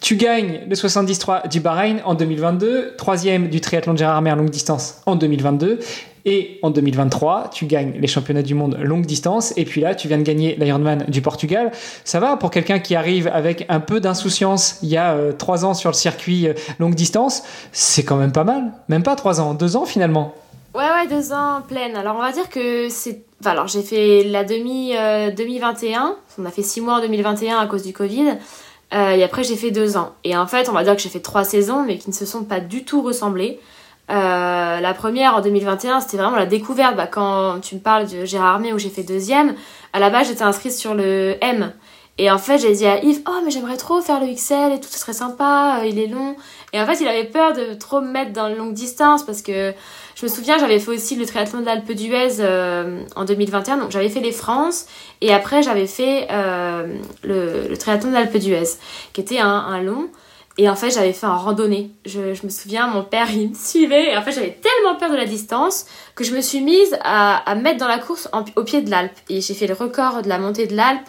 Tu 0.00 0.16
gagnes 0.16 0.60
le 0.66 0.74
73 0.74 1.50
du 1.50 1.60
Bahreïn 1.60 1.98
en 2.06 2.14
2022, 2.14 2.94
troisième 2.96 3.48
du 3.48 3.60
triathlon 3.60 3.92
de 3.92 3.98
Gérard 3.98 4.22
Mer 4.22 4.34
longue 4.34 4.48
distance 4.48 5.02
en 5.04 5.14
2022, 5.14 5.78
et 6.24 6.58
en 6.62 6.70
2023, 6.70 7.50
tu 7.52 7.66
gagnes 7.66 7.94
les 7.98 8.06
championnats 8.06 8.42
du 8.42 8.54
monde 8.54 8.78
longue 8.80 9.06
distance. 9.06 9.52
Et 9.56 9.64
puis 9.64 9.80
là, 9.80 9.94
tu 9.94 10.08
viens 10.08 10.18
de 10.18 10.22
gagner 10.22 10.56
l'Ironman 10.56 11.04
du 11.08 11.22
Portugal. 11.22 11.70
Ça 12.04 12.20
va 12.20 12.36
pour 12.36 12.50
quelqu'un 12.50 12.78
qui 12.78 12.94
arrive 12.94 13.28
avec 13.28 13.64
un 13.68 13.80
peu 13.80 14.00
d'insouciance 14.00 14.78
il 14.82 14.90
y 14.90 14.96
a 14.96 15.12
euh, 15.12 15.32
trois 15.32 15.64
ans 15.64 15.74
sur 15.74 15.90
le 15.90 15.94
circuit 15.94 16.48
euh, 16.48 16.54
longue 16.78 16.94
distance. 16.94 17.42
C'est 17.72 18.04
quand 18.04 18.16
même 18.16 18.32
pas 18.32 18.44
mal. 18.44 18.72
Même 18.88 19.02
pas 19.02 19.16
trois 19.16 19.40
ans, 19.40 19.54
deux 19.54 19.76
ans 19.76 19.86
finalement. 19.86 20.34
Ouais, 20.74 20.82
ouais, 20.82 21.08
deux 21.08 21.32
ans 21.32 21.62
pleine. 21.66 21.96
Alors 21.96 22.16
on 22.16 22.22
va 22.22 22.32
dire 22.32 22.48
que 22.48 22.88
c'est. 22.88 23.24
Alors 23.44 23.66
j'ai 23.66 23.82
fait 23.82 24.22
la 24.24 24.44
demi 24.44 24.92
2021. 25.36 26.06
Euh, 26.06 26.12
on 26.38 26.44
a 26.44 26.50
fait 26.50 26.62
six 26.62 26.80
mois 26.80 26.94
en 26.94 27.00
2021 27.00 27.58
à 27.58 27.66
cause 27.66 27.82
du 27.82 27.92
Covid. 27.92 28.36
et 28.92 29.22
après 29.24 29.42
j'ai 29.42 29.56
fait 29.56 29.70
deux 29.70 29.96
ans. 29.96 30.10
Et 30.24 30.36
en 30.36 30.46
fait, 30.46 30.68
on 30.68 30.72
va 30.72 30.84
dire 30.84 30.94
que 30.94 31.02
j'ai 31.02 31.08
fait 31.08 31.20
trois 31.20 31.44
saisons, 31.44 31.84
mais 31.84 31.96
qui 31.98 32.10
ne 32.10 32.14
se 32.14 32.26
sont 32.26 32.44
pas 32.44 32.60
du 32.60 32.84
tout 32.84 33.02
ressemblées. 33.02 33.58
Euh, 34.10 34.80
la 34.80 34.94
première 34.94 35.36
en 35.36 35.40
2021, 35.40 36.00
c'était 36.00 36.16
vraiment 36.16 36.36
la 36.36 36.46
découverte. 36.46 36.96
Bah, 36.96 37.06
quand 37.06 37.60
tu 37.60 37.76
me 37.76 37.80
parles 37.80 38.08
de 38.08 38.24
Gérard 38.24 38.54
Armé 38.54 38.72
où 38.72 38.78
j'ai 38.78 38.88
fait 38.88 39.02
deuxième, 39.02 39.54
à 39.92 40.00
la 40.00 40.10
base 40.10 40.28
j'étais 40.28 40.42
inscrite 40.42 40.72
sur 40.72 40.94
le 40.94 41.36
M. 41.40 41.72
Et 42.18 42.30
en 42.30 42.36
fait, 42.36 42.58
j'ai 42.58 42.72
dit 42.72 42.86
à 42.86 43.02
Yves, 43.02 43.22
oh, 43.28 43.40
mais 43.44 43.50
j'aimerais 43.50 43.76
trop 43.76 44.02
faire 44.02 44.20
le 44.20 44.26
XL 44.34 44.72
et 44.74 44.80
tout, 44.80 44.88
ce 44.90 44.98
serait 44.98 45.14
sympa, 45.14 45.78
euh, 45.80 45.86
il 45.86 45.98
est 45.98 46.08
long. 46.08 46.36
Et 46.72 46.80
en 46.80 46.84
fait, 46.84 47.00
il 47.00 47.08
avait 47.08 47.24
peur 47.24 47.54
de 47.54 47.72
trop 47.74 48.00
me 48.00 48.10
mettre 48.10 48.32
dans 48.32 48.48
le 48.48 48.56
longue 48.56 48.74
distance 48.74 49.24
parce 49.24 49.40
que 49.40 49.72
je 50.16 50.26
me 50.26 50.28
souviens, 50.28 50.58
j'avais 50.58 50.80
fait 50.80 50.90
aussi 50.90 51.16
le 51.16 51.24
triathlon 51.24 51.60
de 51.60 51.66
l'Alpe 51.66 51.90
d'Huez 51.92 52.40
euh, 52.40 53.00
en 53.16 53.24
2021. 53.24 53.78
Donc, 53.78 53.90
j'avais 53.90 54.10
fait 54.10 54.20
les 54.20 54.32
France 54.32 54.86
et 55.22 55.32
après, 55.32 55.62
j'avais 55.62 55.86
fait 55.86 56.26
le, 57.22 57.74
triathlon 57.76 58.10
de 58.10 58.14
l'Alpe 58.14 58.36
d'Huez 58.36 58.68
qui 59.14 59.20
était 59.20 59.38
un 59.38 59.80
long. 59.80 60.10
Et 60.60 60.68
en 60.68 60.76
fait, 60.76 60.90
j'avais 60.90 61.14
fait 61.14 61.24
un 61.24 61.36
randonnée. 61.36 61.90
Je, 62.04 62.20
me 62.20 62.50
souviens, 62.50 62.86
mon 62.86 63.02
père, 63.02 63.28
il 63.32 63.48
me 63.48 63.54
suivait. 63.54 64.12
Et 64.12 64.16
en 64.18 64.20
fait, 64.20 64.32
j'avais 64.32 64.60
tellement 64.60 64.94
peur 64.94 65.10
de 65.10 65.16
la 65.16 65.24
distance 65.24 65.86
que 66.14 66.22
je 66.22 66.34
me 66.34 66.42
suis 66.42 66.60
mise 66.60 66.98
à, 67.02 67.54
mettre 67.54 67.78
dans 67.78 67.88
la 67.88 67.96
course 67.96 68.28
au 68.56 68.62
pied 68.62 68.82
de 68.82 68.90
l'Alpe. 68.90 69.16
Et 69.30 69.40
j'ai 69.40 69.54
fait 69.54 69.66
le 69.66 69.72
record 69.72 70.20
de 70.20 70.28
la 70.28 70.38
montée 70.38 70.66
de 70.66 70.76
l'Alpe. 70.76 71.08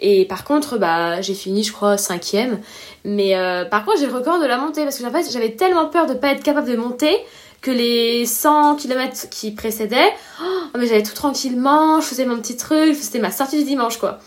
Et 0.00 0.24
par 0.24 0.44
contre, 0.44 0.78
bah, 0.78 1.20
j'ai 1.20 1.34
fini, 1.34 1.62
je 1.62 1.74
crois, 1.74 1.98
cinquième. 1.98 2.58
Mais 3.04 3.36
euh, 3.36 3.66
par 3.66 3.84
contre, 3.84 3.98
j'ai 3.98 4.06
le 4.06 4.14
record 4.14 4.40
de 4.40 4.46
la 4.46 4.56
montée 4.56 4.84
parce 4.84 4.98
que 4.98 5.04
j'avais 5.30 5.52
tellement 5.52 5.88
peur 5.88 6.06
de 6.06 6.14
pas 6.14 6.28
être 6.28 6.42
capable 6.42 6.70
de 6.70 6.76
monter 6.76 7.18
que 7.60 7.70
les 7.70 8.24
100 8.24 8.76
km 8.76 9.28
qui 9.28 9.50
précédaient, 9.50 10.14
oh, 10.42 10.78
mais 10.78 10.86
j'allais 10.86 11.02
tout 11.02 11.14
tranquillement, 11.14 12.00
je 12.00 12.06
faisais 12.06 12.24
mon 12.24 12.38
petit 12.38 12.56
truc, 12.56 12.94
c'était 12.94 13.18
ma 13.18 13.30
sortie 13.30 13.58
du 13.58 13.64
dimanche, 13.64 13.98
quoi. 13.98 14.20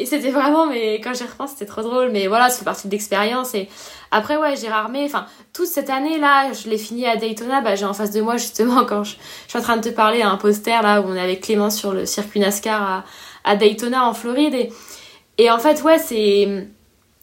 Et 0.00 0.06
c'était 0.06 0.30
vraiment, 0.30 0.66
mais 0.66 0.94
quand 0.94 1.12
j'y 1.12 1.24
repense, 1.24 1.50
c'était 1.50 1.66
trop 1.66 1.82
drôle. 1.82 2.08
Mais 2.10 2.26
voilà, 2.26 2.48
ça 2.48 2.60
fait 2.60 2.64
partie 2.64 2.88
de 2.88 2.92
l'expérience. 2.92 3.54
Et 3.54 3.68
après, 4.10 4.38
ouais, 4.38 4.56
Gérard 4.56 4.88
May, 4.88 5.04
enfin, 5.04 5.26
toute 5.52 5.66
cette 5.66 5.90
année-là, 5.90 6.54
je 6.54 6.70
l'ai 6.70 6.78
fini 6.78 7.06
à 7.06 7.16
Daytona. 7.16 7.60
Bah, 7.60 7.74
j'ai 7.74 7.84
en 7.84 7.92
face 7.92 8.10
de 8.10 8.22
moi, 8.22 8.38
justement, 8.38 8.84
quand 8.88 9.04
je, 9.04 9.16
suis 9.46 9.58
en 9.58 9.60
train 9.60 9.76
de 9.76 9.82
te 9.82 9.94
parler, 9.94 10.22
un 10.22 10.38
poster 10.38 10.80
là 10.82 11.02
où 11.02 11.04
on 11.04 11.14
est 11.14 11.20
avec 11.20 11.42
Clément 11.42 11.68
sur 11.68 11.92
le 11.92 12.06
circuit 12.06 12.40
NASCAR 12.40 13.04
à, 13.44 13.56
Daytona 13.56 14.06
en 14.06 14.14
Floride. 14.14 14.70
Et, 15.36 15.50
en 15.50 15.58
fait, 15.58 15.82
ouais, 15.82 15.98
c'est 15.98 16.48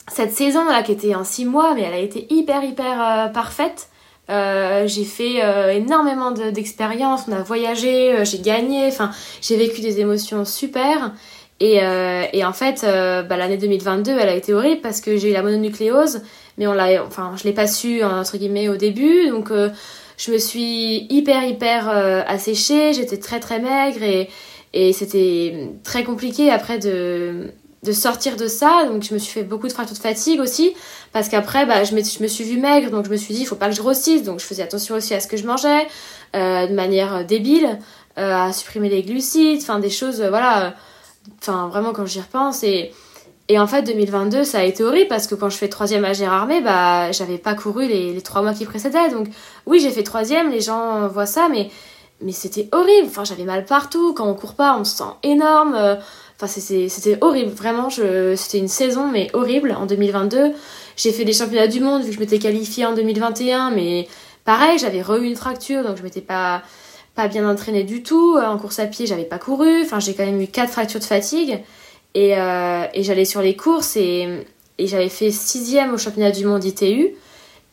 cette 0.08 0.34
saison 0.34 0.64
là 0.66 0.84
qui 0.84 0.92
était 0.92 1.16
en 1.16 1.24
six 1.24 1.46
mois, 1.46 1.74
mais 1.74 1.82
elle 1.82 1.96
a 1.96 2.00
été 2.00 2.32
hyper, 2.32 2.64
hyper 2.64 3.02
euh, 3.02 3.28
parfaite. 3.30 3.90
Euh, 4.30 4.86
j'ai 4.88 5.04
fait 5.04 5.44
euh, 5.44 5.72
énormément 5.72 6.30
d'expériences, 6.32 7.24
on 7.28 7.32
a 7.32 7.42
voyagé, 7.42 8.24
j'ai 8.26 8.40
gagné, 8.40 8.88
enfin 8.88 9.12
j'ai 9.42 9.56
vécu 9.56 9.80
des 9.82 10.02
émotions 10.02 10.44
super. 10.44 11.14
Et, 11.60 11.78
et 12.34 12.46
en 12.46 12.54
fait, 12.54 12.82
bah, 12.84 13.36
l'année 13.36 13.58
2022, 13.58 14.12
elle 14.12 14.30
a 14.30 14.36
été 14.36 14.54
horrible 14.54 14.82
parce 14.82 15.02
que 15.02 15.18
j'ai 15.18 15.32
eu 15.32 15.34
la 15.34 15.42
mononucléose, 15.42 16.22
mais 16.58 16.68
on 16.68 16.74
l'a, 16.74 17.04
enfin 17.04 17.34
je 17.36 17.46
l'ai 17.46 17.54
pas 17.54 17.66
su 17.66 18.04
entre 18.04 18.38
guillemets 18.38 18.70
au 18.70 18.76
début, 18.78 19.30
donc 19.30 19.50
je 20.18 20.32
me 20.32 20.38
suis 20.38 21.08
hyper 21.10 21.44
hyper 21.46 21.90
asséchée, 22.28 22.94
j'étais 22.94 23.18
très 23.18 23.40
très 23.40 23.60
maigre 23.60 24.04
et, 24.04 24.30
et 24.74 24.94
c'était 24.94 25.72
très 25.84 26.04
compliqué 26.04 26.52
après 26.52 26.78
de 26.78 27.52
de 27.84 27.92
sortir 27.92 28.36
de 28.36 28.48
ça. 28.48 28.86
Donc 28.86 29.04
je 29.04 29.14
me 29.14 29.20
suis 29.20 29.34
fait 29.34 29.44
beaucoup 29.44 29.68
de 29.68 29.74
fractures 29.74 29.96
de 29.96 30.02
fatigue 30.02 30.40
aussi. 30.40 30.74
Parce 31.14 31.30
qu'après, 31.30 31.66
bah, 31.66 31.84
je, 31.84 31.92
je 31.92 32.24
me 32.24 32.28
suis 32.28 32.44
vue 32.44 32.60
maigre. 32.60 32.92
Donc 32.92 33.06
je 33.06 33.10
me 33.10 33.18
suis 33.18 33.34
dit, 33.34 33.42
il 33.42 33.46
faut 33.46 33.56
pas 33.56 33.70
que 33.70 33.76
je 33.76 33.82
grossisse. 33.82 34.24
Donc 34.24 34.40
je 34.40 34.46
faisais 34.46 34.64
attention 34.64 34.96
aussi 34.96 35.14
à 35.14 35.20
ce 35.20 35.28
que 35.28 35.38
je 35.38 35.46
mangeais. 35.46 35.88
Euh, 36.36 36.68
de 36.68 36.74
manière 36.74 37.16
euh, 37.16 37.24
débile. 37.24 37.80
Euh, 38.18 38.34
à 38.34 38.52
supprimer 38.52 38.90
les 38.90 39.04
glucides. 39.04 39.60
Enfin 39.62 39.80
des 39.80 39.90
choses, 39.90 40.22
voilà. 40.22 40.74
Enfin 41.40 41.68
vraiment 41.68 41.94
quand 41.94 42.06
j'y 42.06 42.22
repense. 42.22 42.64
Et, 42.64 42.92
et 43.50 43.60
en 43.60 43.68
fait 43.68 43.84
2022 43.84 44.44
ça 44.44 44.60
a 44.60 44.64
été 44.64 44.84
horrible. 44.84 45.08
Parce 45.08 45.28
que 45.28 45.36
quand 45.36 45.50
je 45.50 45.58
fais 45.58 45.70
troisième 45.70 46.06
à 46.06 46.14
Gérardmer, 46.14 46.62
bah 46.62 47.12
j'avais 47.12 47.38
pas 47.38 47.56
couru 47.56 47.88
les, 47.88 48.14
les 48.14 48.22
trois 48.22 48.42
mois 48.42 48.54
qui 48.54 48.66
précédaient. 48.66 49.10
Donc 49.10 49.28
oui 49.66 49.80
j'ai 49.80 49.92
fait 49.92 50.04
troisième. 50.04 50.52
Les 50.52 50.62
gens 50.62 51.08
voient 51.08 51.26
ça. 51.26 51.50
Mais, 51.50 51.70
mais 52.22 52.32
c'était 52.32 52.70
horrible. 52.72 53.08
Enfin 53.08 53.24
j'avais 53.24 53.46
mal 53.46 53.66
partout. 53.66 54.14
Quand 54.14 54.28
on 54.28 54.34
court 54.34 54.56
pas 54.56 54.78
on 54.80 54.84
se 54.84 54.98
sent 54.98 55.12
énorme. 55.24 55.98
Enfin, 56.40 56.48
c'était 56.48 57.18
horrible, 57.22 57.50
vraiment. 57.50 57.90
C'était 57.90 58.60
une 58.60 58.68
saison, 58.68 59.08
mais 59.08 59.28
horrible 59.34 59.72
en 59.72 59.88
2022. 59.88 60.54
J'ai 60.96 61.12
fait 61.12 61.26
des 61.26 61.34
championnats 61.34 61.68
du 61.68 61.80
monde 61.80 62.04
vu 62.04 62.10
que 62.10 62.16
je 62.16 62.20
m'étais 62.20 62.38
qualifiée 62.38 62.86
en 62.86 62.94
2021, 62.94 63.72
mais 63.72 64.08
pareil, 64.46 64.78
j'avais 64.78 65.02
re 65.02 65.16
une 65.16 65.36
fracture, 65.36 65.84
donc 65.84 65.98
je 65.98 66.04
m'étais 66.04 66.22
pas, 66.22 66.62
pas 67.18 67.28
bien 67.28 67.50
entraînée 67.50 67.84
du 67.84 68.04
tout. 68.04 68.38
En 68.38 68.58
course 68.58 68.80
à 68.80 68.86
pied, 68.86 69.06
j'avais 69.08 69.26
pas 69.26 69.40
couru. 69.40 69.82
Enfin, 69.82 70.00
j'ai 70.00 70.14
quand 70.14 70.26
même 70.26 70.40
eu 70.40 70.48
quatre 70.48 70.72
fractures 70.72 71.02
de 71.02 71.06
fatigue. 71.06 71.60
Et, 72.14 72.38
euh, 72.38 72.86
et 72.94 73.04
j'allais 73.04 73.26
sur 73.26 73.42
les 73.42 73.56
courses 73.56 73.98
et, 73.98 74.46
j'avais 74.80 75.10
fait 75.10 75.32
sixième 75.32 75.94
au 75.94 75.98
championnat 75.98 76.32
du 76.32 76.46
monde 76.46 76.64
ITU. 76.64 77.10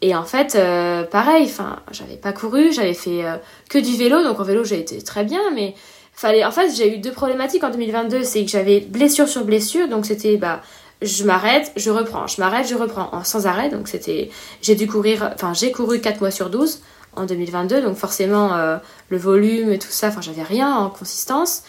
Et 0.00 0.14
en 0.16 0.24
fait, 0.24 0.54
euh, 0.54 1.04
pareil, 1.04 1.44
enfin, 1.44 1.80
j'avais 1.92 2.16
pas 2.16 2.33
couru, 2.33 2.72
j'avais 2.72 2.94
fait 2.94 3.24
euh, 3.24 3.37
que 3.68 3.78
du 3.78 3.96
vélo, 3.96 4.22
donc 4.22 4.40
en 4.40 4.42
vélo 4.42 4.64
j'ai 4.64 4.80
été 4.80 5.00
très 5.02 5.24
bien, 5.24 5.40
mais 5.54 5.74
fallait 6.14 6.44
en 6.44 6.50
fait 6.50 6.70
j'ai 6.74 6.94
eu 6.94 6.98
deux 6.98 7.12
problématiques 7.12 7.64
en 7.64 7.70
2022 7.70 8.22
c'est 8.22 8.44
que 8.44 8.50
j'avais 8.50 8.80
blessure 8.80 9.26
sur 9.26 9.44
blessure 9.44 9.88
donc 9.88 10.07
c'était 10.07 10.37
bah 10.37 10.62
je 11.02 11.24
m'arrête 11.24 11.72
je 11.74 11.90
reprends 11.90 12.28
je 12.28 12.40
m'arrête 12.40 12.68
je 12.68 12.76
reprends 12.76 13.09
en 13.12 13.24
sans 13.24 13.48
arrêt 13.48 13.68
donc 13.68 13.88
c'était 13.88 14.30
j'ai 14.62 14.76
dû 14.76 14.87
courir 14.87 15.33
enfin 15.35 15.54
j'ai 15.54 15.72
couru 15.72 16.00
4 16.00 16.20
mois 16.20 16.30
sur 16.30 16.50
12 16.50 16.80
en 17.16 17.27
2022 17.27 17.83
donc 17.83 17.96
forcément 17.96 18.55
euh, 18.55 18.77
le 19.09 19.16
volume 19.16 19.70
et 19.72 19.79
tout 19.79 19.90
ça 19.90 20.09
enfin 20.09 20.20
j'avais 20.20 20.42
rien 20.42 20.74
en 20.74 20.90
consistance. 20.90 21.62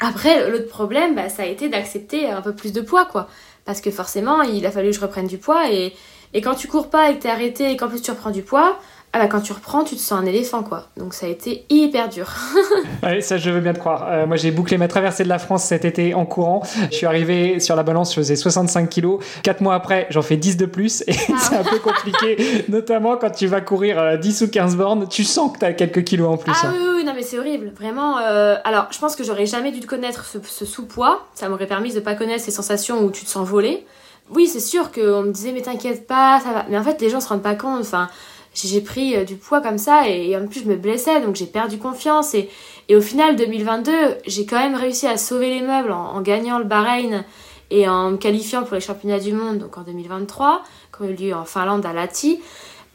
Après 0.00 0.50
l'autre 0.50 0.68
problème 0.68 1.14
bah, 1.14 1.28
ça 1.28 1.42
a 1.42 1.46
été 1.46 1.68
d'accepter 1.68 2.30
un 2.30 2.42
peu 2.42 2.54
plus 2.54 2.72
de 2.72 2.80
poids 2.80 3.06
quoi. 3.06 3.28
Parce 3.64 3.80
que 3.80 3.90
forcément 3.90 4.42
il 4.42 4.66
a 4.66 4.70
fallu 4.70 4.90
que 4.90 4.96
je 4.96 5.00
reprenne 5.00 5.26
du 5.26 5.38
poids 5.38 5.70
et 5.70 5.94
et 6.32 6.40
quand 6.40 6.54
tu 6.54 6.66
cours 6.66 6.90
pas 6.90 7.10
et 7.10 7.16
que 7.16 7.22
t'es 7.22 7.30
arrêté 7.30 7.70
et 7.70 7.76
qu'en 7.76 7.88
plus 7.88 8.02
tu 8.02 8.10
reprends 8.10 8.30
du 8.30 8.42
poids 8.42 8.78
ah 9.16 9.20
bah 9.20 9.28
quand 9.28 9.40
tu 9.40 9.52
reprends, 9.52 9.84
tu 9.84 9.94
te 9.94 10.00
sens 10.00 10.18
un 10.20 10.26
éléphant 10.26 10.64
quoi. 10.64 10.88
Donc 10.96 11.14
ça 11.14 11.26
a 11.26 11.28
été 11.28 11.66
hyper 11.70 12.08
dur. 12.08 12.26
ouais, 13.04 13.20
ça 13.20 13.38
je 13.38 13.48
veux 13.48 13.60
bien 13.60 13.72
te 13.72 13.78
croire. 13.78 14.08
Euh, 14.10 14.26
moi 14.26 14.36
j'ai 14.36 14.50
bouclé 14.50 14.76
ma 14.76 14.88
traversée 14.88 15.22
de 15.22 15.28
la 15.28 15.38
France 15.38 15.62
cet 15.62 15.84
été 15.84 16.14
en 16.14 16.26
courant. 16.26 16.62
Je 16.90 16.96
suis 16.96 17.06
arrivé 17.06 17.60
sur 17.60 17.76
la 17.76 17.84
balance, 17.84 18.10
je 18.10 18.16
faisais 18.16 18.34
65 18.34 18.88
kilos. 18.88 19.24
Quatre 19.44 19.60
mois 19.60 19.76
après, 19.76 20.08
j'en 20.10 20.22
fais 20.22 20.36
10 20.36 20.56
de 20.56 20.66
plus 20.66 21.04
et 21.06 21.14
ah. 21.32 21.36
c'est 21.38 21.56
un 21.56 21.62
peu 21.62 21.78
compliqué. 21.78 22.64
Notamment 22.68 23.16
quand 23.16 23.30
tu 23.30 23.46
vas 23.46 23.60
courir 23.60 24.18
10 24.18 24.42
euh, 24.42 24.46
ou 24.46 24.50
15 24.50 24.76
bornes, 24.76 25.08
tu 25.08 25.22
sens 25.22 25.52
que 25.52 25.60
tu 25.60 25.64
as 25.64 25.74
quelques 25.74 26.02
kilos 26.02 26.28
en 26.28 26.36
plus. 26.36 26.52
Ah 26.52 26.66
hein. 26.66 26.74
oui, 26.76 26.86
oui, 26.96 27.04
non 27.04 27.12
mais 27.14 27.22
c'est 27.22 27.38
horrible. 27.38 27.72
Vraiment. 27.78 28.18
Euh, 28.18 28.56
alors 28.64 28.88
je 28.90 28.98
pense 28.98 29.14
que 29.14 29.22
j'aurais 29.22 29.46
jamais 29.46 29.70
dû 29.70 29.86
connaître 29.86 30.24
ce, 30.24 30.64
sous-poids. 30.64 31.24
Ça 31.34 31.48
m'aurait 31.48 31.68
permis 31.68 31.94
de 31.94 32.00
pas 32.00 32.16
connaître 32.16 32.42
ces 32.42 32.50
sensations 32.50 33.04
où 33.04 33.12
tu 33.12 33.24
te 33.24 33.30
sens 33.30 33.46
voler. 33.46 33.86
Oui, 34.30 34.48
c'est 34.48 34.58
sûr 34.58 34.90
qu'on 34.90 35.22
me 35.22 35.30
disait 35.30 35.52
mais 35.52 35.62
t'inquiète 35.62 36.08
pas, 36.08 36.40
ça 36.42 36.52
va. 36.52 36.66
Mais 36.68 36.76
en 36.76 36.82
fait 36.82 37.00
les 37.00 37.10
gens 37.10 37.20
se 37.20 37.28
rendent 37.28 37.44
pas 37.44 37.54
compte. 37.54 37.82
Enfin 37.82 38.08
j'ai 38.54 38.80
pris 38.80 39.16
euh, 39.16 39.24
du 39.24 39.36
poids 39.36 39.60
comme 39.60 39.78
ça 39.78 40.08
et, 40.08 40.36
en 40.36 40.46
plus 40.46 40.60
je 40.60 40.68
me 40.68 40.76
blessais 40.76 41.20
donc 41.20 41.36
j'ai 41.36 41.46
perdu 41.46 41.78
confiance 41.78 42.34
et, 42.34 42.48
et 42.88 42.96
au 42.96 43.00
final 43.00 43.36
2022 43.36 43.92
j'ai 44.26 44.46
quand 44.46 44.58
même 44.58 44.76
réussi 44.76 45.06
à 45.06 45.16
sauver 45.16 45.50
les 45.50 45.60
meubles 45.60 45.92
en, 45.92 46.20
gagnant 46.20 46.58
le 46.58 46.64
Bahreïn 46.64 47.24
et 47.70 47.88
en 47.88 48.12
me 48.12 48.16
qualifiant 48.16 48.62
pour 48.62 48.74
les 48.74 48.80
championnats 48.80 49.18
du 49.18 49.32
monde 49.32 49.58
donc 49.58 49.76
en 49.76 49.82
2023 49.82 50.62
qui 50.96 51.02
ont 51.02 51.08
eu 51.08 51.14
lieu 51.14 51.34
en 51.34 51.44
Finlande 51.44 51.84
à 51.84 51.92
Lati 51.92 52.40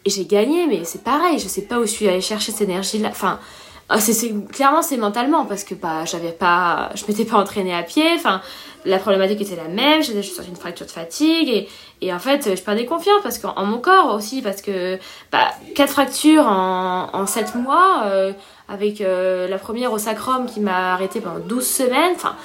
et 0.06 0.10
j'ai 0.10 0.26
gagné 0.26 0.67
mais 0.67 0.84
c'est 0.86 1.04
pareil 1.04 1.39
je 1.39 1.48
sais 1.48 1.63
pas 1.63 1.80
où 1.80 1.82
je 1.82 1.91
suis 1.91 2.08
allée 2.08 2.22
chercher 2.22 2.52
cette 2.52 2.67
énergie 2.67 3.00
là 3.00 3.10
enfin 3.12 3.39
ah, 3.91 4.00
c'est 4.00 4.32
clairement 4.50 4.84
c'est 4.84 4.98
mentalement 4.98 5.45
parce 5.45 5.63
que 5.63 5.74
bah 5.74 6.06
j'avais 6.06 6.32
pas 6.32 6.91
je 6.93 7.04
m'étais 7.08 7.26
pas 7.26 7.38
entraînée 7.38 7.74
à 7.74 7.82
pied 7.82 8.06
enfin 8.15 8.39
la 8.86 9.00
problématique 9.00 9.42
était 9.42 9.56
la 9.56 9.68
même 9.68 10.02
j'étais 10.02 10.24
juste 10.24 10.36
sur 10.36 10.48
une 10.48 10.56
fracture 10.56 10.86
de 10.86 10.92
fatigue 10.92 11.50
et, 11.50 11.68
et 12.02 12.13
en 12.13 12.20
fait 12.20 12.56
je 12.56 12.62
perdais 12.62 12.86
confiance 12.86 13.22
parce 13.24 13.38
qu'en 13.38 13.65
mon 13.65 13.80
corps 13.80 14.13
aussi 14.13 14.42
parce 14.42 14.62
que 14.62 14.98
bah 15.32 15.50
quatre 15.76 15.92
fractures 15.92 16.46
en 16.46 17.10
en 17.13 17.26
sept 17.26 17.56
mois 17.56 18.04
euh, 18.06 18.32
avec 18.68 19.02
euh, 19.02 19.48
la 19.48 19.58
première 19.58 19.92
au 19.92 19.98
sacrum 19.98 20.46
qui 20.46 20.60
m'a 20.60 20.94
arrêté 20.94 21.20
pendant 21.20 21.39
12 21.39 21.65
semaines 21.65 22.13
enfin 22.15 22.36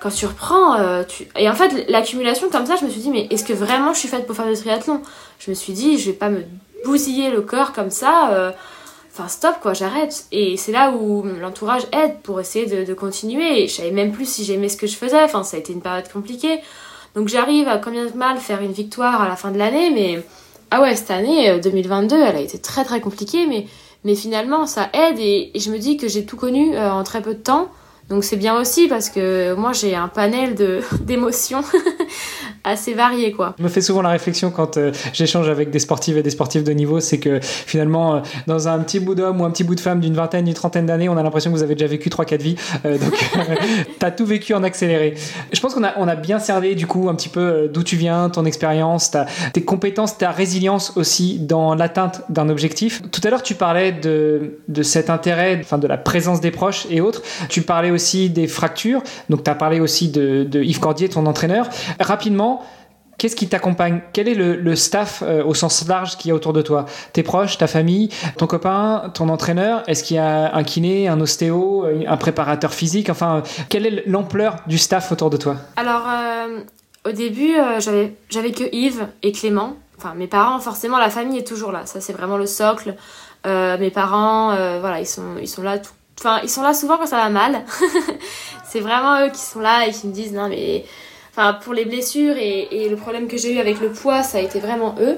quand 0.00 0.10
tu 0.10 0.26
reprends 0.26 0.76
euh, 0.76 1.02
et 1.36 1.48
en 1.48 1.54
fait 1.54 1.88
l'accumulation 1.88 2.48
comme 2.50 2.66
ça 2.66 2.76
je 2.76 2.84
me 2.84 2.90
suis 2.90 3.00
dit 3.00 3.10
mais 3.10 3.26
est-ce 3.30 3.44
que 3.44 3.52
vraiment 3.52 3.92
je 3.92 3.98
suis 3.98 4.08
faite 4.08 4.26
pour 4.26 4.36
faire 4.36 4.46
du 4.46 4.54
triathlon? 4.54 5.02
Je 5.38 5.50
me 5.50 5.54
suis 5.54 5.72
dit 5.72 5.98
je 5.98 6.06
vais 6.10 6.16
pas 6.16 6.30
me 6.30 6.44
bousiller 6.84 7.30
le 7.30 7.40
corps 7.40 7.72
comme 7.72 7.90
ça 7.90 8.52
enfin 9.14 9.28
stop 9.28 9.56
quoi, 9.62 9.74
j'arrête. 9.74 10.26
Et 10.32 10.56
c'est 10.56 10.72
là 10.72 10.90
où 10.90 11.22
l'entourage 11.22 11.82
aide 11.92 12.18
pour 12.22 12.40
essayer 12.40 12.66
de, 12.66 12.94
continuer. 12.94 13.62
Et 13.62 13.68
je 13.68 13.74
savais 13.74 13.92
même 13.92 14.12
plus 14.12 14.28
si 14.28 14.44
j'aimais 14.44 14.68
ce 14.68 14.76
que 14.76 14.86
je 14.86 14.96
faisais, 14.96 15.22
enfin 15.22 15.44
ça 15.44 15.56
a 15.56 15.60
été 15.60 15.72
une 15.72 15.80
période 15.80 16.08
compliquée. 16.12 16.60
Donc 17.14 17.28
j'arrive 17.28 17.68
à 17.68 17.78
combien 17.78 18.06
de 18.06 18.16
mal 18.16 18.38
faire 18.38 18.60
une 18.60 18.72
victoire 18.72 19.22
à 19.22 19.28
la 19.28 19.36
fin 19.36 19.52
de 19.52 19.58
l'année, 19.58 19.90
mais 19.90 20.22
ah 20.72 20.82
ouais, 20.82 20.96
cette 20.96 21.12
année 21.12 21.60
2022, 21.60 22.16
euh, 22.16 22.26
elle 22.26 22.36
a 22.36 22.40
été 22.40 22.58
très 22.58 22.84
très 22.84 23.00
compliquée, 23.00 23.46
mais, 23.46 23.68
mais 24.02 24.16
finalement 24.16 24.66
ça 24.66 24.90
aide 24.92 25.20
et, 25.20 25.52
je 25.54 25.70
me 25.70 25.78
dis 25.78 25.96
que 25.96 26.08
j'ai 26.08 26.26
tout 26.26 26.36
connu 26.36 26.74
euh, 26.74 26.90
en 26.90 27.04
très 27.04 27.22
peu 27.22 27.34
de 27.34 27.40
temps. 27.40 27.68
Donc 28.10 28.22
c'est 28.22 28.36
bien 28.36 28.60
aussi 28.60 28.86
parce 28.86 29.08
que 29.08 29.54
moi 29.54 29.72
j'ai 29.72 29.94
un 29.94 30.08
panel 30.08 30.54
de 30.54 30.80
d'émotions 31.00 31.62
assez 32.64 32.92
variées 32.92 33.32
quoi. 33.32 33.54
Je 33.58 33.64
me 33.64 33.68
fais 33.68 33.80
souvent 33.80 34.02
la 34.02 34.10
réflexion 34.10 34.50
quand 34.50 34.76
euh, 34.76 34.92
j'échange 35.14 35.48
avec 35.48 35.70
des 35.70 35.78
sportifs 35.78 36.16
et 36.16 36.22
des 36.22 36.30
sportifs 36.30 36.64
de 36.64 36.72
niveau, 36.72 37.00
c'est 37.00 37.18
que 37.18 37.40
finalement 37.40 38.16
euh, 38.16 38.20
dans 38.46 38.68
un 38.68 38.78
petit 38.80 39.00
bout 39.00 39.14
d'homme 39.14 39.40
ou 39.40 39.44
un 39.44 39.50
petit 39.50 39.64
bout 39.64 39.74
de 39.74 39.80
femme 39.80 40.00
d'une 40.00 40.14
vingtaine, 40.14 40.44
d'une 40.44 40.54
trentaine 40.54 40.84
d'années, 40.84 41.08
on 41.08 41.16
a 41.16 41.22
l'impression 41.22 41.50
que 41.50 41.56
vous 41.56 41.62
avez 41.62 41.74
déjà 41.74 41.86
vécu 41.86 42.10
3 42.10 42.26
4 42.26 42.42
vies. 42.42 42.56
Euh, 42.84 42.98
donc 42.98 43.14
tu 43.98 44.04
as 44.04 44.10
tout 44.10 44.26
vécu 44.26 44.52
en 44.52 44.62
accéléré. 44.62 45.14
Je 45.52 45.60
pense 45.60 45.74
qu'on 45.74 45.84
a 45.84 45.94
on 45.96 46.06
a 46.06 46.14
bien 46.14 46.38
cerné 46.38 46.74
du 46.74 46.86
coup 46.86 47.08
un 47.08 47.14
petit 47.14 47.30
peu 47.30 47.70
d'où 47.72 47.82
tu 47.82 47.96
viens, 47.96 48.28
ton 48.28 48.44
expérience, 48.44 49.12
tes 49.54 49.64
compétences, 49.64 50.18
ta 50.18 50.30
résilience 50.30 50.92
aussi 50.96 51.38
dans 51.38 51.74
l'atteinte 51.74 52.22
d'un 52.28 52.50
objectif. 52.50 53.00
Tout 53.10 53.22
à 53.24 53.30
l'heure 53.30 53.42
tu 53.42 53.54
parlais 53.54 53.92
de 53.92 54.58
de 54.68 54.82
cet 54.82 55.08
intérêt 55.08 55.58
enfin 55.62 55.78
de 55.78 55.86
la 55.86 55.96
présence 55.96 56.42
des 56.42 56.50
proches 56.50 56.86
et 56.90 57.00
autres. 57.00 57.22
Tu 57.48 57.62
parlais 57.62 57.93
aussi 57.94 58.30
des 58.30 58.46
fractures. 58.46 59.02
Donc, 59.28 59.44
tu 59.44 59.50
as 59.50 59.54
parlé 59.54 59.80
aussi 59.80 60.08
de, 60.08 60.48
Yves 60.62 60.80
Cordier, 60.80 61.08
ton 61.08 61.26
entraîneur. 61.26 61.68
Rapidement, 62.00 62.62
Qu'est-ce 63.16 63.36
qui 63.36 63.48
t'accompagne? 63.48 64.00
Quel 64.12 64.28
est 64.28 64.34
le, 64.34 64.76
staff 64.76 65.22
euh, 65.24 65.44
au 65.44 65.54
sens 65.54 65.86
large 65.86 66.16
qu'il 66.16 66.30
y 66.30 66.32
a 66.32 66.34
autour 66.34 66.52
de 66.52 66.62
toi? 66.62 66.86
Tes 67.12 67.22
proches, 67.22 67.58
ta 67.58 67.66
famille, 67.66 68.08
ton 68.36 68.46
copain, 68.46 69.10
ton 69.14 69.28
entraîneur? 69.28 69.82
Est-ce 69.86 70.02
qu'il 70.02 70.16
y 70.16 70.18
a 70.18 70.54
un 70.54 70.64
kiné, 70.64 71.08
un 71.08 71.20
ostéo, 71.20 71.86
un 72.06 72.16
préparateur 72.16 72.72
physique? 72.74 73.10
Enfin, 73.10 73.42
quelle 73.68 73.86
est 73.86 74.02
l'ampleur 74.06 74.56
du 74.66 74.78
staff 74.78 75.12
autour 75.12 75.30
de 75.30 75.36
toi? 75.36 75.56
Alors, 75.76 76.02
euh, 76.08 76.60
au 77.06 77.12
début, 77.12 77.54
euh, 77.56 77.78
j'avais 77.78 78.52
que 78.52 78.74
Yves 78.74 79.06
et 79.22 79.32
Clément. 79.32 79.76
Enfin, 79.96 80.14
mes 80.14 80.26
parents, 80.26 80.58
forcément, 80.58 80.98
la 80.98 81.10
famille 81.10 81.38
est 81.38 81.46
toujours 81.46 81.70
là. 81.70 81.86
Ça, 81.86 82.00
c'est 82.00 82.12
vraiment 82.12 82.36
le 82.36 82.46
socle. 82.46 82.96
mes 83.44 83.90
parents, 83.90 84.48
voilà, 84.80 84.98
ils 84.98 85.06
sont, 85.06 85.38
ils 85.40 85.48
sont 85.48 85.62
là 85.62 85.78
tout, 85.78 85.92
Enfin, 86.18 86.40
ils 86.42 86.48
sont 86.48 86.62
là 86.62 86.74
souvent 86.74 86.96
quand 86.96 87.06
ça 87.06 87.16
va 87.16 87.28
mal. 87.28 87.64
c'est 88.68 88.80
vraiment 88.80 89.24
eux 89.24 89.30
qui 89.30 89.40
sont 89.40 89.60
là 89.60 89.86
et 89.86 89.92
qui 89.92 90.08
me 90.08 90.12
disent 90.12 90.32
non 90.32 90.48
mais 90.48 90.84
enfin 91.30 91.54
pour 91.54 91.74
les 91.74 91.84
blessures 91.84 92.36
et, 92.36 92.88
le 92.88 92.96
problème 92.96 93.28
que 93.28 93.36
j'ai 93.36 93.54
eu 93.54 93.58
avec 93.60 93.80
le 93.80 93.90
poids 93.90 94.24
ça 94.24 94.38
a 94.38 94.40
été 94.40 94.58
vraiment 94.58 94.96
eux 95.00 95.14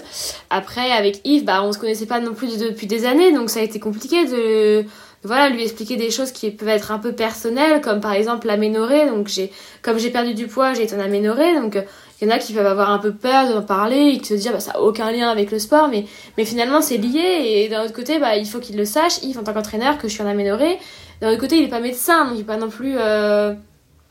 après 0.51 0.93
avec 0.93 1.21
Yves 1.25 1.45
bah 1.45 1.63
on 1.63 1.73
se 1.73 1.79
connaissait 1.79 2.07
pas 2.07 2.21
non 2.21 2.35
plus 2.35 2.59
depuis 2.59 2.87
des 2.87 3.07
années 3.07 3.33
donc 3.33 3.49
ça 3.49 3.61
a 3.61 3.63
été 3.63 3.81
compliqué 3.81 4.27
de 4.27 4.87
voilà, 5.27 5.49
lui 5.49 5.63
expliquer 5.63 5.97
des 5.97 6.11
choses 6.11 6.31
qui 6.31 6.51
peuvent 6.51 6.69
être 6.69 6.93
un 6.93 6.99
peu 6.99 7.13
personnelles, 7.13 7.81
comme 7.81 8.01
par 8.01 8.13
exemple 8.13 8.47
l'aménorrhée. 8.47 9.07
Donc 9.07 9.29
j'ai, 9.29 9.51
comme 9.83 9.99
j'ai 9.99 10.11
perdu 10.11 10.35
du 10.35 10.47
poids, 10.47 10.75
j'ai 10.75 10.85
été 10.85 10.95
en 10.95 11.01
aménorrhée. 11.01 11.55
Donc 11.57 11.77
il 12.21 12.29
y 12.29 12.31
en 12.31 12.35
a 12.35 12.39
qui 12.39 12.53
peuvent 12.55 12.67
avoir 12.67 12.91
un 12.91 12.99
peu 12.99 13.13
peur 13.13 13.49
d'en 13.49 13.63
parler 13.63 14.19
et 14.19 14.25
se 14.25 14.35
dire 14.35 14.53
bah 14.53 14.61
ça 14.61 14.73
a 14.73 14.81
aucun 14.81 15.11
lien 15.11 15.29
avec 15.29 15.51
le 15.51 15.59
sport, 15.59 15.89
mais 15.89 16.07
mais 16.39 16.45
finalement 16.45 16.81
c'est 16.81 16.97
lié. 16.97 17.21
Et 17.21 17.69
d'un 17.69 17.85
autre 17.85 17.93
côté, 17.93 18.19
bah 18.19 18.37
il 18.37 18.47
faut 18.47 18.59
qu'il 18.59 18.77
le 18.77 18.85
sache, 18.85 19.23
Yves 19.23 19.39
en 19.39 19.43
tant 19.43 19.53
qu'entraîneur, 19.53 19.99
que 19.99 20.09
je 20.09 20.15
suis 20.15 20.23
en 20.23 20.27
aménorrhée. 20.27 20.79
D'un 21.21 21.31
autre 21.31 21.41
côté, 21.41 21.57
il 21.57 21.65
est 21.65 21.69
pas 21.69 21.81
médecin, 21.81 22.27
donc 22.27 22.35
il 22.39 22.45
peut 22.45 22.53
pas 22.53 22.59
non 22.59 22.71
plus 22.71 22.97
euh, 22.99 23.55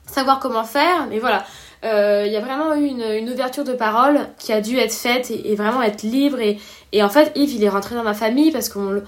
savoir 0.08 0.40
comment 0.40 0.64
faire. 0.64 1.08
Mais 1.10 1.20
voilà, 1.20 1.46
euh, 1.84 2.24
il 2.26 2.32
y 2.32 2.36
a 2.36 2.42
vraiment 2.42 2.76
eu 2.76 2.86
une, 2.86 3.02
une, 3.02 3.30
ouverture 3.30 3.64
de 3.64 3.74
parole 3.74 4.20
qui 4.38 4.54
a 4.54 4.62
dû 4.62 4.78
être 4.78 4.94
faite 4.94 5.32
et, 5.32 5.52
et, 5.52 5.56
vraiment 5.56 5.82
être 5.82 6.04
libre. 6.04 6.40
Et, 6.40 6.60
et 6.92 7.04
en 7.04 7.10
fait, 7.10 7.32
Yves, 7.36 7.54
il 7.56 7.64
est 7.64 7.70
rentré 7.70 7.96
dans 7.96 8.04
ma 8.04 8.14
famille 8.14 8.52
parce 8.52 8.70
qu'on 8.70 9.02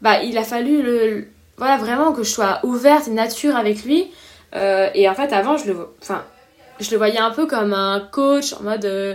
bah 0.00 0.22
il 0.22 0.36
a 0.38 0.44
fallu 0.44 0.82
le 0.82 1.28
voilà 1.56 1.76
vraiment 1.76 2.12
que 2.12 2.22
je 2.22 2.30
sois 2.30 2.60
ouverte 2.64 3.08
et 3.08 3.10
nature 3.10 3.56
avec 3.56 3.84
lui. 3.84 4.10
Euh, 4.54 4.88
et 4.94 5.08
en 5.08 5.14
fait, 5.14 5.32
avant, 5.32 5.56
je 5.56 5.72
le, 5.72 5.88
enfin, 6.00 6.22
je 6.80 6.90
le 6.90 6.96
voyais 6.96 7.18
un 7.18 7.30
peu 7.30 7.46
comme 7.46 7.72
un 7.72 8.00
coach 8.00 8.54
en 8.54 8.62
mode, 8.62 8.84
euh, 8.84 9.14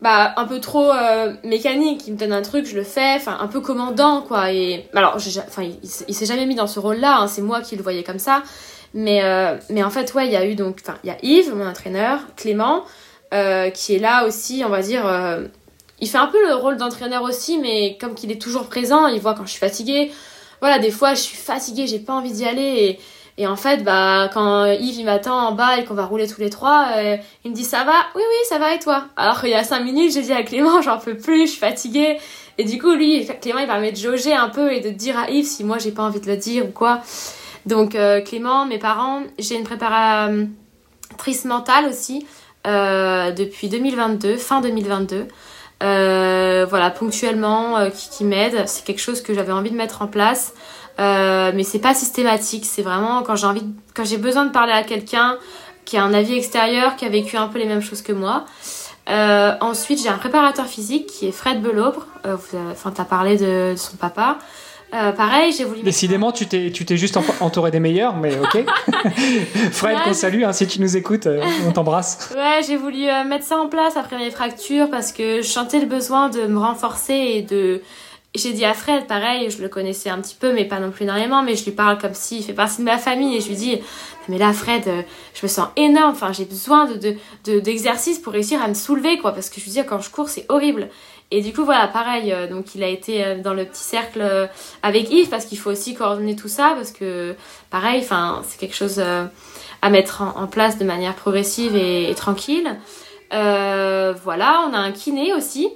bah, 0.00 0.34
un 0.36 0.44
peu 0.46 0.60
trop 0.60 0.90
euh, 0.90 1.34
mécanique. 1.44 2.06
Il 2.06 2.14
me 2.14 2.18
donne 2.18 2.32
un 2.32 2.42
truc, 2.42 2.66
je 2.66 2.76
le 2.76 2.84
fais, 2.84 3.18
un 3.26 3.46
peu 3.48 3.60
commandant, 3.60 4.22
quoi. 4.22 4.52
Et 4.52 4.88
alors, 4.94 5.16
il, 5.18 6.14
s'est 6.14 6.26
jamais 6.26 6.46
mis 6.46 6.54
dans 6.54 6.66
ce 6.66 6.78
rôle-là. 6.78 7.18
Hein, 7.18 7.26
c'est 7.26 7.42
moi 7.42 7.60
qui 7.60 7.76
le 7.76 7.82
voyais 7.82 8.02
comme 8.02 8.18
ça. 8.18 8.42
Mais, 8.92 9.24
euh, 9.24 9.56
mais 9.70 9.82
en 9.82 9.90
fait, 9.90 10.14
ouais, 10.14 10.26
il 10.26 10.32
y 10.32 10.36
a 10.36 10.46
eu 10.46 10.54
donc, 10.54 10.80
Yves, 11.22 11.54
mon 11.54 11.66
entraîneur, 11.66 12.20
Clément, 12.36 12.84
qui 13.74 13.94
est 13.96 13.98
là 13.98 14.26
aussi, 14.26 14.62
on 14.64 14.68
va 14.68 14.80
dire 14.80 15.04
il 16.00 16.08
fait 16.08 16.18
un 16.18 16.26
peu 16.26 16.44
le 16.46 16.54
rôle 16.54 16.76
d'entraîneur 16.76 17.22
aussi, 17.22 17.58
mais 17.58 17.96
comme 18.00 18.14
qu'il 18.14 18.30
est 18.30 18.40
toujours 18.40 18.68
présent, 18.68 19.06
il 19.06 19.20
voit 19.20 19.34
quand 19.34 19.46
je 19.46 19.50
suis 19.50 19.60
fatiguée. 19.60 20.12
Voilà, 20.60 20.78
des 20.78 20.90
fois, 20.90 21.14
je 21.14 21.20
suis 21.20 21.36
fatiguée, 21.36 21.86
j'ai 21.86 21.98
pas 21.98 22.12
envie 22.14 22.32
d'y 22.32 22.44
aller. 22.44 22.98
Et, 23.36 23.46
en 23.46 23.56
fait, 23.56 23.82
bah, 23.82 24.30
quand 24.32 24.66
Yves 24.66 25.00
il 25.00 25.04
m'attend 25.04 25.36
en 25.36 25.52
bas 25.52 25.78
et 25.78 25.84
qu'on 25.84 25.94
va 25.94 26.04
rouler 26.04 26.28
tous 26.28 26.40
les 26.40 26.50
trois, 26.50 26.86
euh, 26.96 27.16
il 27.44 27.50
me 27.50 27.56
dit 27.56 27.64
ça 27.64 27.82
va? 27.82 27.94
Oui, 28.14 28.22
oui, 28.22 28.36
ça 28.48 28.58
va 28.58 28.74
et 28.74 28.78
toi? 28.78 29.06
Alors 29.16 29.40
qu'il 29.40 29.50
y 29.50 29.54
a 29.54 29.64
cinq 29.64 29.80
minutes, 29.80 30.12
j'ai 30.12 30.22
dit 30.22 30.32
à 30.32 30.42
Clément, 30.44 30.80
j'en 30.82 30.98
peux 30.98 31.16
plus, 31.16 31.46
je 31.46 31.50
suis 31.52 31.60
fatiguée. 31.60 32.18
Et 32.58 32.64
du 32.64 32.80
coup, 32.80 32.92
lui, 32.92 33.26
Clément, 33.42 33.58
il 33.58 33.66
permet 33.66 33.90
de 33.90 33.96
jauger 33.96 34.34
un 34.34 34.48
peu 34.48 34.72
et 34.72 34.80
de 34.80 34.90
dire 34.90 35.18
à 35.18 35.30
Yves 35.30 35.46
si 35.46 35.64
moi 35.64 35.78
j'ai 35.78 35.90
pas 35.90 36.04
envie 36.04 36.20
de 36.20 36.26
le 36.26 36.36
dire 36.36 36.66
ou 36.66 36.70
quoi. 36.70 37.00
Donc, 37.66 37.94
euh, 37.96 38.20
Clément, 38.20 38.66
mes 38.66 38.78
parents, 38.78 39.22
j'ai 39.38 39.56
une 39.56 39.64
préparatrice 39.64 41.44
mentale 41.44 41.86
aussi 41.86 42.26
euh, 42.66 43.32
depuis 43.32 43.68
2022, 43.68 44.36
fin 44.36 44.60
2022. 44.60 45.26
Euh, 45.82 46.66
voilà, 46.68 46.90
ponctuellement, 46.90 47.90
qui 47.90 48.22
m'aide. 48.24 48.68
C'est 48.68 48.84
quelque 48.84 49.00
chose 49.00 49.22
que 49.22 49.34
j'avais 49.34 49.52
envie 49.52 49.70
de 49.70 49.76
mettre 49.76 50.02
en 50.02 50.06
place. 50.06 50.54
Euh, 51.00 51.52
mais 51.54 51.64
c'est 51.64 51.78
pas 51.78 51.94
systématique. 51.94 52.64
C'est 52.64 52.82
vraiment 52.82 53.22
quand 53.22 53.36
j'ai 53.36 53.46
envie, 53.46 53.62
de, 53.62 53.72
quand 53.94 54.04
j'ai 54.04 54.18
besoin 54.18 54.44
de 54.44 54.52
parler 54.52 54.72
à 54.72 54.82
quelqu'un 54.82 55.36
qui 55.84 55.96
a 55.96 56.04
un 56.04 56.14
avis 56.14 56.34
extérieur, 56.34 56.96
qui 56.96 57.04
a 57.04 57.08
vécu 57.08 57.36
un 57.36 57.48
peu 57.48 57.58
les 57.58 57.66
mêmes 57.66 57.82
choses 57.82 58.02
que 58.02 58.12
moi. 58.12 58.44
Euh, 59.08 59.52
ensuite, 59.60 60.02
j'ai 60.02 60.08
un 60.08 60.18
préparateur 60.18 60.66
physique 60.66 61.06
qui 61.06 61.28
est 61.28 61.32
Fred 61.32 61.60
Belaubre. 61.60 62.06
Euh, 62.26 62.36
enfin, 62.72 62.90
t'as 62.90 63.04
parlé 63.04 63.36
de, 63.36 63.72
de, 63.72 63.76
son 63.76 63.96
papa. 63.96 64.38
Euh, 64.94 65.12
pareil, 65.12 65.52
j'ai 65.52 65.64
voulu. 65.64 65.82
Décidément, 65.82 66.30
tu 66.30 66.46
t'es, 66.46 66.70
tu 66.70 66.84
t'es 66.84 66.96
juste 66.96 67.18
entouré 67.40 67.70
des 67.70 67.80
meilleurs, 67.80 68.16
mais 68.16 68.38
ok. 68.38 68.64
Fred, 69.72 69.96
ouais, 69.96 70.02
qu'on 70.04 70.14
salue, 70.14 70.44
hein, 70.44 70.52
si 70.52 70.66
tu 70.66 70.80
nous 70.80 70.96
écoutes, 70.96 71.28
on 71.66 71.72
t'embrasse. 71.72 72.30
Ouais, 72.36 72.60
j'ai 72.66 72.76
voulu 72.76 73.06
mettre 73.26 73.44
ça 73.44 73.58
en 73.58 73.68
place 73.68 73.96
après 73.96 74.16
mes 74.16 74.30
fractures 74.30 74.88
parce 74.90 75.12
que 75.12 75.42
je 75.42 75.48
sentais 75.48 75.80
le 75.80 75.86
besoin 75.86 76.28
de 76.28 76.46
me 76.46 76.58
renforcer 76.58 77.14
et 77.14 77.42
de. 77.42 77.82
J'ai 78.34 78.52
dit 78.52 78.64
à 78.64 78.74
Fred, 78.74 79.06
pareil, 79.06 79.48
je 79.48 79.62
le 79.62 79.68
connaissais 79.68 80.10
un 80.10 80.20
petit 80.20 80.34
peu, 80.34 80.52
mais 80.52 80.64
pas 80.64 80.80
non 80.80 80.90
plus 80.90 81.04
énormément, 81.04 81.42
mais 81.44 81.54
je 81.54 81.64
lui 81.64 81.70
parle 81.70 81.98
comme 81.98 82.14
s'il 82.14 82.42
fait 82.42 82.52
partie 82.52 82.78
de 82.78 82.84
ma 82.84 82.98
famille 82.98 83.36
et 83.36 83.40
je 83.40 83.46
lui 83.46 83.54
dis, 83.54 83.78
mais 84.28 84.38
là, 84.38 84.52
Fred, 84.52 84.82
je 85.34 85.40
me 85.44 85.48
sens 85.48 85.68
énorme, 85.76 86.10
enfin, 86.10 86.32
j'ai 86.32 86.44
besoin 86.44 86.86
de, 86.86 86.94
de, 86.94 87.16
de, 87.44 87.60
d'exercices 87.60 88.18
pour 88.18 88.32
réussir 88.32 88.60
à 88.60 88.66
me 88.66 88.74
soulever, 88.74 89.18
quoi, 89.18 89.30
parce 89.30 89.50
que 89.50 89.60
je 89.60 89.66
lui 89.66 89.70
dis, 89.70 89.84
quand 89.86 90.00
je 90.00 90.10
cours, 90.10 90.28
c'est 90.28 90.46
horrible. 90.48 90.88
Et 91.30 91.40
du 91.40 91.52
coup, 91.52 91.64
voilà, 91.64 91.88
pareil, 91.88 92.32
euh, 92.32 92.46
donc 92.46 92.74
il 92.74 92.84
a 92.84 92.88
été 92.88 93.24
euh, 93.24 93.40
dans 93.40 93.54
le 93.54 93.64
petit 93.64 93.82
cercle 93.82 94.20
euh, 94.20 94.46
avec 94.84 95.10
Yves 95.10 95.28
parce 95.28 95.46
qu'il 95.46 95.58
faut 95.58 95.70
aussi 95.70 95.94
coordonner 95.94 96.36
tout 96.36 96.48
ça 96.48 96.74
parce 96.76 96.92
que, 96.92 97.34
pareil, 97.70 98.00
enfin, 98.00 98.42
c'est 98.46 98.58
quelque 98.58 98.76
chose 98.76 99.00
à 99.00 99.90
mettre 99.90 100.22
en, 100.22 100.46
place 100.46 100.78
de 100.78 100.84
manière 100.84 101.14
progressive 101.14 101.74
et 101.74 102.14
tranquille. 102.14 102.76
voilà, 103.30 104.64
on 104.68 104.74
a 104.74 104.78
un 104.78 104.92
kiné 104.92 105.34
aussi 105.34 105.68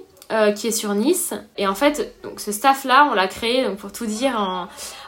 qui 0.55 0.67
est 0.67 0.71
sur 0.71 0.93
Nice. 0.93 1.33
Et 1.57 1.67
en 1.67 1.75
fait, 1.75 2.15
donc 2.23 2.39
ce 2.39 2.51
staff-là, 2.51 3.07
on 3.11 3.15
l'a 3.15 3.27
créé, 3.27 3.65
donc 3.65 3.77
pour 3.77 3.91
tout 3.91 4.05
dire, 4.05 4.39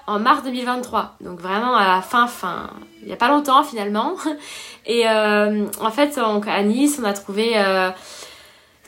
en, 0.07 0.19
mars 0.19 0.43
2023. 0.43 1.17
Donc 1.21 1.39
vraiment 1.39 1.75
à 1.75 1.95
la 1.95 2.01
fin, 2.01 2.27
fin, 2.27 2.69
il 3.01 3.07
n'y 3.07 3.13
a 3.13 3.17
pas 3.17 3.29
longtemps 3.29 3.63
finalement. 3.63 4.15
Et 4.85 5.07
en 5.07 5.91
fait, 5.91 6.15
donc, 6.15 6.47
à 6.47 6.63
Nice, 6.63 6.99
on 6.99 7.05
a 7.05 7.13
trouvé 7.13 7.55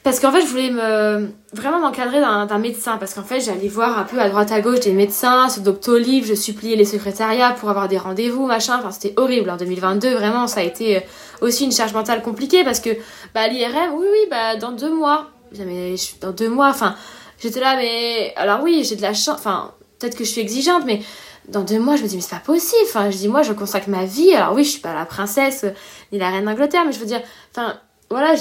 parce 0.04 0.20
qu'en 0.20 0.34
fait, 0.34 0.42
je 0.42 0.48
voulais 0.48 0.70
me 0.70 1.30
vraiment 1.54 1.80
m'encadrer 1.80 2.20
d'un 2.20 2.58
médecin. 2.58 2.98
Parce 2.98 3.14
qu'en 3.14 3.24
fait, 3.24 3.40
j'allais 3.40 3.70
voir 3.70 3.98
un 3.98 4.04
peu 4.04 4.20
à 4.20 4.28
droite 4.28 4.52
à 4.52 4.60
gauche 4.60 4.82
des 4.82 4.92
médecins, 4.92 5.48
sur 5.48 5.62
Doctolib, 5.62 6.26
je 6.26 6.34
suppliais 6.34 6.76
les 6.76 6.84
secrétariats 6.84 7.52
pour 7.52 7.70
avoir 7.70 7.88
des 7.88 7.98
rendez-vous, 7.98 8.46
machin. 8.46 8.80
Enfin, 8.80 8.92
c'était 8.92 9.14
horrible. 9.18 9.50
En 9.50 9.56
2022, 9.56 10.14
vraiment, 10.14 10.48
ça 10.48 10.60
a 10.60 10.64
été 10.64 10.98
euh, 10.98 11.00
aussi 11.40 11.64
une 11.64 11.72
charge 11.72 11.94
mentale 11.94 12.22
compliquée 12.22 12.66
parce 12.66 12.82
que, 12.82 12.90
bah, 13.34 13.48
l'IRM, 13.48 13.94
oui, 13.96 14.06
oui, 14.12 14.28
bah, 14.30 14.58
dans 14.58 14.74
deux 14.74 14.94
mois. 14.94 15.30
Mais 15.60 15.96
dans 16.22 16.32
deux 16.32 16.50
mois, 16.50 16.70
enfin, 16.70 16.96
j'étais 17.40 17.60
là, 17.60 17.76
mais 17.76 18.34
alors 18.36 18.62
oui, 18.64 18.84
j'ai 18.84 18.96
de 18.96 19.02
la 19.02 19.14
chance. 19.14 19.38
Enfin, 19.38 19.74
peut-être 20.00 20.18
que 20.18 20.24
je 20.24 20.30
suis 20.30 20.42
exigeante, 20.42 20.84
mais 20.86 21.02
dans 21.48 21.62
deux 21.62 21.80
mois, 21.80 21.96
je 21.96 22.04
me 22.04 22.08
dis, 22.08 22.16
mais 22.16 22.22
c'est 22.22 22.36
pas 22.36 22.42
possible. 22.42 22.82
Enfin, 22.86 23.10
je 23.10 23.18
dis, 23.18 23.28
moi, 23.28 23.42
je 23.42 23.54
consacre 23.54 23.90
ma 23.90 24.06
vie. 24.06 24.34
Alors 24.34 24.54
oui, 24.54 24.64
je 24.64 24.72
suis 24.72 24.82
pas 24.82 24.94
la 24.94 25.06
princesse 25.06 25.66
ni 26.12 26.20
la 26.20 26.30
reine 26.30 26.46
d'Angleterre, 26.46 26.84
mais 26.86 26.92
je 26.92 27.00
veux 27.00 27.06
dire, 27.06 27.22
enfin, 27.52 27.76
voilà, 28.10 28.36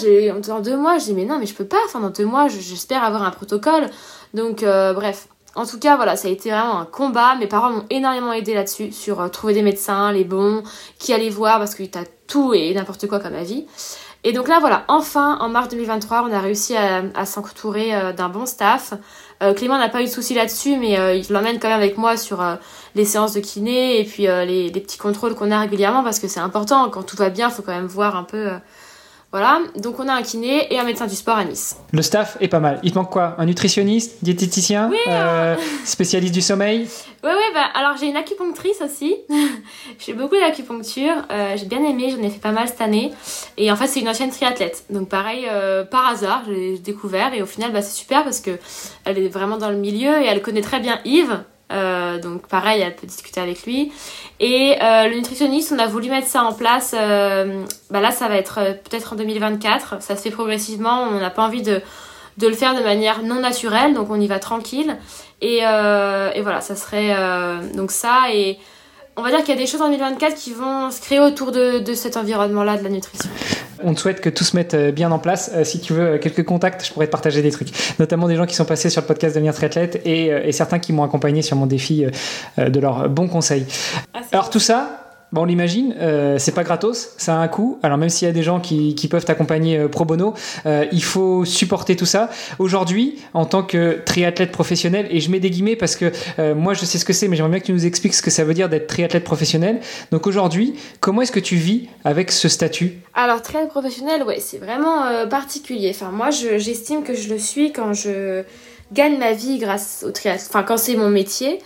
dans 0.46 0.60
deux 0.60 0.76
mois, 0.76 0.98
je 0.98 1.04
dis 1.06 1.14
mais 1.14 1.24
non, 1.24 1.38
mais 1.38 1.46
je 1.46 1.54
peux 1.54 1.64
pas. 1.64 1.78
Enfin, 1.86 2.00
dans 2.00 2.10
deux 2.10 2.26
mois, 2.26 2.48
j'espère 2.48 3.02
avoir 3.02 3.22
un 3.22 3.30
protocole. 3.30 3.88
Donc, 4.34 4.62
euh, 4.62 4.92
bref. 4.92 5.28
En 5.54 5.66
tout 5.66 5.78
cas, 5.78 5.96
voilà, 5.96 6.16
ça 6.16 6.28
a 6.28 6.30
été 6.30 6.50
vraiment 6.50 6.78
un 6.78 6.86
combat. 6.86 7.34
Mes 7.34 7.46
parents 7.46 7.70
m'ont 7.70 7.84
énormément 7.90 8.32
aidé 8.32 8.54
là-dessus, 8.54 8.90
sur 8.90 9.20
euh, 9.20 9.28
trouver 9.28 9.52
des 9.52 9.60
médecins, 9.60 10.10
les 10.10 10.24
bons, 10.24 10.62
qui 10.98 11.12
aller 11.12 11.28
voir, 11.28 11.58
parce 11.58 11.74
que 11.74 11.82
t'as 11.82 12.04
tout 12.26 12.54
et 12.54 12.72
n'importe 12.72 13.06
quoi 13.06 13.18
comme 13.20 13.34
avis. 13.34 13.66
Et 14.24 14.32
donc 14.32 14.46
là, 14.46 14.60
voilà, 14.60 14.84
enfin, 14.86 15.36
en 15.40 15.48
mars 15.48 15.68
2023, 15.68 16.24
on 16.28 16.32
a 16.32 16.38
réussi 16.38 16.76
à, 16.76 17.26
s'entourer 17.26 17.94
euh, 17.94 18.12
d'un 18.12 18.28
bon 18.28 18.46
staff. 18.46 18.94
Euh, 19.42 19.52
Clément 19.52 19.78
n'a 19.78 19.88
pas 19.88 20.00
eu 20.00 20.04
de 20.04 20.10
soucis 20.10 20.34
là-dessus, 20.34 20.76
mais 20.76 20.96
euh, 20.96 21.14
il 21.14 21.26
l'emmène 21.32 21.58
quand 21.58 21.68
même 21.68 21.78
avec 21.78 21.98
moi 21.98 22.16
sur 22.16 22.40
les 22.94 23.04
séances 23.04 23.34
de 23.34 23.40
kiné 23.40 23.98
et 23.98 24.04
puis 24.04 24.24
les, 24.24 24.70
les, 24.70 24.80
petits 24.80 24.98
contrôles 24.98 25.34
qu'on 25.34 25.50
a 25.50 25.58
régulièrement, 25.58 26.04
parce 26.04 26.20
que 26.20 26.28
c'est 26.28 26.40
important. 26.40 26.88
Quand 26.90 27.02
tout 27.02 27.16
va 27.16 27.30
bien, 27.30 27.48
il 27.48 27.52
faut 27.52 27.62
quand 27.62 27.74
même 27.74 27.86
voir 27.86 28.14
un 28.14 28.22
peu 28.22 28.50
voilà, 29.32 29.60
donc 29.76 29.98
on 29.98 30.08
a 30.08 30.12
un 30.12 30.20
kiné 30.20 30.70
et 30.70 30.78
un 30.78 30.84
médecin 30.84 31.06
du 31.06 31.14
sport 31.14 31.38
à 31.38 31.44
Nice. 31.44 31.78
Le 31.90 32.02
staff 32.02 32.36
est 32.40 32.48
pas 32.48 32.60
mal. 32.60 32.80
Il 32.82 32.92
te 32.92 32.98
manque 32.98 33.08
quoi? 33.08 33.34
Un 33.38 33.46
nutritionniste, 33.46 34.22
diététicien, 34.22 34.90
oui, 34.90 34.98
euh, 35.08 35.56
spécialiste 35.86 36.34
du 36.34 36.42
sommeil? 36.42 36.86
Oui, 37.24 37.30
oui, 37.32 37.44
bah, 37.54 37.64
alors 37.74 37.96
j'ai 37.96 38.08
une 38.08 38.16
acupunctrice 38.16 38.82
aussi. 38.82 39.16
je 39.98 40.04
fais 40.04 40.12
beaucoup 40.12 40.36
d'acupuncture. 40.36 41.14
Euh, 41.30 41.56
j'ai 41.56 41.64
bien 41.64 41.82
aimé, 41.82 42.10
j'en 42.10 42.22
ai 42.22 42.28
fait 42.28 42.40
pas 42.40 42.52
mal 42.52 42.68
cette 42.68 42.82
année. 42.82 43.10
Et 43.56 43.72
en 43.72 43.76
fait, 43.76 43.86
c'est 43.86 44.00
une 44.00 44.08
ancienne 44.10 44.30
triathlète. 44.30 44.84
Donc 44.90 45.08
pareil, 45.08 45.46
euh, 45.50 45.82
par 45.82 46.08
hasard, 46.08 46.42
j'ai 46.46 46.76
découvert. 46.76 47.32
Et 47.32 47.40
au 47.40 47.46
final, 47.46 47.72
bah, 47.72 47.80
c'est 47.80 47.96
super 47.98 48.24
parce 48.24 48.40
que 48.40 48.58
elle 49.06 49.18
est 49.18 49.28
vraiment 49.28 49.56
dans 49.56 49.70
le 49.70 49.76
milieu 49.76 50.20
et 50.20 50.26
elle 50.26 50.42
connaît 50.42 50.60
très 50.60 50.80
bien 50.80 50.98
Yves. 51.06 51.42
Euh, 51.72 52.18
donc 52.20 52.46
pareil, 52.46 52.82
elle 52.82 52.94
peut 52.94 53.06
discuter 53.06 53.40
avec 53.40 53.64
lui. 53.64 53.92
Et 54.40 54.76
euh, 54.82 55.08
le 55.08 55.16
nutritionniste, 55.16 55.72
on 55.74 55.78
a 55.78 55.86
voulu 55.86 56.08
mettre 56.08 56.26
ça 56.26 56.42
en 56.42 56.52
place. 56.52 56.94
Euh, 56.96 57.64
bah 57.90 58.00
là, 58.00 58.10
ça 58.10 58.28
va 58.28 58.36
être 58.36 58.60
peut-être 58.84 59.14
en 59.14 59.16
2024. 59.16 60.02
Ça 60.02 60.16
se 60.16 60.22
fait 60.22 60.30
progressivement. 60.30 61.02
On 61.02 61.18
n'a 61.18 61.30
pas 61.30 61.44
envie 61.44 61.62
de, 61.62 61.80
le 62.40 62.52
faire 62.52 62.74
de 62.74 62.82
manière 62.82 63.22
non 63.22 63.40
naturelle, 63.40 63.94
donc 63.94 64.10
on 64.10 64.20
y 64.20 64.26
va 64.26 64.38
tranquille. 64.38 64.96
Et, 65.40 65.58
et 65.58 66.40
voilà, 66.42 66.60
ça 66.60 66.76
serait 66.76 67.16
donc 67.74 67.90
ça. 67.90 68.32
Et 68.32 68.58
on 69.16 69.22
va 69.22 69.30
dire 69.30 69.40
qu'il 69.40 69.54
y 69.54 69.58
a 69.58 69.60
des 69.60 69.66
choses 69.66 69.82
en 69.82 69.88
2024 69.88 70.34
qui 70.34 70.52
vont 70.52 70.90
se 70.90 71.00
créer 71.00 71.20
autour 71.20 71.52
de, 71.52 71.80
de 71.80 71.94
cet 71.94 72.16
environnement-là 72.16 72.78
de 72.78 72.84
la 72.84 72.90
nutrition. 72.90 73.30
On 73.84 73.94
te 73.94 74.00
souhaite 74.00 74.20
que 74.20 74.30
tout 74.30 74.44
se 74.44 74.56
mette 74.56 74.74
euh, 74.74 74.92
bien 74.92 75.10
en 75.10 75.18
place. 75.18 75.50
Euh, 75.54 75.64
si 75.64 75.80
tu 75.80 75.92
veux 75.92 76.02
euh, 76.02 76.18
quelques 76.18 76.44
contacts, 76.44 76.86
je 76.86 76.92
pourrais 76.92 77.06
te 77.06 77.10
partager 77.10 77.42
des 77.42 77.50
trucs, 77.50 77.68
notamment 77.98 78.28
des 78.28 78.36
gens 78.36 78.46
qui 78.46 78.54
sont 78.54 78.64
passés 78.64 78.90
sur 78.90 79.02
le 79.02 79.06
podcast 79.06 79.34
Devenir 79.34 79.54
Triathlète 79.54 80.00
et, 80.04 80.26
et 80.26 80.52
certains 80.52 80.78
qui 80.78 80.92
m'ont 80.92 81.02
accompagné 81.02 81.42
sur 81.42 81.56
mon 81.56 81.66
défi 81.66 82.06
de 82.58 82.80
leurs 82.80 83.08
bons 83.08 83.28
conseils. 83.28 83.66
Ah, 84.14 84.20
Alors 84.32 84.50
tout 84.50 84.60
ça, 84.60 85.01
Bon, 85.32 85.42
on 85.42 85.44
l'imagine, 85.46 85.94
euh, 85.98 86.36
c'est 86.38 86.52
pas 86.52 86.62
gratos, 86.62 87.14
ça 87.16 87.36
a 87.36 87.38
un 87.38 87.48
coût. 87.48 87.78
Alors 87.82 87.96
même 87.96 88.10
s'il 88.10 88.28
y 88.28 88.30
a 88.30 88.34
des 88.34 88.42
gens 88.42 88.60
qui, 88.60 88.94
peuvent 89.10 89.24
t'accompagner 89.24 89.78
euh, 89.78 89.88
pro 89.88 90.04
bono, 90.04 90.34
euh, 90.66 90.84
il 90.92 91.02
faut 91.02 91.46
supporter 91.46 91.96
tout 91.96 92.04
ça. 92.04 92.28
Aujourd'hui, 92.58 93.18
en 93.32 93.46
tant 93.46 93.62
que 93.62 94.02
triathlète 94.04 94.52
professionnel, 94.52 95.06
et 95.10 95.20
je 95.20 95.30
mets 95.30 95.40
des 95.40 95.48
guillemets 95.48 95.74
parce 95.74 95.96
que 95.96 96.12
euh, 96.38 96.54
moi 96.54 96.74
je 96.74 96.84
sais 96.84 96.98
ce 96.98 97.06
que 97.06 97.14
c'est, 97.14 97.28
mais 97.28 97.36
j'aimerais 97.36 97.52
bien 97.52 97.60
que 97.60 97.64
tu 97.64 97.72
nous 97.72 97.86
expliques 97.86 98.12
ce 98.12 98.20
que 98.20 98.30
ça 98.30 98.44
veut 98.44 98.52
dire 98.52 98.68
d'être 98.68 98.86
triathlète 98.86 99.24
professionnel. 99.24 99.80
Donc 100.10 100.26
aujourd'hui, 100.26 100.74
comment 101.00 101.22
est-ce 101.22 101.32
que 101.32 101.40
tu 101.40 101.56
vis 101.56 101.88
avec 102.04 102.30
ce 102.30 102.50
statut? 102.50 102.98
Alors 103.14 103.40
triathlète 103.40 103.70
professionnel, 103.70 104.24
ouais, 104.24 104.38
c'est 104.38 104.58
vraiment 104.58 105.26
particulier. 105.30 105.92
Enfin 105.94 106.10
moi, 106.10 106.28
j'estime 106.30 107.04
que 107.04 107.14
je 107.14 107.30
le 107.30 107.38
suis 107.38 107.72
quand 107.72 107.94
je 107.94 108.42
gagne 108.92 109.16
ma 109.16 109.32
vie 109.32 109.56
grâce 109.56 110.04
au 110.06 110.10
triathlon, 110.10 110.44
enfin 110.50 110.62
quand 110.62 110.76
c'est 110.76 110.96
mon 110.96 111.08
métier. 111.08 111.58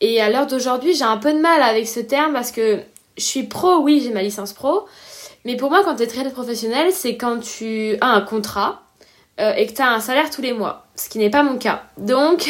Et 0.00 0.20
à 0.20 0.28
l'heure 0.28 0.48
d'aujourd'hui, 0.48 0.94
j'ai 0.94 1.04
un 1.04 1.18
peu 1.18 1.32
de 1.32 1.38
mal 1.38 1.62
avec 1.62 1.86
ce 1.86 2.00
terme 2.00 2.32
parce 2.32 2.50
que 2.50 2.80
je 3.16 3.22
suis 3.22 3.44
pro, 3.44 3.78
oui, 3.78 4.00
j'ai 4.02 4.12
ma 4.12 4.22
licence 4.22 4.52
pro. 4.52 4.86
Mais 5.44 5.56
pour 5.56 5.70
moi, 5.70 5.82
quand 5.84 5.96
tu 5.96 6.02
es 6.02 6.06
très 6.06 6.28
professionnel, 6.30 6.92
c'est 6.92 7.16
quand 7.16 7.40
tu 7.40 7.96
as 8.00 8.08
un 8.08 8.20
contrat 8.20 8.82
euh, 9.40 9.54
et 9.54 9.66
que 9.66 9.72
tu 9.72 9.82
as 9.82 9.90
un 9.90 10.00
salaire 10.00 10.30
tous 10.30 10.42
les 10.42 10.52
mois 10.52 10.86
ce 10.94 11.08
qui 11.08 11.18
n'est 11.18 11.30
pas 11.30 11.42
mon 11.42 11.56
cas. 11.56 11.82
Donc, 11.98 12.48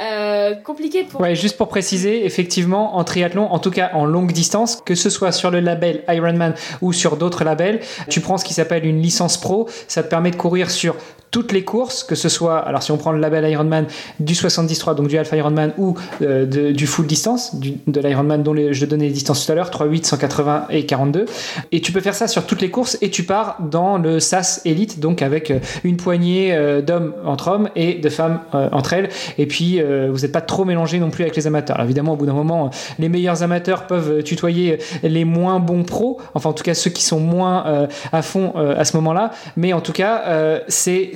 euh, 0.00 0.54
compliqué 0.54 1.04
pour... 1.04 1.20
Ouais, 1.20 1.34
juste 1.34 1.56
pour 1.56 1.68
préciser, 1.68 2.24
effectivement, 2.24 2.96
en 2.96 3.04
triathlon, 3.04 3.46
en 3.50 3.58
tout 3.58 3.70
cas 3.70 3.90
en 3.94 4.04
longue 4.04 4.32
distance, 4.32 4.76
que 4.76 4.94
ce 4.94 5.10
soit 5.10 5.32
sur 5.32 5.50
le 5.50 5.60
label 5.60 6.04
Ironman 6.08 6.54
ou 6.80 6.92
sur 6.92 7.16
d'autres 7.16 7.44
labels, 7.44 7.80
tu 8.08 8.20
prends 8.20 8.38
ce 8.38 8.44
qui 8.44 8.54
s'appelle 8.54 8.86
une 8.86 9.02
licence 9.02 9.40
pro, 9.40 9.68
ça 9.88 10.02
te 10.02 10.08
permet 10.08 10.30
de 10.30 10.36
courir 10.36 10.70
sur 10.70 10.94
toutes 11.32 11.52
les 11.52 11.64
courses, 11.64 12.04
que 12.04 12.14
ce 12.14 12.28
soit, 12.28 12.58
alors 12.58 12.82
si 12.82 12.92
on 12.92 12.98
prend 12.98 13.10
le 13.10 13.18
label 13.18 13.50
Ironman 13.50 13.86
du 14.20 14.34
73, 14.34 14.94
donc 14.94 15.08
du 15.08 15.16
Alpha 15.16 15.34
Ironman, 15.34 15.72
ou 15.78 15.96
euh, 16.20 16.44
du 16.72 16.86
full 16.86 17.06
distance, 17.06 17.56
de 17.56 18.00
l'Ironman 18.00 18.42
dont 18.42 18.54
je 18.54 18.86
donnais 18.86 19.06
les 19.06 19.12
distances 19.12 19.46
tout 19.46 19.50
à 19.50 19.54
l'heure, 19.54 19.70
3, 19.70 19.86
8, 19.86 20.06
180 20.06 20.66
et 20.70 20.84
42. 20.84 21.24
Et 21.72 21.80
tu 21.80 21.90
peux 21.90 22.00
faire 22.00 22.14
ça 22.14 22.28
sur 22.28 22.44
toutes 22.44 22.60
les 22.60 22.70
courses 22.70 22.98
et 23.00 23.10
tu 23.10 23.24
pars 23.24 23.56
dans 23.60 23.96
le 23.96 24.20
SAS 24.20 24.60
Elite, 24.66 25.00
donc 25.00 25.22
avec 25.22 25.50
euh, 25.50 25.58
une 25.84 25.96
poignée 25.96 26.54
d'hommes 26.82 27.14
entre 27.24 27.48
hommes 27.48 27.70
et 27.76 27.94
de 27.94 28.08
femmes 28.08 28.40
euh, 28.54 28.68
entre 28.72 28.92
elles. 28.92 29.08
Et 29.38 29.46
puis, 29.46 29.80
euh, 29.80 30.08
vous 30.12 30.20
n'êtes 30.20 30.32
pas 30.32 30.40
trop 30.40 30.64
mélangé 30.64 30.98
non 30.98 31.10
plus 31.10 31.22
avec 31.22 31.36
les 31.36 31.46
amateurs. 31.46 31.80
évidemment, 31.80 32.12
au 32.12 32.16
bout 32.16 32.26
d'un 32.26 32.32
moment, 32.32 32.70
les 32.98 33.08
meilleurs 33.08 33.42
amateurs 33.42 33.86
peuvent 33.86 34.22
tutoyer 34.22 34.78
les 35.02 35.24
moins 35.24 35.60
bons 35.60 35.84
pros, 35.84 36.20
enfin 36.34 36.50
en 36.50 36.52
tout 36.52 36.64
cas 36.64 36.74
ceux 36.74 36.90
qui 36.90 37.02
sont 37.02 37.20
moins 37.20 37.66
euh, 37.66 37.86
à 38.12 38.22
fond 38.22 38.52
à 38.54 38.84
ce 38.84 38.96
moment-là. 38.96 39.30
Mais 39.56 39.72
en 39.72 39.80
tout 39.80 39.92
cas, 39.92 40.22
c'est 40.68 41.12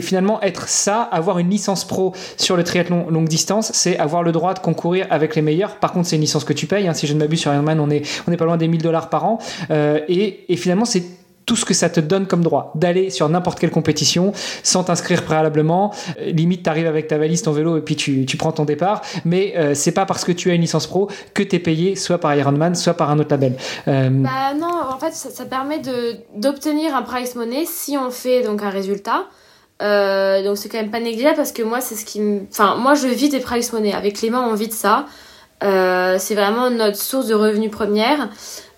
finalement 0.00 0.40
être 0.42 0.68
ça, 0.68 1.02
avoir 1.02 1.38
une 1.38 1.50
licence 1.50 1.84
pro 1.84 2.12
sur 2.36 2.56
le 2.56 2.64
triathlon 2.64 3.06
longue 3.10 3.28
distance, 3.28 3.70
c'est 3.74 3.98
avoir 3.98 4.22
le 4.22 4.32
droit 4.32 4.54
de 4.54 4.58
concourir 4.58 5.06
avec 5.10 5.36
les 5.36 5.42
meilleurs. 5.42 5.76
Par 5.76 5.92
contre, 5.92 6.08
c'est 6.08 6.16
une 6.16 6.22
licence 6.22 6.44
que 6.44 6.52
tu 6.52 6.66
payes. 6.66 6.88
Hein. 6.88 6.94
si 6.94 7.06
je 7.06 7.14
ne 7.14 7.18
m'abuse 7.18 7.40
sur 7.40 7.52
Ironman, 7.52 7.80
on 7.80 7.90
est 7.90 8.02
on 8.26 8.32
est 8.32 8.36
pas 8.36 8.44
loin 8.44 8.56
des 8.56 8.68
1000 8.68 8.82
dollars 8.82 9.08
par 9.08 9.24
an. 9.24 9.38
et 9.70 10.56
finalement, 10.56 10.84
c'est 10.84 11.19
tout 11.46 11.56
ce 11.56 11.64
que 11.64 11.74
ça 11.74 11.88
te 11.88 12.00
donne 12.00 12.26
comme 12.26 12.42
droit 12.42 12.72
d'aller 12.74 13.10
sur 13.10 13.28
n'importe 13.28 13.58
quelle 13.58 13.70
compétition 13.70 14.32
sans 14.62 14.84
t'inscrire 14.84 15.24
préalablement. 15.24 15.92
Euh, 16.20 16.30
limite, 16.30 16.62
tu 16.62 16.70
arrives 16.70 16.86
avec 16.86 17.08
ta 17.08 17.18
valise, 17.18 17.42
ton 17.42 17.52
vélo 17.52 17.76
et 17.76 17.80
puis 17.80 17.96
tu, 17.96 18.26
tu 18.26 18.36
prends 18.36 18.52
ton 18.52 18.64
départ. 18.64 19.02
Mais 19.24 19.54
euh, 19.56 19.74
c'est 19.74 19.92
pas 19.92 20.06
parce 20.06 20.24
que 20.24 20.32
tu 20.32 20.50
as 20.50 20.54
une 20.54 20.60
licence 20.60 20.86
pro 20.86 21.08
que 21.34 21.42
tu 21.42 21.56
es 21.56 21.58
payé 21.58 21.96
soit 21.96 22.18
par 22.18 22.34
Ironman, 22.34 22.74
soit 22.74 22.94
par 22.94 23.10
un 23.10 23.18
autre 23.18 23.30
label. 23.30 23.54
Euh, 23.88 24.10
bah 24.10 24.54
non, 24.58 24.70
en 24.90 24.98
fait, 24.98 25.12
ça, 25.12 25.44
permet 25.44 25.80
d'obtenir 26.36 26.94
un 26.94 27.02
price 27.02 27.34
money 27.34 27.64
si 27.66 27.96
on 27.98 28.10
fait 28.10 28.42
donc 28.42 28.62
un 28.62 28.70
résultat. 28.70 29.26
donc 29.80 30.56
c'est 30.56 30.68
quand 30.68 30.78
même 30.78 30.90
pas 30.90 31.00
négligeable 31.00 31.36
parce 31.36 31.52
que 31.52 31.62
moi, 31.62 31.80
c'est 31.80 31.96
ce 31.96 32.04
qui 32.04 32.20
me. 32.20 32.42
Enfin, 32.50 32.76
moi, 32.76 32.94
je 32.94 33.08
vis 33.08 33.28
des 33.28 33.40
price 33.40 33.72
money. 33.72 33.92
Avec 33.92 34.16
Clément, 34.16 34.46
on 34.46 34.54
vit 34.54 34.68
de 34.68 34.72
ça. 34.72 35.06
C'est 35.62 36.34
vraiment 36.34 36.70
notre 36.70 36.96
source 36.96 37.26
de 37.26 37.34
revenus 37.34 37.70
première. 37.70 38.28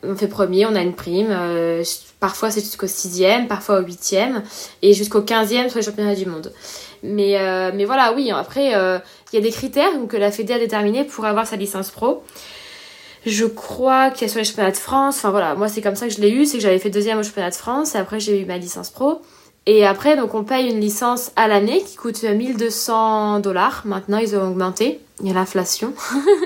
On 0.02 0.16
fait 0.16 0.28
premier, 0.28 0.66
on 0.66 0.74
a 0.74 0.80
une 0.80 0.94
prime. 0.94 1.36
Parfois 2.20 2.50
c'est 2.50 2.60
jusqu'au 2.60 2.86
sixième, 2.86 3.48
parfois 3.48 3.80
au 3.80 3.82
huitième 3.82 4.42
et 4.82 4.94
jusqu'au 4.94 5.22
quinzième 5.22 5.68
sur 5.68 5.78
les 5.78 5.84
championnats 5.84 6.14
du 6.14 6.26
monde. 6.26 6.52
Mais, 7.02 7.38
euh, 7.38 7.72
mais 7.74 7.84
voilà, 7.84 8.12
oui, 8.14 8.30
après, 8.30 8.74
euh, 8.74 8.98
il 9.32 9.36
y 9.36 9.38
a 9.38 9.42
des 9.42 9.50
critères 9.50 9.90
que 10.08 10.16
la 10.16 10.30
Fédé 10.30 10.54
a 10.54 10.58
déterminés 10.58 11.04
pour 11.04 11.24
avoir 11.24 11.46
sa 11.46 11.56
licence 11.56 11.90
pro. 11.90 12.22
Je 13.26 13.44
crois 13.44 14.10
qu'il 14.10 14.22
y 14.22 14.24
a 14.26 14.28
sur 14.28 14.38
les 14.38 14.44
championnats 14.44 14.72
de 14.72 14.76
France, 14.76 15.16
enfin 15.18 15.30
voilà, 15.30 15.54
moi 15.54 15.68
c'est 15.68 15.80
comme 15.80 15.94
ça 15.94 16.08
que 16.08 16.12
je 16.12 16.20
l'ai 16.20 16.30
eu, 16.30 16.44
c'est 16.44 16.56
que 16.56 16.62
j'avais 16.62 16.80
fait 16.80 16.90
deuxième 16.90 17.18
au 17.18 17.22
championnat 17.22 17.50
de 17.50 17.54
France 17.54 17.94
et 17.94 17.98
après 17.98 18.18
j'ai 18.18 18.40
eu 18.40 18.44
ma 18.44 18.58
licence 18.58 18.90
pro. 18.90 19.22
Et 19.66 19.86
après, 19.86 20.16
donc 20.16 20.34
on 20.34 20.42
paye 20.42 20.68
une 20.68 20.80
licence 20.80 21.30
à 21.36 21.46
l'année 21.46 21.82
qui 21.84 21.94
coûte 21.94 22.20
1200 22.24 23.38
dollars. 23.38 23.82
Maintenant, 23.84 24.18
ils 24.18 24.34
ont 24.34 24.48
augmenté. 24.48 24.98
Il 25.22 25.28
y 25.28 25.30
a 25.30 25.34
l'inflation. 25.34 25.94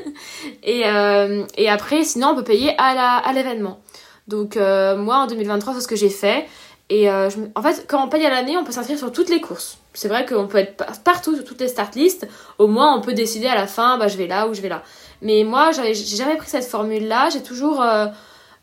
et, 0.63 0.83
euh, 0.87 1.45
et 1.57 1.69
après, 1.69 2.05
sinon, 2.05 2.29
on 2.29 2.37
peut 2.37 2.45
payer 2.45 2.75
à 2.79 3.33
l'événement. 3.33 3.81
Donc 4.29 4.57
euh, 4.57 4.97
moi 4.97 5.19
en 5.19 5.27
2023 5.27 5.75
c'est 5.75 5.81
ce 5.81 5.89
que 5.89 5.97
j'ai 5.97 6.11
fait. 6.11 6.47
Et 6.89 7.11
euh, 7.11 7.29
en 7.55 7.63
fait 7.63 7.87
quand 7.89 8.05
on 8.05 8.09
paye 8.09 8.25
à 8.27 8.31
l'année 8.31 8.57
on 8.57 8.65
peut 8.65 8.73
s'inscrire 8.73 8.99
sur 8.99 9.13
toutes 9.13 9.29
les 9.29 9.41
courses. 9.41 9.79
C'est 9.93 10.09
vrai 10.09 10.27
qu'on 10.27 10.47
peut 10.47 10.59
être 10.59 10.85
partout 11.05 11.35
sur 11.35 11.45
toutes 11.45 11.61
les 11.61 11.69
start 11.69 11.95
lists. 11.95 12.29
Au 12.59 12.67
moins 12.67 12.97
on 12.97 13.01
peut 13.01 13.13
décider 13.13 13.47
à 13.47 13.55
la 13.55 13.67
fin 13.67 13.99
bah 13.99 14.09
je 14.09 14.17
vais 14.17 14.27
là 14.27 14.49
ou 14.49 14.55
je 14.55 14.61
vais 14.61 14.69
là. 14.69 14.83
Mais 15.23 15.45
moi 15.45 15.71
j'ai 15.73 15.95
jamais 15.95 16.37
pris 16.37 16.49
cette 16.49 16.65
formule 16.65 17.07
là. 17.09 17.29
J'ai 17.31 17.43
toujours 17.43 17.83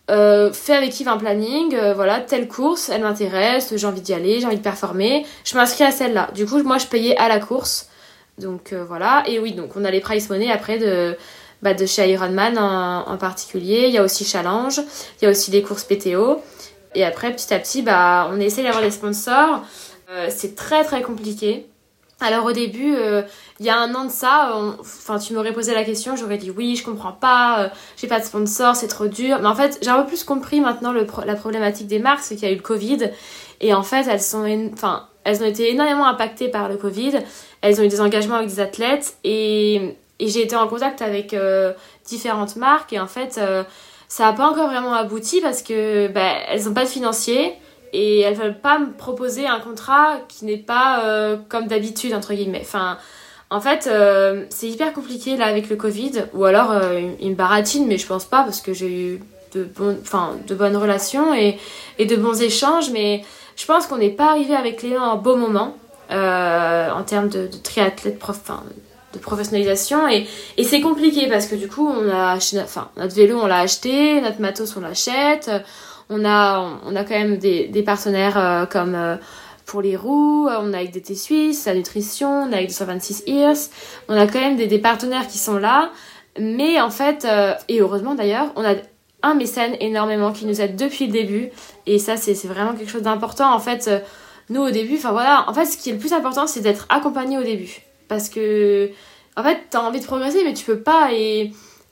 fait 0.08 0.74
avec 0.74 1.00
Yves 1.00 1.10
un 1.10 1.18
planning. 1.18 1.78
voilà 1.96 2.20
telle 2.20 2.48
course 2.48 2.90
elle 2.90 3.02
m'intéresse. 3.02 3.74
J'ai 3.76 3.88
envie 3.88 4.02
d'y 4.02 4.14
aller. 4.14 4.40
J'ai 4.40 4.46
envie 4.46 4.58
de 4.58 4.62
performer. 4.62 5.26
Je 5.44 5.56
m'inscris 5.58 5.84
à 5.84 5.92
celle-là. 5.92 6.30
Du 6.34 6.46
coup 6.46 6.62
moi 6.64 6.78
je 6.78 6.88
payais 6.88 7.18
à 7.18 7.28
la 7.28 7.40
course. 7.40 7.90
Donc 8.38 8.74
voilà. 8.74 9.24
Et 9.28 9.40
oui 9.40 9.54
donc 9.54 9.76
on 9.76 9.86
a 9.86 9.92
les 9.92 10.02
price 10.02 10.30
money 10.30 10.52
après 10.52 10.78
de 10.80 11.16
bah, 11.64 11.74
de 11.74 11.86
chez 11.86 12.12
Ironman 12.12 12.58
en, 12.58 13.18
particulier. 13.18 13.86
Il 13.88 13.94
y 13.94 13.98
a 13.98 14.04
aussi 14.04 14.26
Challenge, 14.26 14.80
il 15.22 15.24
y 15.24 15.28
a 15.28 15.32
aussi 15.32 15.50
les 15.50 15.62
courses 15.62 15.86
PTO. 15.86 16.42
Et 16.94 17.04
après, 17.06 17.34
petit 17.34 17.54
à 17.54 17.60
petit, 17.60 17.82
bah, 17.82 18.30
on 18.32 18.40
essaie 18.40 18.64
d'avoir 18.64 18.84
des 18.84 18.92
sponsors. 18.92 19.64
Euh, 20.10 20.28
c'est 20.30 20.56
très 20.56 20.84
très 20.84 21.02
compliqué. 21.02 21.66
Alors 22.20 22.46
au 22.46 22.52
début, 22.52 22.96
euh, 22.96 23.24
il 23.60 23.66
y 23.66 23.70
a 23.70 23.78
un 23.78 23.94
an 23.96 24.06
de 24.06 24.12
ça, 24.12 24.58
enfin 24.80 25.20
tu 25.20 25.34
m'aurais 25.34 25.52
posé 25.52 25.74
la 25.74 25.84
question, 25.84 26.16
j'aurais 26.16 26.38
dit 26.38 26.52
oui, 26.52 26.76
je 26.76 26.84
comprends 26.84 27.12
pas, 27.12 27.64
euh, 27.64 27.70
j'ai 27.98 28.08
pas 28.08 28.20
de 28.20 28.26
sponsor, 28.26 28.76
c'est 28.76 28.88
trop 28.88 29.08
dur. 29.08 29.40
Mais 29.42 29.48
en 29.48 29.56
fait, 29.56 29.80
j'ai 29.82 29.90
un 29.90 30.02
peu 30.02 30.08
plus 30.08 30.24
compris 30.24 30.62
maintenant 30.62 30.94
le 30.94 31.06
la 31.26 31.36
problématique 31.36 31.88
des 31.88 32.00
marques, 32.00 32.22
c'est 32.22 32.36
qu'il 32.36 32.48
y 32.48 32.52
a 32.52 32.54
eu 32.54 32.58
le 32.58 32.62
Covid 32.62 33.12
et 33.60 33.74
en 33.74 33.84
fait 33.84 34.06
elles 34.08 34.22
sont, 34.22 34.46
enfin 34.74 35.08
elles 35.24 35.42
ont 35.42 35.46
été 35.46 35.72
énormément 35.72 36.06
impactées 36.06 36.50
par 36.50 36.70
le 36.70 36.78
Covid. 36.78 37.20
Elles 37.62 37.80
ont 37.80 37.84
eu 37.84 37.88
des 37.88 38.02
engagements 38.02 38.36
avec 38.36 38.50
des 38.50 38.60
athlètes 38.60 39.18
et 39.24 39.96
j'ai 40.20 40.42
été 40.42 40.56
en 40.56 40.68
contact 40.68 41.02
avec 41.02 41.34
euh, 41.34 41.74
différentes 42.06 42.56
marques 42.56 42.94
et 42.94 43.00
en 43.00 43.08
fait 43.08 43.38
euh, 43.38 43.64
ça 44.08 44.26
n'a 44.26 44.34
pas 44.34 44.50
encore 44.50 44.68
vraiment 44.68 44.94
abouti 44.94 45.42
parce 45.42 45.62
que 45.62 46.08
bah, 46.08 46.34
elles 46.50 46.66
n'ont 46.66 46.74
pas 46.74 46.84
de 46.84 46.90
financier 46.90 47.54
et 47.94 48.22
elles 48.22 48.36
veulent 48.36 48.60
pas 48.60 48.80
me 48.80 48.92
proposer 48.92 49.48
un 49.48 49.60
contrat 49.60 50.18
qui 50.28 50.46
n'est 50.46 50.58
pas 50.58 51.04
euh, 51.06 51.38
comme 51.50 51.68
d'habitude 51.68 52.14
entre 52.14 52.34
guillemets. 52.34 52.62
Enfin, 52.62 52.98
en 53.50 53.62
fait, 53.62 53.88
c'est 54.50 54.68
hyper 54.68 54.94
compliqué 54.94 55.38
là 55.38 55.46
avec 55.46 55.70
le 55.70 55.76
Covid 55.76 56.24
ou 56.34 56.44
alors 56.46 56.74
ils 57.20 57.30
me 57.30 57.36
baratinent 57.36 57.86
mais 57.86 58.00
je 58.00 58.08
pense 58.08 58.26
pas 58.26 58.42
parce 58.42 58.62
que 58.62 58.74
j'ai 58.74 58.90
eu 58.90 59.20
de 59.54 59.64
bonnes 60.56 60.76
relations 60.76 61.36
et, 61.36 61.60
et, 62.00 62.08
de 62.08 62.16
bons 62.16 62.42
échanges 62.42 62.90
mais 62.90 63.24
je 63.56 63.66
pense 63.66 63.88
qu'on 63.88 63.98
n'est 63.98 64.10
pas 64.10 64.32
arrivé 64.32 64.56
avec 64.56 64.82
Léon 64.82 65.02
en 65.02 65.18
beau 65.18 65.36
moment 65.36 65.78
en 66.10 67.04
termes 67.04 67.30
de, 67.30 67.50
triathlète 67.64 68.20
prof, 68.20 68.40
de 69.14 69.20
professionnalisation. 69.20 70.08
Et, 70.08 70.28
c'est 70.64 70.82
compliqué 70.82 71.28
parce 71.30 71.46
que 71.46 71.56
du 71.56 71.68
coup 71.68 71.88
on 71.88 72.10
a 72.10 72.36
enfin 72.36 72.90
notre 72.98 73.16
vélo 73.16 73.40
on 73.42 73.48
l'a 73.48 73.60
acheté 73.60 74.20
notre 74.22 74.42
matos 74.42 74.76
on 74.76 74.82
l'achète. 74.82 75.50
On 76.10 76.26
a 76.26 76.80
on 76.86 76.96
a 76.96 77.04
quand 77.04 77.18
même 77.18 77.38
des, 77.38 77.68
des 77.68 77.84
partenaires 77.84 78.38
euh, 78.38 78.66
comme 78.66 78.96
euh, 78.96 79.16
pour 79.66 79.82
les 79.82 79.96
roues 79.96 80.50
on 80.50 80.74
a 80.74 80.78
avec 80.78 80.92
DT 80.92 81.16
Suisse 81.16 81.66
la 81.66 81.76
nutrition 81.76 82.30
on 82.30 82.52
a 82.52 82.58
avec 82.58 82.68
226 82.68 83.24
Ears 83.28 83.56
on 84.10 84.18
a 84.18 84.28
quand 84.28 84.40
même 84.40 84.58
des, 84.58 84.68
des 84.68 84.80
partenaires 84.80 85.28
qui 85.28 85.38
sont 85.38 85.58
là. 85.58 85.92
Mais 86.40 86.82
en 86.82 86.90
fait 86.90 87.26
euh, 87.26 87.54
et 87.70 87.80
heureusement 87.80 88.16
d'ailleurs 88.16 88.48
on 88.56 88.66
a 88.66 88.76
un 89.24 89.34
mécène 89.34 89.76
énormément 89.80 90.32
qui 90.32 90.46
nous 90.46 90.62
aide 90.62 90.76
depuis 90.76 91.08
le 91.08 91.14
début 91.14 91.50
et 91.88 91.98
ça 91.98 92.18
c'est 92.18 92.34
vraiment 92.46 92.74
quelque 92.74 92.92
chose 92.92 93.02
d'important 93.02 93.54
en 93.54 93.60
fait 93.60 93.90
nous 94.50 94.62
au 94.62 94.70
début 94.70 94.98
enfin 94.98 95.12
voilà 95.12 95.46
en 95.50 95.54
fait 95.54 95.66
ce 95.66 95.78
qui 95.78 95.90
est 95.90 95.94
le 95.94 96.00
plus 96.00 96.14
important 96.14 96.46
c'est 96.46 96.62
d'être 96.62 96.86
accompagné 96.90 97.38
au 97.38 97.44
début 97.44 97.84
parce 98.08 98.30
que, 98.30 98.90
en 99.36 99.44
fait, 99.44 99.58
t'as 99.70 99.80
envie 99.80 100.00
de 100.00 100.06
progresser, 100.06 100.44
mais 100.44 100.54
tu 100.54 100.66
peux 100.66 100.80
pas. 100.80 101.10
Et, 101.14 101.52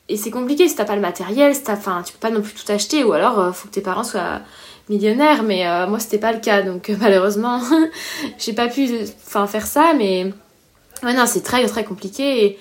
et 0.09 0.17
c'est 0.17 0.31
compliqué 0.31 0.67
si 0.67 0.75
t'as 0.75 0.85
pas 0.85 0.95
le 0.95 1.01
matériel, 1.01 1.55
si 1.55 1.63
enfin, 1.67 2.03
tu 2.05 2.13
peux 2.13 2.19
pas 2.19 2.29
non 2.29 2.41
plus 2.41 2.53
tout 2.53 2.71
acheter, 2.71 3.03
ou 3.03 3.13
alors 3.13 3.39
euh, 3.39 3.51
faut 3.51 3.67
que 3.67 3.73
tes 3.73 3.81
parents 3.81 4.03
soient 4.03 4.41
millionnaires. 4.89 5.43
Mais 5.43 5.67
euh, 5.67 5.87
moi, 5.87 5.99
c'était 5.99 6.19
pas 6.19 6.31
le 6.31 6.39
cas, 6.39 6.61
donc 6.61 6.89
euh, 6.89 6.95
malheureusement, 6.99 7.61
j'ai 8.37 8.53
pas 8.53 8.67
pu 8.67 8.87
faire 9.25 9.65
ça. 9.65 9.93
Mais 9.97 10.31
non, 11.03 11.25
c'est 11.25 11.41
très 11.41 11.65
très 11.65 11.83
compliqué. 11.83 12.45
Et, 12.45 12.59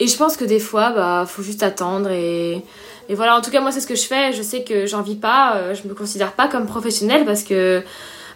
et 0.00 0.06
je 0.06 0.16
pense 0.16 0.36
que 0.36 0.44
des 0.44 0.60
fois, 0.60 0.90
bah, 0.90 1.24
faut 1.26 1.42
juste 1.42 1.62
attendre 1.62 2.10
et. 2.10 2.62
Et 3.08 3.14
voilà, 3.14 3.36
en 3.36 3.40
tout 3.40 3.50
cas, 3.50 3.60
moi, 3.60 3.72
c'est 3.72 3.80
ce 3.80 3.86
que 3.86 3.94
je 3.94 4.04
fais. 4.04 4.32
Je 4.32 4.42
sais 4.42 4.64
que 4.64 4.86
j'en 4.86 5.02
vis 5.02 5.16
pas. 5.16 5.74
Je 5.74 5.88
me 5.88 5.94
considère 5.94 6.32
pas 6.32 6.48
comme 6.48 6.66
professionnelle 6.66 7.24
parce 7.24 7.42
que 7.42 7.82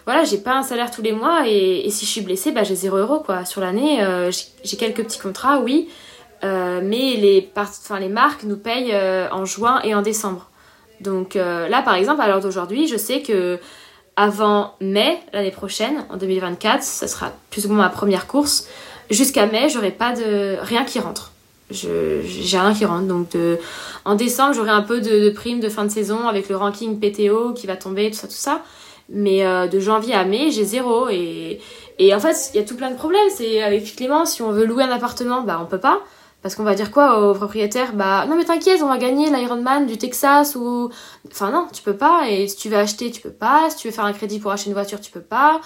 voilà, 0.05 0.25
j'ai 0.25 0.37
pas 0.37 0.55
un 0.55 0.63
salaire 0.63 0.91
tous 0.91 1.01
les 1.01 1.13
mois 1.13 1.47
et, 1.47 1.89
si 1.89 2.05
je 2.05 2.11
suis 2.11 2.21
blessée, 2.21 2.51
bah, 2.51 2.63
j'ai 2.63 2.75
0 2.75 2.97
euros 2.97 3.19
quoi. 3.19 3.45
Sur 3.45 3.61
l'année, 3.61 4.03
euh, 4.03 4.31
j'ai 4.63 4.77
quelques 4.77 5.03
petits 5.03 5.19
contrats, 5.19 5.59
oui, 5.59 5.89
euh, 6.43 6.81
mais 6.83 7.15
les, 7.15 7.49
enfin, 7.55 7.99
les 7.99 8.09
marques 8.09 8.43
nous 8.43 8.57
payent 8.57 8.93
euh, 8.93 9.29
en 9.31 9.45
juin 9.45 9.81
et 9.83 9.95
en 9.95 10.01
décembre. 10.01 10.49
Donc 10.99 11.35
là, 11.35 11.81
par 11.81 11.95
exemple, 11.95 12.21
à 12.21 12.27
l'heure 12.27 12.39
d'aujourd'hui, 12.39 12.87
je 12.87 12.95
sais 12.95 13.21
que 13.21 13.59
avant 14.15 14.75
mai 14.79 15.19
l'année 15.33 15.51
prochaine, 15.51 16.05
en 16.09 16.15
2024, 16.15 16.81
ça 16.81 17.07
sera 17.09 17.33
plus 17.49 17.65
ou 17.65 17.69
moins 17.69 17.85
ma 17.85 17.89
première 17.89 18.25
course. 18.25 18.69
Jusqu'à 19.09 19.45
mai, 19.45 19.67
j'aurai 19.67 19.91
pas 19.91 20.13
de 20.13 20.55
rien 20.61 20.85
qui 20.85 20.99
rentre. 20.99 21.32
J'ai 21.73 22.57
rien 22.57 22.73
qui 22.73 22.85
rentre. 22.85 23.07
Donc 23.07 23.29
en 24.05 24.15
décembre, 24.15 24.53
j'aurai 24.53 24.71
un 24.71 24.81
peu 24.81 25.01
de, 25.01 25.25
de 25.25 25.29
primes 25.29 25.59
de 25.59 25.69
fin 25.69 25.83
de 25.85 25.91
saison 25.91 26.27
avec 26.27 26.49
le 26.49 26.55
ranking 26.55 26.99
PTO 26.99 27.53
qui 27.53 27.67
va 27.67 27.75
tomber, 27.75 28.11
tout 28.11 28.17
ça, 28.17 28.27
tout 28.27 28.33
ça. 28.33 28.61
Mais 29.09 29.45
euh, 29.45 29.67
de 29.67 29.79
janvier 29.79 30.13
à 30.13 30.23
mai, 30.23 30.51
j'ai 30.51 30.63
zéro. 30.63 31.09
Et, 31.09 31.59
et 31.99 32.15
en 32.15 32.19
fait, 32.19 32.51
il 32.53 32.59
y 32.59 32.63
a 32.63 32.65
tout 32.65 32.75
plein 32.75 32.91
de 32.91 32.95
problèmes. 32.95 33.29
C'est 33.35 33.61
avec 33.61 33.95
Clément, 33.95 34.25
si 34.25 34.41
on 34.41 34.51
veut 34.51 34.65
louer 34.65 34.83
un 34.83 34.91
appartement, 34.91 35.41
bah 35.41 35.59
on 35.61 35.65
peut 35.65 35.79
pas. 35.79 35.99
Parce 36.41 36.55
qu'on 36.55 36.63
va 36.63 36.75
dire 36.75 36.91
quoi 36.91 37.19
au 37.19 37.33
propriétaire? 37.33 37.93
Bah 37.93 38.25
non 38.27 38.35
mais 38.35 38.43
t'inquiète, 38.43 38.81
on 38.83 38.89
va 38.89 38.97
gagner 38.97 39.29
l'Ironman 39.29 39.85
du 39.85 39.97
Texas 39.97 40.55
ou... 40.57 40.89
Enfin 41.31 41.51
non, 41.51 41.67
tu 41.71 41.81
peux 41.81 41.95
pas. 41.95 42.29
Et 42.29 42.47
si 42.49 42.57
tu 42.57 42.69
veux 42.69 42.77
acheter, 42.77 43.11
tu 43.11 43.21
peux 43.21 43.31
pas. 43.31 43.69
Si 43.69 43.77
tu 43.77 43.87
veux 43.87 43.93
faire 43.93 44.03
un 44.03 44.11
crédit 44.13 44.39
pour 44.39 44.51
acheter 44.51 44.67
une 44.69 44.73
voiture, 44.73 44.99
tu 44.99 45.09
peux 45.09 45.21
pas. 45.21 45.61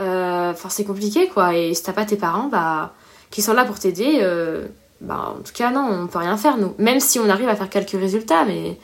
Euh, 0.00 0.50
enfin 0.50 0.68
c'est 0.68 0.84
compliqué 0.84 1.28
quoi. 1.28 1.54
Et 1.54 1.74
si 1.74 1.82
t'as 1.82 1.92
pas 1.92 2.04
tes 2.04 2.16
parents, 2.16 2.48
bah 2.48 2.94
qui 3.30 3.40
sont 3.42 3.54
là 3.54 3.64
pour 3.64 3.78
t'aider, 3.78 4.18
euh, 4.22 4.66
bah 5.00 5.34
en 5.38 5.42
tout 5.42 5.52
cas 5.54 5.70
non, 5.70 5.88
on 5.90 6.06
peut 6.06 6.18
rien 6.18 6.36
faire 6.36 6.56
nous. 6.56 6.74
Même 6.78 7.00
si 7.00 7.18
on 7.18 7.28
arrive 7.28 7.48
à 7.48 7.56
faire 7.56 7.68
quelques 7.68 7.90
résultats, 7.90 8.44
mais 8.44 8.78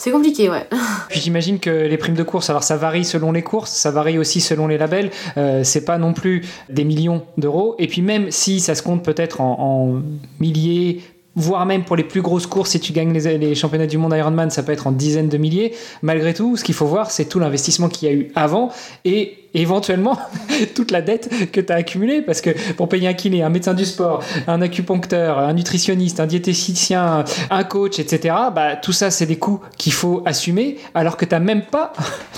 c'est 0.00 0.12
compliqué, 0.12 0.48
ouais. 0.48 0.66
Puis 1.10 1.20
j'imagine 1.20 1.58
que 1.58 1.68
les 1.68 1.98
primes 1.98 2.14
de 2.14 2.22
course, 2.22 2.48
alors 2.48 2.62
ça 2.62 2.78
varie 2.78 3.04
selon 3.04 3.32
les 3.32 3.42
courses, 3.42 3.70
ça 3.70 3.90
varie 3.90 4.18
aussi 4.18 4.40
selon 4.40 4.66
les 4.66 4.78
labels. 4.78 5.10
Euh, 5.36 5.62
c'est 5.62 5.84
pas 5.84 5.98
non 5.98 6.14
plus 6.14 6.42
des 6.70 6.84
millions 6.84 7.22
d'euros. 7.36 7.74
Et 7.78 7.86
puis 7.86 8.00
même 8.00 8.30
si 8.30 8.60
ça 8.60 8.74
se 8.74 8.82
compte 8.82 9.04
peut-être 9.04 9.42
en, 9.42 10.00
milliers, 10.40 11.02
voire 11.36 11.66
même 11.66 11.84
pour 11.84 11.96
les 11.96 12.04
plus 12.04 12.22
grosses 12.22 12.46
courses, 12.46 12.70
si 12.70 12.80
tu 12.80 12.94
gagnes 12.94 13.12
les, 13.12 13.36
les, 13.36 13.54
championnats 13.54 13.86
du 13.86 13.98
monde 13.98 14.14
Ironman, 14.16 14.48
ça 14.48 14.62
peut 14.62 14.72
être 14.72 14.86
en 14.86 14.92
dizaines 14.92 15.28
de 15.28 15.36
milliers. 15.36 15.74
Malgré 16.00 16.32
tout, 16.32 16.56
ce 16.56 16.64
qu'il 16.64 16.74
faut 16.74 16.86
voir, 16.86 17.10
c'est 17.10 17.26
tout 17.26 17.38
l'investissement 17.38 17.90
qu'il 17.90 18.08
y 18.08 18.10
a 18.10 18.14
eu 18.14 18.32
avant 18.34 18.70
et 19.04 19.49
éventuellement 19.54 20.18
toute 20.74 20.90
la 20.90 21.02
dette 21.02 21.50
que 21.52 21.60
tu 21.60 21.72
as 21.72 21.76
accumulée. 21.76 22.22
Parce 22.22 22.40
que 22.40 22.50
pour 22.74 22.88
payer 22.88 23.08
un 23.08 23.14
kiné, 23.14 23.42
un 23.42 23.48
médecin 23.48 23.74
du 23.74 23.84
sport, 23.84 24.22
un 24.46 24.62
acupuncteur, 24.62 25.38
un 25.38 25.52
nutritionniste, 25.52 26.20
un 26.20 26.26
diététicien, 26.26 27.24
un 27.50 27.64
coach, 27.64 27.98
etc. 27.98 28.34
Bah 28.54 28.76
tout 28.76 28.92
ça 28.92 29.10
c'est 29.10 29.26
des 29.26 29.38
coûts 29.38 29.60
qu'il 29.76 29.92
faut 29.92 30.22
assumer. 30.26 30.78
Alors 30.94 31.16
que 31.16 31.24
t'as 31.24 31.40
même 31.40 31.62
pas, 31.62 31.92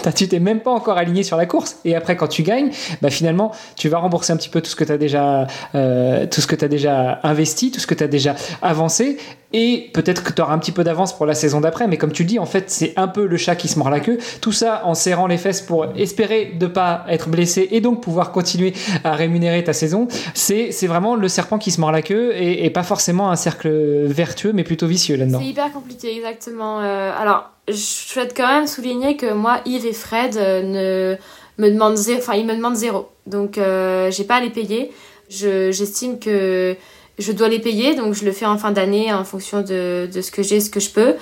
tu 0.14 0.28
t'es 0.28 0.40
même 0.40 0.60
pas 0.60 0.70
encore 0.70 0.98
aligné 0.98 1.22
sur 1.22 1.36
la 1.36 1.46
course. 1.46 1.76
Et 1.84 1.94
après 1.94 2.16
quand 2.16 2.28
tu 2.28 2.42
gagnes, 2.42 2.70
bah 3.00 3.10
finalement 3.10 3.52
tu 3.76 3.88
vas 3.88 3.98
rembourser 3.98 4.32
un 4.32 4.36
petit 4.36 4.48
peu 4.48 4.60
tout 4.60 4.70
ce 4.70 4.76
que 4.76 4.84
as 4.84 5.46
euh, 5.74 6.26
tout 6.26 6.40
ce 6.40 6.46
que 6.46 6.56
tu 6.56 6.64
as 6.64 6.68
déjà 6.68 7.20
investi, 7.22 7.70
tout 7.70 7.80
ce 7.80 7.86
que 7.86 7.94
tu 7.94 8.04
as 8.04 8.08
déjà 8.08 8.34
avancé 8.60 9.18
et 9.53 9.90
peut-être 9.92 10.24
que 10.24 10.32
tu 10.32 10.40
auras 10.40 10.55
un 10.55 10.59
petit 10.59 10.72
peu 10.72 10.84
d'avance 10.84 11.16
pour 11.16 11.26
la 11.26 11.34
saison 11.34 11.61
d'après, 11.61 11.86
mais 11.86 11.98
comme 11.98 12.12
tu 12.12 12.24
dis, 12.24 12.38
en 12.38 12.46
fait, 12.46 12.70
c'est 12.70 12.92
un 12.96 13.09
peu 13.09 13.26
le 13.26 13.36
chat 13.36 13.57
qui 13.57 13.68
se 13.68 13.78
mord 13.78 13.90
la 13.90 14.00
queue. 14.00 14.18
Tout 14.40 14.53
ça 14.53 14.82
en 14.84 14.94
serrant 14.94 15.26
les 15.26 15.36
fesses 15.36 15.61
pour 15.61 15.86
espérer 15.96 16.53
de 16.59 16.66
pas 16.66 17.05
être 17.09 17.28
blessé 17.28 17.68
et 17.70 17.80
donc 17.80 18.03
pouvoir 18.03 18.32
continuer 18.32 18.72
à 19.05 19.14
rémunérer 19.14 19.62
ta 19.64 19.72
saison. 19.72 20.09
C'est, 20.34 20.70
vraiment 20.86 21.14
le 21.14 21.28
serpent 21.28 21.59
qui 21.59 21.70
se 21.70 21.80
mord 21.80 21.92
la 21.92 22.03
queue 22.03 22.32
et, 22.36 22.70
pas 22.70 22.82
forcément 22.82 23.30
un 23.30 23.36
cercle 23.36 23.68
vertueux, 24.07 24.53
mais 24.53 24.64
plutôt 24.64 24.86
vicieux 24.86 25.16
là-dedans. 25.16 25.38
C'est 25.40 25.46
hyper 25.46 25.72
compliqué, 25.72 26.16
exactement. 26.16 26.80
Euh, 26.80 27.12
alors, 27.18 27.50
je 27.68 27.74
souhaite 27.74 28.34
quand 28.36 28.46
même 28.46 28.66
souligner 28.66 29.16
que 29.16 29.32
moi, 29.32 29.61
Yves 29.66 29.86
et 29.86 29.92
Fred 29.92 30.36
euh, 30.36 31.16
ne 31.59 31.62
me 31.62 31.70
demandent 31.70 31.96
zéro, 31.96 32.18
enfin, 32.18 32.34
ils 32.34 32.46
me 32.46 32.57
demandent 32.57 32.76
zéro. 32.76 33.09
Donc, 33.26 33.59
euh, 33.59 34.11
j'ai 34.11 34.24
pas 34.24 34.36
à 34.36 34.40
les 34.40 34.50
payer. 34.50 34.90
Je, 35.28 35.70
j'estime 35.70 36.18
que 36.18 36.76
je 37.18 37.32
dois 37.32 37.48
les 37.48 37.58
payer, 37.58 37.94
donc 37.94 38.14
je 38.14 38.24
le 38.24 38.32
fais 38.32 38.46
en 38.46 38.58
fin 38.58 38.70
d'année 38.70 39.12
en 39.12 39.24
fonction 39.24 39.60
de, 39.62 40.08
de 40.12 40.20
ce 40.20 40.30
que 40.30 40.42
j'ai, 40.42 40.60
ce 40.60 40.70
que 40.70 40.80
je 40.80 40.90
peux. 40.90 41.14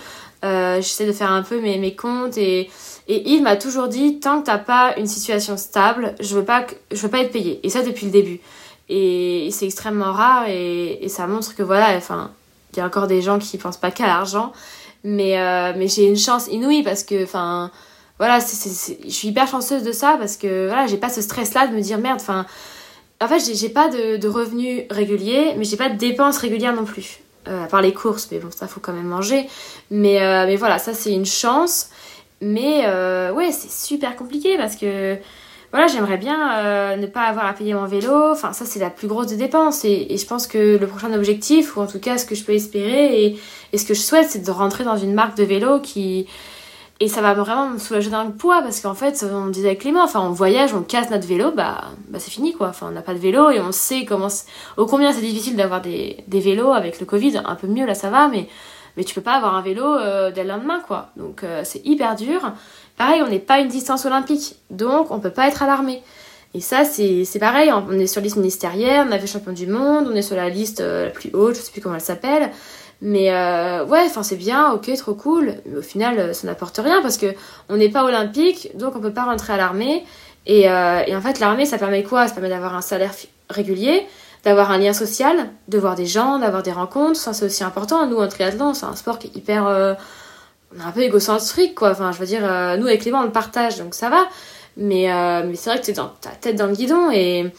Euh, 0.44 0.76
J'essaie 0.76 1.06
de 1.06 1.12
faire 1.12 1.30
un 1.30 1.42
peu 1.42 1.60
mes, 1.60 1.78
mes 1.78 1.94
comptes 1.94 2.38
et, 2.38 2.70
et 3.08 3.30
Yves 3.30 3.42
m'a 3.42 3.56
toujours 3.56 3.88
dit 3.88 4.20
tant 4.20 4.40
que 4.40 4.46
t'as 4.46 4.58
pas 4.58 4.94
une 4.96 5.06
situation 5.06 5.56
stable, 5.56 6.14
je 6.20 6.34
veux 6.34 6.44
pas 6.44 6.66
je 6.90 6.96
veux 6.96 7.10
pas 7.10 7.18
être 7.18 7.32
payé. 7.32 7.60
Et 7.62 7.68
ça 7.68 7.82
depuis 7.82 8.06
le 8.06 8.12
début. 8.12 8.40
Et, 8.88 9.48
c'est 9.52 9.66
extrêmement 9.66 10.12
rare 10.12 10.48
et, 10.48 11.04
et, 11.04 11.08
ça 11.08 11.26
montre 11.26 11.54
que 11.54 11.62
voilà, 11.62 11.96
enfin, 11.96 12.32
il 12.72 12.78
y 12.78 12.80
a 12.80 12.86
encore 12.86 13.06
des 13.06 13.22
gens 13.22 13.38
qui 13.38 13.56
pensent 13.58 13.76
pas 13.76 13.90
qu'à 13.90 14.06
l'argent, 14.06 14.52
mais 15.04 15.38
euh, 15.38 15.72
mais 15.76 15.88
j'ai 15.88 16.06
une 16.06 16.16
chance 16.16 16.46
inouïe 16.48 16.82
parce 16.82 17.04
que 17.04 17.24
enfin 17.24 17.70
voilà, 18.18 18.38
je 18.38 19.10
suis 19.10 19.28
hyper 19.28 19.46
chanceuse 19.48 19.82
de 19.82 19.92
ça 19.92 20.16
parce 20.18 20.36
que 20.36 20.66
voilà, 20.66 20.86
j'ai 20.86 20.98
pas 20.98 21.08
ce 21.08 21.22
stress 21.22 21.54
là 21.54 21.66
de 21.66 21.74
me 21.74 21.80
dire 21.80 21.98
merde, 21.98 22.18
enfin 22.20 22.46
en 23.20 23.28
fait, 23.28 23.54
j'ai 23.54 23.68
pas 23.68 23.88
de, 23.88 24.28
revenus 24.28 24.84
réguliers, 24.90 25.54
mais 25.56 25.64
j'ai 25.64 25.76
pas 25.76 25.90
de 25.90 25.96
dépenses 25.96 26.38
régulières 26.38 26.74
non 26.74 26.84
plus. 26.84 27.20
Euh, 27.48 27.64
à 27.64 27.66
part 27.66 27.80
les 27.80 27.94
courses, 27.94 28.28
mais 28.30 28.38
bon, 28.38 28.50
ça 28.50 28.66
faut 28.66 28.80
quand 28.80 28.92
même 28.92 29.06
manger. 29.06 29.46
Mais, 29.90 30.22
euh, 30.22 30.56
voilà, 30.58 30.78
ça 30.78 30.94
c'est 30.94 31.12
une 31.12 31.26
chance. 31.26 31.90
Mais 32.40 32.84
euh, 32.86 33.32
ouais, 33.32 33.50
c'est 33.52 33.70
super 33.70 34.16
compliqué 34.16 34.56
parce 34.56 34.76
que 34.76 35.18
voilà, 35.70 35.86
j'aimerais 35.86 36.16
bien 36.16 36.96
ne 36.96 37.06
pas 37.06 37.22
avoir 37.22 37.46
à 37.46 37.52
payer 37.52 37.74
mon 37.74 37.86
vélo. 37.86 38.32
Enfin, 38.32 38.52
ça 38.52 38.64
c'est 38.64 38.80
la 38.80 38.90
plus 38.90 39.08
grosse 39.08 39.26
des 39.26 39.36
dépenses. 39.36 39.84
Et, 39.84 40.16
je 40.16 40.26
pense 40.26 40.46
que 40.46 40.78
le 40.78 40.86
prochain 40.86 41.12
objectif, 41.12 41.76
ou 41.76 41.80
en 41.80 41.86
tout 41.86 42.00
cas 42.00 42.18
ce 42.18 42.24
que 42.24 42.34
je 42.34 42.44
peux 42.44 42.54
espérer 42.54 43.38
et 43.72 43.78
ce 43.78 43.84
que 43.84 43.94
je 43.94 44.00
souhaite, 44.00 44.28
c'est 44.30 44.44
de 44.44 44.50
rentrer 44.50 44.84
dans 44.84 44.96
une 44.96 45.14
marque 45.14 45.36
de 45.36 45.44
vélo 45.44 45.80
qui, 45.80 46.26
et 47.02 47.08
ça 47.08 47.22
va 47.22 47.32
vraiment 47.32 47.70
me 47.70 47.78
soulager 47.78 48.10
d'un 48.10 48.26
poids 48.26 48.60
parce 48.60 48.80
qu'en 48.80 48.94
fait, 48.94 49.24
on 49.32 49.46
disait 49.46 49.68
avec 49.68 49.80
Clément, 49.80 50.04
enfin, 50.04 50.20
on 50.20 50.32
voyage, 50.32 50.74
on 50.74 50.82
casse 50.82 51.08
notre 51.08 51.26
vélo, 51.26 51.50
bah, 51.50 51.84
bah 52.08 52.18
c'est 52.20 52.30
fini 52.30 52.52
quoi. 52.52 52.72
On 52.82 52.90
n'a 52.90 53.00
pas 53.00 53.14
de 53.14 53.18
vélo 53.18 53.48
et 53.48 53.58
on 53.58 53.72
sait 53.72 54.04
comment, 54.04 54.28
au 54.76 54.84
combien 54.84 55.10
c'est 55.12 55.22
difficile 55.22 55.56
d'avoir 55.56 55.80
des, 55.80 56.22
vélos 56.28 56.72
avec 56.72 57.00
le 57.00 57.06
Covid. 57.06 57.40
Un 57.44 57.54
peu 57.54 57.66
mieux 57.68 57.86
là, 57.86 57.94
ça 57.94 58.10
va, 58.10 58.28
mais, 58.28 58.48
mais 58.98 59.04
tu 59.04 59.14
peux 59.14 59.22
pas 59.22 59.32
avoir 59.32 59.54
un 59.54 59.62
vélo 59.62 59.82
euh, 59.82 60.30
dès 60.30 60.42
le 60.42 60.50
lendemain 60.50 60.80
quoi. 60.86 61.08
Donc 61.16 61.42
euh, 61.42 61.62
c'est 61.64 61.84
hyper 61.86 62.16
dur. 62.16 62.52
Pareil, 62.98 63.22
on 63.22 63.28
n'est 63.28 63.38
pas 63.38 63.60
une 63.60 63.68
distance 63.68 64.04
olympique, 64.04 64.56
donc 64.68 65.10
on 65.10 65.20
peut 65.20 65.30
pas 65.30 65.48
être 65.48 65.62
à 65.62 65.66
l'armée. 65.66 66.02
Et 66.52 66.60
ça, 66.60 66.84
c'est 66.84 67.38
pareil, 67.38 67.70
on 67.72 67.92
est 67.92 68.08
sur 68.08 68.20
liste 68.20 68.36
ministérielle, 68.36 69.06
on 69.08 69.12
a 69.12 69.18
fait 69.20 69.28
champion 69.28 69.52
du 69.52 69.68
monde, 69.68 70.08
on 70.10 70.16
est 70.16 70.22
sur 70.22 70.34
la 70.34 70.48
liste 70.48 70.80
euh, 70.80 71.04
la 71.06 71.10
plus 71.10 71.30
haute, 71.32 71.54
je 71.54 71.60
sais 71.60 71.70
plus 71.70 71.80
comment 71.80 71.94
elle 71.94 72.00
s'appelle. 72.00 72.50
Mais 73.02 73.32
euh, 73.32 73.84
ouais, 73.86 74.02
enfin 74.06 74.22
c'est 74.22 74.36
bien, 74.36 74.72
ok, 74.72 74.94
trop 74.96 75.14
cool. 75.14 75.54
Mais 75.66 75.78
au 75.78 75.82
final, 75.82 76.18
euh, 76.18 76.32
ça 76.32 76.46
n'apporte 76.46 76.78
rien 76.78 77.00
parce 77.02 77.16
que 77.16 77.34
on 77.68 77.76
n'est 77.76 77.88
pas 77.88 78.04
olympique, 78.04 78.76
donc 78.76 78.94
on 78.96 79.00
peut 79.00 79.12
pas 79.12 79.24
rentrer 79.24 79.54
à 79.54 79.56
l'armée. 79.56 80.04
Et, 80.46 80.70
euh, 80.70 81.02
et, 81.06 81.14
en 81.14 81.20
fait, 81.20 81.38
l'armée, 81.38 81.66
ça 81.66 81.78
permet 81.78 82.02
quoi? 82.02 82.26
Ça 82.26 82.34
permet 82.34 82.48
d'avoir 82.48 82.74
un 82.74 82.80
salaire 82.80 83.12
régulier, 83.50 84.06
d'avoir 84.44 84.70
un 84.70 84.78
lien 84.78 84.92
social, 84.92 85.50
de 85.68 85.78
voir 85.78 85.94
des 85.94 86.06
gens, 86.06 86.38
d'avoir 86.38 86.62
des 86.62 86.72
rencontres. 86.72 87.18
Ça, 87.18 87.32
c'est 87.32 87.44
aussi 87.44 87.62
important. 87.62 88.06
Nous, 88.06 88.16
en 88.16 88.28
triathlon, 88.28 88.74
c'est 88.74 88.86
un 88.86 88.96
sport 88.96 89.18
qui 89.18 89.28
est 89.28 89.36
hyper. 89.36 89.66
Euh, 89.66 89.94
un 90.78 90.92
peu 90.92 91.00
égocentrique, 91.00 91.74
quoi. 91.74 91.90
Enfin, 91.90 92.12
je 92.12 92.18
veux 92.18 92.26
dire, 92.26 92.42
euh, 92.44 92.76
nous, 92.76 92.86
avec 92.86 93.02
Clément, 93.02 93.20
on 93.20 93.24
le 93.24 93.32
partage, 93.32 93.78
donc 93.78 93.94
ça 93.94 94.08
va. 94.08 94.28
Mais, 94.76 95.12
euh, 95.12 95.42
mais 95.44 95.56
c'est 95.56 95.70
vrai 95.70 95.80
que 95.80 95.86
t'es 95.86 95.92
dans 95.92 96.08
ta 96.20 96.30
tête 96.30 96.56
dans 96.56 96.66
le 96.66 96.74
guidon 96.74 97.10
et. 97.10 97.52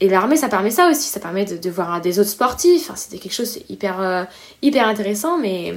Et 0.00 0.08
l'armée, 0.08 0.36
ça 0.36 0.48
permet 0.48 0.70
ça 0.70 0.88
aussi, 0.88 1.08
ça 1.08 1.20
permet 1.20 1.44
de, 1.44 1.56
de 1.56 1.70
voir 1.70 2.00
des 2.00 2.18
autres 2.20 2.30
sportifs. 2.30 2.82
Enfin, 2.82 2.96
c'était 2.96 3.18
quelque 3.18 3.32
chose 3.32 3.58
hyper, 3.68 4.00
euh, 4.00 4.24
hyper 4.62 4.86
intéressant, 4.86 5.38
mais 5.38 5.74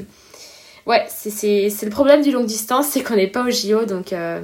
ouais, 0.86 1.06
c'est 1.10 1.84
le 1.84 1.90
problème 1.90 2.22
du 2.22 2.32
longue 2.32 2.46
distance, 2.46 2.88
c'est 2.88 3.04
qu'on 3.04 3.16
n'est 3.16 3.28
pas 3.28 3.44
au 3.44 3.50
JO, 3.50 3.86
donc 3.86 4.14
euh, 4.14 4.42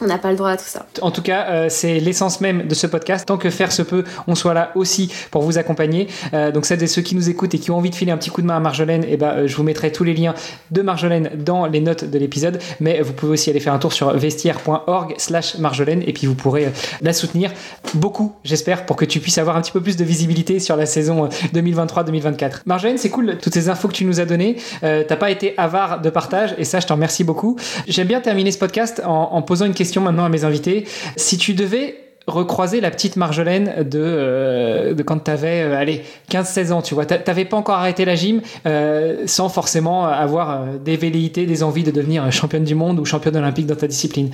on 0.00 0.06
n'a 0.06 0.18
pas 0.18 0.30
le 0.30 0.36
droit 0.36 0.50
à 0.50 0.56
tout 0.56 0.64
ça. 0.66 0.86
En 1.02 1.12
tout 1.12 1.22
cas, 1.22 1.46
euh, 1.50 1.66
c'est 1.68 2.00
l'essence 2.00 2.40
même 2.40 2.66
de 2.66 2.74
ce 2.74 2.88
podcast. 2.88 3.26
Tant 3.26 3.38
que 3.38 3.48
faire 3.48 3.70
se 3.70 3.82
peut, 3.82 4.02
on 4.26 4.34
soit 4.34 4.52
là 4.52 4.72
aussi 4.74 5.12
pour 5.30 5.42
vous 5.42 5.56
accompagner. 5.56 6.08
Euh, 6.32 6.50
donc 6.50 6.66
celles 6.66 6.82
et 6.82 6.88
ceux 6.88 7.02
qui 7.02 7.14
nous 7.14 7.30
écoutent 7.30 7.54
et 7.54 7.60
qui 7.60 7.70
ont 7.70 7.76
envie 7.76 7.90
de 7.90 7.94
filer 7.94 8.10
un 8.10 8.16
petit 8.16 8.30
coup 8.30 8.42
de 8.42 8.46
main 8.46 8.56
à 8.56 8.60
Marjolaine, 8.60 9.04
eh 9.08 9.16
ben, 9.16 9.28
euh, 9.28 9.46
je 9.46 9.56
vous 9.56 9.62
mettrai 9.62 9.92
tous 9.92 10.02
les 10.02 10.14
liens 10.14 10.34
de 10.72 10.82
Marjolaine 10.82 11.30
dans 11.36 11.66
les 11.66 11.80
notes 11.80 12.04
de 12.04 12.18
l'épisode. 12.18 12.60
Mais 12.80 13.02
vous 13.02 13.12
pouvez 13.12 13.32
aussi 13.32 13.50
aller 13.50 13.60
faire 13.60 13.72
un 13.72 13.78
tour 13.78 13.92
sur 13.92 14.12
vestiaire.org 14.16 15.14
slash 15.16 15.58
Marjolaine 15.58 16.02
et 16.04 16.12
puis 16.12 16.26
vous 16.26 16.34
pourrez 16.34 16.72
la 17.00 17.12
soutenir 17.12 17.52
beaucoup, 17.94 18.34
j'espère, 18.42 18.86
pour 18.86 18.96
que 18.96 19.04
tu 19.04 19.20
puisses 19.20 19.38
avoir 19.38 19.56
un 19.56 19.60
petit 19.60 19.72
peu 19.72 19.80
plus 19.80 19.96
de 19.96 20.04
visibilité 20.04 20.58
sur 20.58 20.74
la 20.74 20.86
saison 20.86 21.28
2023-2024. 21.54 22.62
Marjolaine, 22.66 22.98
c'est 22.98 23.10
cool 23.10 23.38
toutes 23.40 23.54
ces 23.54 23.68
infos 23.68 23.86
que 23.86 23.92
tu 23.92 24.04
nous 24.04 24.18
as 24.18 24.24
données. 24.24 24.56
T'as 24.80 25.16
pas 25.16 25.30
été 25.30 25.54
avare 25.56 26.00
de 26.00 26.10
partage 26.10 26.54
et 26.58 26.64
ça, 26.64 26.80
je 26.80 26.86
t'en 26.86 26.94
remercie 26.94 27.22
beaucoup. 27.22 27.56
J'aime 27.86 28.08
bien 28.08 28.20
terminer 28.20 28.50
ce 28.50 28.58
podcast 28.58 29.00
en, 29.04 29.28
en 29.32 29.42
posant 29.42 29.66
une 29.66 29.74
question 29.74 29.83
maintenant 30.00 30.24
à 30.24 30.28
mes 30.28 30.44
invités. 30.44 30.86
Si 31.16 31.38
tu 31.38 31.54
devais 31.54 32.04
recroiser 32.26 32.80
la 32.80 32.90
petite 32.90 33.16
Marjolaine 33.16 33.84
de, 33.84 34.00
euh, 34.02 34.94
quand 35.04 35.24
tu 35.24 35.30
avais 35.30 35.62
euh, 35.62 35.76
allez, 35.76 36.02
15-16 36.30 36.72
ans, 36.72 36.82
tu 36.82 36.94
vois. 36.94 37.04
Tu 37.04 37.14
n'avais 37.14 37.44
pas 37.44 37.56
encore 37.56 37.76
arrêté 37.76 38.04
la 38.04 38.14
gym 38.14 38.40
euh, 38.66 39.24
sans 39.26 39.48
forcément 39.48 40.06
avoir 40.06 40.66
des 40.66 40.96
velléités, 40.96 41.46
des 41.46 41.62
envies 41.62 41.82
de 41.82 41.90
devenir 41.90 42.30
championne 42.32 42.64
du 42.64 42.74
monde 42.74 42.98
ou 42.98 43.04
championne 43.04 43.36
olympique 43.36 43.66
dans 43.66 43.76
ta 43.76 43.86
discipline. 43.86 44.30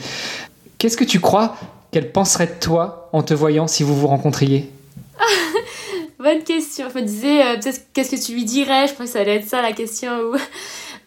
Qu'est-ce 0.78 0.96
que 0.96 1.04
tu 1.04 1.20
crois 1.20 1.56
qu'elle 1.90 2.12
penserait 2.12 2.46
de 2.46 2.60
toi 2.60 3.08
en 3.12 3.22
te 3.22 3.34
voyant 3.34 3.66
si 3.66 3.82
vous 3.82 3.96
vous 3.96 4.06
rencontriez? 4.06 4.70
Bonne 6.18 6.44
question. 6.44 6.86
Je 6.94 7.00
me 7.00 7.04
disais, 7.04 7.42
euh, 7.42 7.72
qu'est-ce 7.92 8.10
que 8.10 8.24
tu 8.24 8.34
lui 8.34 8.44
dirais? 8.44 8.86
Je 8.86 8.94
crois 8.94 9.06
que 9.06 9.10
ça 9.10 9.20
allait 9.20 9.36
être 9.36 9.48
ça 9.48 9.62
la 9.62 9.72
question. 9.72 10.10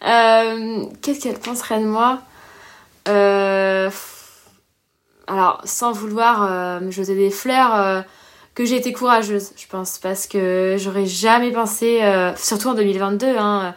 qu'est-ce 0.00 1.20
qu'elle 1.20 1.38
penserait 1.38 1.80
de 1.80 1.86
moi? 1.86 2.20
Euh 3.08 3.90
alors 5.26 5.60
sans 5.64 5.92
vouloir 5.92 6.44
euh, 6.44 6.80
me 6.80 6.90
jeter 6.90 7.14
des 7.14 7.30
fleurs, 7.30 7.74
euh, 7.74 8.00
que 8.54 8.64
j'ai 8.64 8.76
été 8.76 8.92
courageuse, 8.92 9.50
je 9.56 9.66
pense, 9.66 9.98
parce 9.98 10.26
que 10.26 10.76
j'aurais 10.78 11.06
jamais 11.06 11.50
pensé, 11.50 12.02
euh, 12.02 12.34
surtout 12.36 12.68
en 12.68 12.74
2022, 12.74 13.36
hein, 13.36 13.74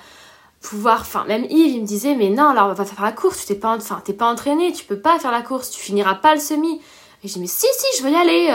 pouvoir, 0.61 1.01
enfin 1.01 1.25
même 1.27 1.45
Yves, 1.49 1.75
il 1.75 1.81
me 1.81 1.87
disait, 1.87 2.15
mais 2.15 2.29
non, 2.29 2.49
alors 2.49 2.69
on 2.69 2.73
va 2.73 2.85
faire 2.85 3.03
la 3.03 3.11
course, 3.11 3.41
tu 3.41 3.47
t'es 3.47 3.55
pas, 3.55 3.75
enfin 3.75 4.01
entraîné, 4.19 4.73
tu 4.73 4.85
peux 4.85 4.99
pas 4.99 5.17
faire 5.19 5.31
la 5.31 5.41
course, 5.41 5.71
tu 5.71 5.79
finiras 5.79 6.15
pas 6.15 6.35
le 6.35 6.39
semi. 6.39 6.81
Et 7.23 7.27
je 7.27 7.33
dis, 7.33 7.39
mais 7.39 7.47
si, 7.47 7.65
si, 7.65 7.97
je 7.97 8.03
veux 8.03 8.11
y 8.11 8.15
aller. 8.15 8.49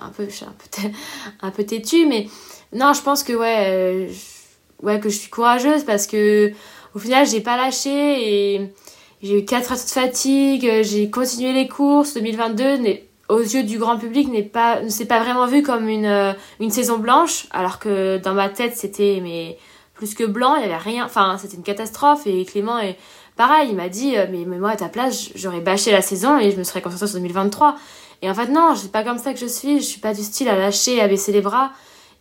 un 0.00 0.10
peu, 0.10 0.28
je 0.28 0.44
un 0.44 0.54
peu, 0.56 0.88
un 1.42 1.50
peu 1.50 1.64
têtue, 1.64 2.06
mais 2.06 2.28
non, 2.72 2.92
je 2.92 3.02
pense 3.02 3.24
que 3.24 3.32
ouais, 3.32 4.08
je, 4.10 4.86
ouais, 4.86 5.00
que 5.00 5.08
je 5.08 5.16
suis 5.16 5.30
courageuse 5.30 5.82
parce 5.82 6.06
que 6.06 6.52
au 6.94 7.00
final, 7.00 7.26
j'ai 7.26 7.40
pas 7.40 7.56
lâché 7.56 8.54
et 8.54 8.72
j'ai 9.22 9.40
eu 9.40 9.44
4 9.44 9.72
heures 9.72 9.78
de 9.78 9.82
fatigue, 9.82 10.82
j'ai 10.82 11.10
continué 11.10 11.52
les 11.52 11.66
courses. 11.66 12.14
2022 12.14 13.00
aux 13.28 13.40
yeux 13.40 13.62
du 13.62 13.78
grand 13.78 13.98
public 13.98 14.28
n'est 14.28 14.42
pas 14.42 14.80
ne 14.80 14.88
s'est 14.88 15.06
pas 15.06 15.20
vraiment 15.20 15.46
vu 15.46 15.62
comme 15.62 15.88
une 15.88 16.06
euh, 16.06 16.32
une 16.60 16.70
saison 16.70 16.98
blanche 16.98 17.46
alors 17.50 17.78
que 17.78 18.16
dans 18.18 18.32
ma 18.32 18.48
tête 18.48 18.74
c'était 18.74 19.20
mais 19.22 19.58
plus 19.94 20.14
que 20.14 20.24
blanc 20.24 20.56
il 20.56 20.62
y 20.62 20.64
avait 20.64 20.76
rien 20.76 21.04
enfin 21.04 21.36
c'était 21.38 21.56
une 21.56 21.62
catastrophe. 21.62 22.26
Et 22.26 22.44
Clément 22.44 22.78
est 22.78 22.96
pareil 23.36 23.68
il 23.70 23.76
m'a 23.76 23.88
dit 23.88 24.16
euh, 24.16 24.26
mais, 24.30 24.44
mais 24.46 24.58
moi 24.58 24.70
à 24.70 24.76
ta 24.76 24.88
place 24.88 25.30
j'aurais 25.34 25.60
bâché 25.60 25.92
la 25.92 26.02
saison 26.02 26.38
et 26.38 26.50
je 26.50 26.56
me 26.56 26.64
serais 26.64 26.80
concentrée 26.80 27.08
sur 27.08 27.18
2023 27.18 27.76
et 28.22 28.30
en 28.30 28.34
fait 28.34 28.48
non 28.48 28.74
c'est 28.74 28.92
pas 28.92 29.04
comme 29.04 29.18
ça 29.18 29.34
que 29.34 29.40
je 29.40 29.46
suis. 29.46 29.80
Je 29.80 29.84
suis 29.84 30.00
pas 30.00 30.14
du 30.14 30.22
style 30.22 30.48
à 30.48 30.56
lâcher 30.56 31.00
à 31.00 31.08
baisser 31.08 31.32
les 31.32 31.42
bras. 31.42 31.72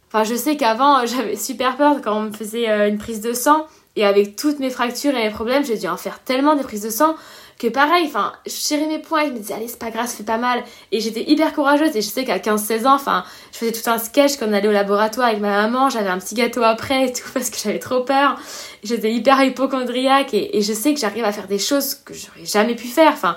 Enfin 0.08 0.24
je 0.24 0.36
sais 0.36 0.58
qu'avant 0.58 1.06
j'avais 1.06 1.38
super 1.38 1.78
peur 1.78 2.02
quand 2.04 2.18
on 2.18 2.22
me 2.24 2.32
faisait 2.32 2.70
euh, 2.70 2.90
une 2.90 2.98
prise 2.98 3.22
de 3.22 3.34
sang 3.34 3.66
et 3.98 4.06
avec 4.06 4.36
toutes 4.36 4.60
mes 4.60 4.70
fractures 4.70 5.16
et 5.16 5.24
mes 5.26 5.32
problèmes 5.32 5.66
j'ai 5.66 5.78
dû 5.78 5.88
en 5.88 5.98
faire 5.98 6.20
tellement 6.20 6.56
des 6.56 6.64
prises 6.64 6.84
de 6.84 6.90
sang 6.90 7.16
que 7.58 7.68
pareil, 7.68 8.06
enfin, 8.06 8.34
je 8.46 8.52
serrais 8.52 8.86
mes 8.86 9.00
poings 9.00 9.24
et 9.24 9.28
je 9.28 9.32
me 9.32 9.40
disais, 9.40 9.54
allez, 9.56 9.68
c'est 9.68 9.80
pas 9.80 9.90
grave, 9.90 10.06
ça 10.06 10.16
fait 10.16 10.24
pas 10.24 10.38
mal. 10.38 10.64
Et 10.92 11.00
j'étais 11.00 11.24
hyper 11.24 11.54
courageuse 11.54 11.96
et 11.96 12.02
je 12.02 12.08
sais 12.08 12.24
qu'à 12.24 12.38
15-16 12.38 12.86
ans, 12.86 12.94
enfin, 12.94 13.24
je 13.52 13.58
faisais 13.58 13.72
tout 13.72 13.90
un 13.90 13.98
sketch 13.98 14.34
on 14.42 14.54
allait 14.54 14.68
au 14.68 14.72
laboratoire 14.72 15.30
avec 15.30 15.42
ma 15.42 15.64
maman, 15.64 15.90
j'avais 15.90 16.10
un 16.10 16.20
petit 16.20 16.36
gâteau 16.36 16.62
après 16.62 17.08
et 17.08 17.14
tout 17.14 17.28
parce 17.34 17.50
que 17.50 17.58
j'avais 17.58 17.80
trop 17.80 18.02
peur. 18.02 18.40
J'étais 18.84 19.12
hyper 19.12 19.44
hypochondriaque 19.44 20.36
et, 20.36 20.56
et 20.56 20.62
je 20.62 20.74
sais 20.74 20.94
que 20.94 21.00
j'arrive 21.00 21.26
à 21.26 21.32
faire 21.32 21.48
des 21.48 21.58
choses 21.58 21.96
que 21.96 22.14
j'aurais 22.14 22.46
jamais 22.46 22.76
pu 22.76 22.88
faire. 22.88 23.12
Enfin, 23.12 23.36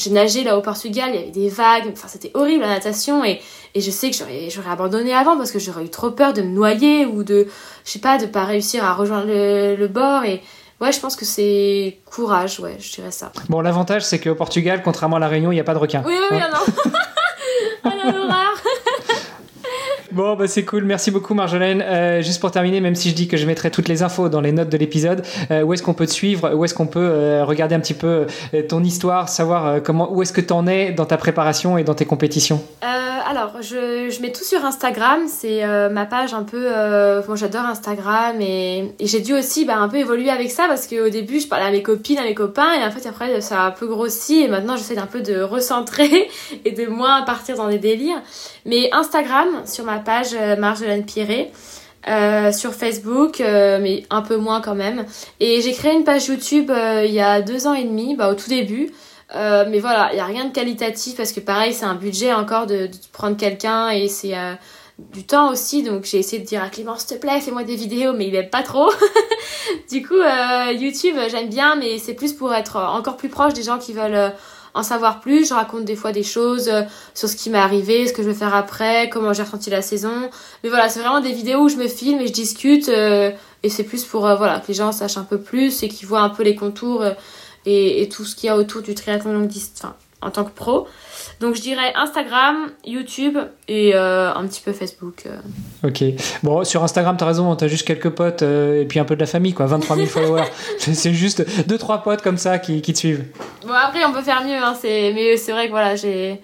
j'ai 0.00 0.10
nagé 0.10 0.44
là 0.44 0.56
au 0.56 0.62
Portugal, 0.62 1.10
il 1.12 1.16
y 1.16 1.18
avait 1.18 1.30
des 1.30 1.48
vagues, 1.48 1.90
enfin 1.92 2.08
c'était 2.08 2.30
horrible 2.34 2.62
la 2.62 2.68
natation 2.68 3.24
et, 3.24 3.40
et 3.74 3.80
je 3.80 3.90
sais 3.90 4.10
que 4.10 4.16
j'aurais, 4.16 4.50
j'aurais 4.50 4.70
abandonné 4.70 5.14
avant 5.14 5.36
parce 5.36 5.52
que 5.52 5.58
j'aurais 5.58 5.84
eu 5.84 5.90
trop 5.90 6.10
peur 6.10 6.32
de 6.32 6.42
me 6.42 6.48
noyer 6.48 7.06
ou 7.06 7.22
de, 7.22 7.46
je 7.84 7.90
sais 7.90 7.98
pas, 7.98 8.18
de 8.18 8.26
pas 8.26 8.44
réussir 8.44 8.84
à 8.84 8.94
rejoindre 8.94 9.26
le, 9.26 9.76
le 9.76 9.88
bord 9.88 10.24
et, 10.24 10.42
Ouais, 10.80 10.92
je 10.92 11.00
pense 11.00 11.14
que 11.14 11.26
c'est 11.26 11.98
courage, 12.06 12.58
ouais, 12.58 12.78
je 12.80 12.90
dirais 12.90 13.10
ça. 13.10 13.32
Bon, 13.50 13.60
l'avantage, 13.60 14.02
c'est 14.02 14.18
qu'au 14.18 14.34
Portugal, 14.34 14.80
contrairement 14.82 15.16
à 15.16 15.18
La 15.18 15.28
Réunion, 15.28 15.52
il 15.52 15.56
n'y 15.56 15.60
a 15.60 15.64
pas 15.64 15.74
de 15.74 15.78
requin. 15.78 16.02
Oui, 16.06 16.14
oui, 16.18 16.26
oui, 16.30 16.38
hein 16.40 16.48
non. 16.50 16.90
oh 17.84 17.88
l'horreur 17.88 18.54
Bon, 20.12 20.34
bah 20.34 20.48
c'est 20.48 20.64
cool. 20.64 20.84
Merci 20.84 21.12
beaucoup, 21.12 21.34
Marjolaine. 21.34 21.82
Euh, 21.82 22.20
juste 22.20 22.40
pour 22.40 22.50
terminer, 22.50 22.80
même 22.80 22.96
si 22.96 23.10
je 23.10 23.14
dis 23.14 23.28
que 23.28 23.36
je 23.36 23.46
mettrai 23.46 23.70
toutes 23.70 23.86
les 23.86 24.02
infos 24.02 24.28
dans 24.28 24.40
les 24.40 24.50
notes 24.50 24.68
de 24.68 24.76
l'épisode, 24.76 25.22
euh, 25.52 25.62
où 25.62 25.72
est-ce 25.72 25.84
qu'on 25.84 25.94
peut 25.94 26.06
te 26.06 26.12
suivre? 26.12 26.52
Où 26.52 26.64
est-ce 26.64 26.74
qu'on 26.74 26.88
peut 26.88 26.98
euh, 27.00 27.44
regarder 27.44 27.76
un 27.76 27.80
petit 27.80 27.94
peu 27.94 28.26
ton 28.68 28.82
histoire, 28.82 29.28
savoir 29.28 29.82
comment, 29.82 30.12
où 30.12 30.22
est-ce 30.22 30.32
que 30.32 30.40
tu 30.40 30.52
en 30.52 30.66
es 30.66 30.90
dans 30.90 31.04
ta 31.04 31.16
préparation 31.16 31.78
et 31.78 31.84
dans 31.84 31.94
tes 31.94 32.06
compétitions? 32.06 32.62
Alors, 33.30 33.58
je, 33.60 34.10
je, 34.10 34.22
mets 34.22 34.32
tout 34.32 34.42
sur 34.42 34.64
Instagram. 34.64 35.20
C'est 35.28 35.64
ma 35.90 36.04
page 36.04 36.34
un 36.34 36.42
peu. 36.42 36.68
bon, 37.26 37.36
j'adore 37.36 37.64
Instagram 37.66 38.40
et, 38.40 38.92
et 38.98 39.06
j'ai 39.06 39.20
dû 39.20 39.34
aussi 39.34 39.64
bah, 39.64 39.76
un 39.76 39.88
peu 39.88 39.98
évoluer 39.98 40.30
avec 40.30 40.50
ça 40.50 40.66
parce 40.66 40.88
qu'au 40.88 41.08
début, 41.08 41.38
je 41.38 41.46
parlais 41.46 41.66
à 41.66 41.70
mes 41.70 41.82
copines, 41.82 42.18
à 42.18 42.24
mes 42.24 42.34
copains 42.34 42.72
et 42.72 42.84
en 42.84 42.90
fait, 42.90 43.08
après, 43.08 43.40
ça 43.40 43.62
a 43.62 43.66
un 43.68 43.70
peu 43.70 43.86
grossi 43.86 44.42
et 44.42 44.48
maintenant, 44.48 44.76
j'essaie 44.76 44.98
un 44.98 45.06
peu 45.06 45.20
de 45.20 45.40
recentrer 45.42 46.28
et 46.64 46.72
de 46.72 46.86
moins 46.86 47.22
partir 47.22 47.56
dans 47.56 47.68
des 47.68 47.78
délires. 47.78 48.20
Mais 48.66 48.90
Instagram, 48.92 49.48
sur 49.64 49.84
ma 49.84 49.99
page 50.00 50.28
euh, 50.34 50.56
Marjolaine 50.56 51.04
Piré. 51.04 51.52
Euh, 52.08 52.50
sur 52.50 52.72
Facebook, 52.72 53.42
euh, 53.42 53.78
mais 53.78 54.04
un 54.08 54.22
peu 54.22 54.38
moins 54.38 54.62
quand 54.62 54.74
même. 54.74 55.04
Et 55.38 55.60
j'ai 55.60 55.72
créé 55.72 55.92
une 55.92 56.04
page 56.04 56.28
YouTube 56.28 56.72
il 57.04 57.10
y 57.10 57.20
a 57.20 57.42
deux 57.42 57.66
ans 57.66 57.74
et 57.74 57.84
demi, 57.84 58.16
bah, 58.16 58.30
au 58.30 58.34
tout 58.34 58.48
début. 58.48 58.90
Mais 59.34 59.80
voilà, 59.80 60.08
il 60.10 60.14
n'y 60.14 60.20
a 60.20 60.24
rien 60.24 60.46
de 60.46 60.50
qualitatif 60.50 61.14
parce 61.18 61.30
que 61.32 61.40
pareil, 61.40 61.74
c'est 61.74 61.84
un 61.84 61.96
budget 61.96 62.32
encore 62.32 62.66
de, 62.66 62.86
de 62.86 62.96
prendre 63.12 63.36
quelqu'un 63.36 63.90
et 63.90 64.08
c'est 64.08 64.32
du 65.12 65.26
temps 65.26 65.52
aussi. 65.52 65.82
Donc 65.82 66.06
j'ai 66.06 66.16
essayé 66.16 66.40
de 66.40 66.46
dire 66.46 66.64
à 66.64 66.70
Clément, 66.70 66.96
s'il 66.96 67.18
te 67.18 67.20
plaît, 67.20 67.38
fais-moi 67.38 67.64
des 67.64 67.76
vidéos, 67.76 68.14
mais 68.14 68.28
il 68.28 68.34
aime 68.34 68.48
pas 68.48 68.62
trop. 68.62 68.90
du 69.92 70.02
coup, 70.02 70.22
YouTube, 70.72 71.16
j'aime 71.30 71.50
bien, 71.50 71.76
mais 71.76 71.98
c'est 71.98 72.14
plus 72.14 72.32
pour 72.32 72.54
être 72.54 72.76
encore 72.76 73.18
plus 73.18 73.28
proche 73.28 73.52
des 73.52 73.62
gens 73.62 73.76
qui 73.76 73.92
veulent 73.92 74.32
en 74.74 74.82
savoir 74.82 75.20
plus. 75.20 75.48
Je 75.48 75.54
raconte 75.54 75.84
des 75.84 75.96
fois 75.96 76.12
des 76.12 76.22
choses 76.22 76.68
euh, 76.68 76.82
sur 77.14 77.28
ce 77.28 77.36
qui 77.36 77.50
m'est 77.50 77.58
arrivé, 77.58 78.06
ce 78.06 78.12
que 78.12 78.22
je 78.22 78.28
vais 78.28 78.34
faire 78.34 78.54
après, 78.54 79.08
comment 79.08 79.32
j'ai 79.32 79.42
ressenti 79.42 79.70
la 79.70 79.82
saison. 79.82 80.30
Mais 80.62 80.68
voilà, 80.70 80.88
c'est 80.88 81.00
vraiment 81.00 81.20
des 81.20 81.32
vidéos 81.32 81.60
où 81.60 81.68
je 81.68 81.76
me 81.76 81.88
filme 81.88 82.20
et 82.20 82.26
je 82.26 82.32
discute. 82.32 82.88
Euh, 82.88 83.30
et 83.62 83.68
c'est 83.68 83.84
plus 83.84 84.04
pour 84.04 84.26
euh, 84.26 84.36
voilà, 84.36 84.60
que 84.60 84.68
les 84.68 84.74
gens 84.74 84.92
sachent 84.92 85.18
un 85.18 85.24
peu 85.24 85.40
plus 85.40 85.82
et 85.82 85.88
qu'ils 85.88 86.08
voient 86.08 86.22
un 86.22 86.30
peu 86.30 86.42
les 86.42 86.54
contours 86.54 87.04
et, 87.66 88.02
et, 88.02 88.08
tout 88.08 88.24
ce 88.24 88.34
qu'il 88.34 88.46
y 88.46 88.50
a 88.50 88.56
autour 88.56 88.80
du 88.80 88.94
triathlon 88.94 89.34
longue 89.34 89.48
distance 89.48 89.92
en 90.22 90.30
tant 90.30 90.44
que 90.44 90.50
pro. 90.50 90.86
Donc 91.40 91.54
je 91.54 91.62
dirais 91.62 91.92
Instagram, 91.96 92.70
YouTube 92.84 93.38
et 93.68 93.94
euh, 93.94 94.32
un 94.34 94.46
petit 94.46 94.60
peu 94.60 94.72
Facebook. 94.72 95.24
Euh. 95.26 95.38
Ok. 95.88 96.04
Bon, 96.42 96.64
sur 96.64 96.82
Instagram, 96.84 97.16
t'as 97.16 97.26
raison, 97.26 97.54
t'as 97.56 97.68
juste 97.68 97.86
quelques 97.86 98.10
potes 98.10 98.42
euh, 98.42 98.82
et 98.82 98.84
puis 98.84 98.98
un 98.98 99.04
peu 99.04 99.14
de 99.14 99.20
la 99.20 99.26
famille, 99.26 99.54
quoi. 99.54 99.66
23 99.66 99.96
000 99.96 100.06
followers. 100.08 100.44
c'est 100.78 101.14
juste 101.14 101.66
deux 101.66 101.78
trois 101.78 102.02
potes 102.02 102.22
comme 102.22 102.38
ça 102.38 102.58
qui, 102.58 102.82
qui, 102.82 102.92
te 102.92 102.98
suivent. 102.98 103.24
Bon, 103.66 103.72
après, 103.72 104.04
on 104.04 104.12
peut 104.12 104.22
faire 104.22 104.44
mieux, 104.44 104.56
hein, 104.56 104.76
mais 104.82 105.36
c'est 105.36 105.52
vrai 105.52 105.66
que 105.66 105.70
voilà, 105.70 105.96
j'ai. 105.96 106.40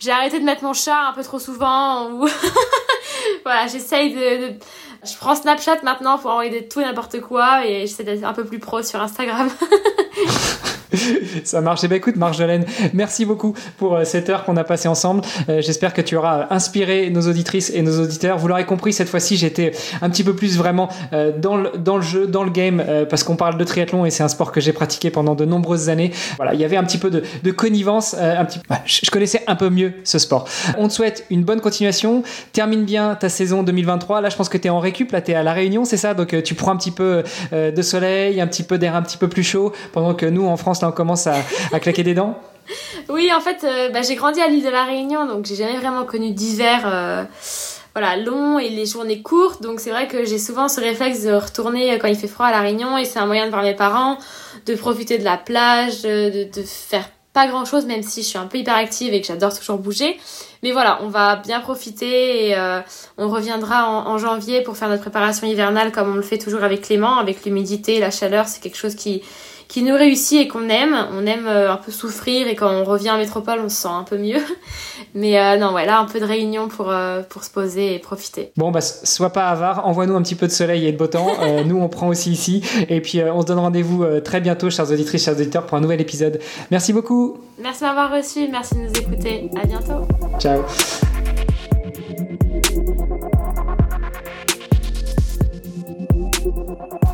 J'ai 0.00 0.12
arrêté 0.12 0.40
de 0.40 0.44
mettre 0.46 0.64
mon 0.64 0.72
chat 0.72 1.10
un 1.10 1.12
peu 1.12 1.22
trop 1.22 1.38
souvent. 1.38 2.10
Ou... 2.10 2.26
voilà, 3.44 3.66
j'essaye 3.66 4.14
de, 4.14 4.46
de, 4.46 4.54
Je 5.04 5.14
prends 5.18 5.34
Snapchat 5.34 5.82
maintenant 5.82 6.16
pour 6.16 6.30
envoyer 6.30 6.62
de 6.62 6.66
tout 6.66 6.80
et 6.80 6.84
n'importe 6.84 7.20
quoi 7.20 7.66
et 7.66 7.80
j'essaie 7.80 8.04
d'être 8.04 8.24
un 8.24 8.32
peu 8.32 8.44
plus 8.44 8.58
pro 8.58 8.82
sur 8.82 8.98
Instagram. 9.02 9.50
Ça 11.44 11.60
marche. 11.60 11.80
Eh 11.84 11.88
bien, 11.88 11.96
écoute, 11.96 12.16
Marjolaine, 12.16 12.64
merci 12.92 13.24
beaucoup 13.24 13.54
pour 13.76 13.96
euh, 13.96 14.04
cette 14.04 14.28
heure 14.28 14.44
qu'on 14.44 14.56
a 14.56 14.64
passée 14.64 14.88
ensemble. 14.88 15.22
Euh, 15.48 15.60
j'espère 15.60 15.94
que 15.94 16.00
tu 16.00 16.16
auras 16.16 16.46
inspiré 16.50 17.10
nos 17.10 17.28
auditrices 17.28 17.70
et 17.74 17.82
nos 17.82 18.00
auditeurs. 18.00 18.38
Vous 18.38 18.48
l'aurez 18.48 18.66
compris, 18.66 18.92
cette 18.92 19.08
fois-ci, 19.08 19.36
j'étais 19.36 19.72
un 20.02 20.10
petit 20.10 20.24
peu 20.24 20.34
plus 20.34 20.56
vraiment 20.56 20.88
euh, 21.12 21.32
dans, 21.36 21.56
le, 21.56 22.02
jeu, 22.02 22.26
dans 22.26 22.44
le 22.44 22.50
game, 22.50 22.84
parce 23.08 23.24
qu'on 23.24 23.36
parle 23.36 23.56
de 23.58 23.64
triathlon 23.64 24.04
et 24.04 24.10
c'est 24.10 24.22
un 24.22 24.28
sport 24.28 24.52
que 24.52 24.60
j'ai 24.60 24.72
pratiqué 24.72 25.10
pendant 25.10 25.34
de 25.34 25.44
nombreuses 25.44 25.88
années. 25.88 26.12
Voilà, 26.36 26.54
il 26.54 26.60
y 26.60 26.64
avait 26.64 26.76
un 26.76 26.84
petit 26.84 26.98
peu 26.98 27.10
de, 27.10 27.22
de 27.42 27.50
connivence. 27.50 28.14
un 28.14 28.44
petit... 28.44 28.60
je 28.84 29.10
connaissais 29.10 29.42
un 29.46 29.56
peu 29.56 29.70
mieux 29.70 29.92
ce 30.04 30.18
sport. 30.18 30.48
On 30.78 30.88
te 30.88 30.92
souhaite 30.92 31.26
une 31.30 31.42
bonne 31.42 31.60
continuation. 31.60 32.22
Termine 32.52 32.84
bien 32.84 33.14
ta 33.14 33.28
saison 33.28 33.62
2023. 33.62 34.20
Là, 34.20 34.28
je 34.28 34.36
pense 34.36 34.48
que 34.48 34.58
tu 34.58 34.66
es 34.66 34.70
en 34.70 34.80
récup. 34.80 35.12
Là, 35.12 35.20
tu 35.20 35.32
es 35.32 35.34
à 35.34 35.42
La 35.42 35.52
Réunion, 35.52 35.84
c'est 35.84 35.96
ça? 35.96 36.14
Donc, 36.14 36.42
tu 36.42 36.54
prends 36.54 36.72
un 36.72 36.76
petit 36.76 36.90
peu 36.90 37.22
de 37.52 37.82
soleil, 37.82 38.40
un 38.40 38.46
petit 38.46 38.62
peu 38.62 38.78
d'air 38.78 38.96
un 38.96 39.02
petit 39.02 39.18
peu 39.18 39.28
plus 39.28 39.44
chaud, 39.44 39.72
pendant 39.92 40.14
que 40.14 40.26
nous, 40.26 40.46
en 40.46 40.56
France, 40.56 40.79
on 40.88 40.92
commence 40.92 41.26
à, 41.26 41.34
claquer 41.80 42.02
des 42.02 42.14
dents 42.14 42.38
Oui, 43.08 43.30
en 43.34 43.40
fait, 43.40 43.64
euh, 43.64 43.88
bah, 43.90 44.02
j'ai 44.02 44.14
grandi 44.14 44.40
à 44.40 44.48
l'île 44.48 44.64
de 44.64 44.70
la 44.70 44.84
Réunion, 44.84 45.26
donc 45.26 45.46
j'ai 45.46 45.56
jamais 45.56 45.78
vraiment 45.78 46.04
connu 46.04 46.32
d'hiver 46.32 46.82
euh, 46.84 47.24
voilà, 47.94 48.16
long 48.16 48.58
et 48.58 48.68
les 48.68 48.86
journées 48.86 49.22
courtes. 49.22 49.62
Donc 49.62 49.80
c'est 49.80 49.90
vrai 49.90 50.08
que 50.08 50.24
j'ai 50.24 50.38
souvent 50.38 50.68
ce 50.68 50.80
réflexe 50.80 51.22
de 51.22 51.32
retourner 51.32 51.98
quand 51.98 52.08
il 52.08 52.16
fait 52.16 52.28
froid 52.28 52.46
à 52.46 52.50
la 52.50 52.60
Réunion 52.60 52.96
et 52.98 53.04
c'est 53.04 53.18
un 53.18 53.26
moyen 53.26 53.46
de 53.46 53.50
voir 53.50 53.62
mes 53.62 53.74
parents, 53.74 54.18
de 54.66 54.74
profiter 54.74 55.18
de 55.18 55.24
la 55.24 55.36
plage, 55.36 56.02
de, 56.02 56.50
de 56.50 56.62
faire 56.62 57.08
pas 57.32 57.46
grand 57.46 57.64
chose, 57.64 57.86
même 57.86 58.02
si 58.02 58.22
je 58.22 58.28
suis 58.28 58.38
un 58.38 58.46
peu 58.46 58.58
hyperactive 58.58 59.14
et 59.14 59.20
que 59.20 59.26
j'adore 59.26 59.56
toujours 59.56 59.78
bouger. 59.78 60.18
Mais 60.62 60.72
voilà, 60.72 60.98
on 61.02 61.08
va 61.08 61.36
bien 61.36 61.60
profiter 61.60 62.48
et 62.48 62.58
euh, 62.58 62.80
on 63.18 63.28
reviendra 63.28 63.88
en, 63.88 64.18
janvier 64.18 64.62
pour 64.62 64.76
faire 64.76 64.88
notre 64.88 65.02
préparation 65.02 65.46
hivernale 65.46 65.92
comme 65.92 66.10
on 66.10 66.16
le 66.16 66.22
fait 66.22 66.38
toujours 66.38 66.64
avec 66.64 66.82
Clément, 66.82 67.18
avec 67.18 67.44
l'humidité 67.44 68.00
la 68.00 68.10
chaleur. 68.10 68.48
C'est 68.48 68.60
quelque 68.60 68.76
chose 68.76 68.96
qui, 68.96 69.22
qui 69.70 69.84
nous 69.84 69.94
réussit 69.94 70.40
et 70.40 70.48
qu'on 70.48 70.68
aime. 70.68 70.96
On 71.12 71.24
aime 71.26 71.46
euh, 71.46 71.72
un 71.72 71.76
peu 71.76 71.92
souffrir 71.92 72.48
et 72.48 72.56
quand 72.56 72.68
on 72.68 72.84
revient 72.84 73.12
en 73.12 73.18
métropole, 73.18 73.60
on 73.64 73.68
se 73.68 73.76
sent 73.76 73.88
un 73.88 74.02
peu 74.02 74.18
mieux. 74.18 74.40
Mais 75.14 75.38
euh, 75.38 75.56
non, 75.58 75.70
voilà, 75.70 76.00
un 76.00 76.06
peu 76.06 76.18
de 76.18 76.24
réunion 76.24 76.66
pour, 76.68 76.90
euh, 76.90 77.22
pour 77.22 77.44
se 77.44 77.50
poser 77.50 77.94
et 77.94 77.98
profiter. 78.00 78.50
Bon, 78.56 78.72
bah, 78.72 78.80
sois 78.80 79.30
pas 79.30 79.48
avare, 79.48 79.86
envoie-nous 79.86 80.16
un 80.16 80.22
petit 80.22 80.34
peu 80.34 80.48
de 80.48 80.52
soleil 80.52 80.86
et 80.86 80.92
de 80.92 80.96
beau 80.96 81.06
temps. 81.06 81.28
Euh, 81.40 81.62
nous, 81.62 81.78
on 81.78 81.88
prend 81.88 82.08
aussi 82.08 82.32
ici. 82.32 82.62
Et 82.88 83.00
puis, 83.00 83.22
on 83.22 83.42
se 83.42 83.46
donne 83.46 83.60
rendez-vous 83.60 84.04
très 84.24 84.40
bientôt, 84.40 84.70
chers 84.70 84.90
auditrices, 84.90 85.24
chers 85.24 85.34
auditeurs, 85.34 85.66
pour 85.66 85.78
un 85.78 85.80
nouvel 85.80 86.00
épisode. 86.00 86.40
Merci 86.72 86.92
beaucoup. 86.92 87.38
Merci 87.60 87.80
de 87.80 87.86
m'avoir 87.86 88.12
reçu. 88.12 88.48
Merci 88.50 88.74
de 88.74 88.80
nous 88.80 88.92
écouter. 88.92 89.48
À 89.62 89.66
bientôt. 89.66 90.06
Ciao. 90.40 90.62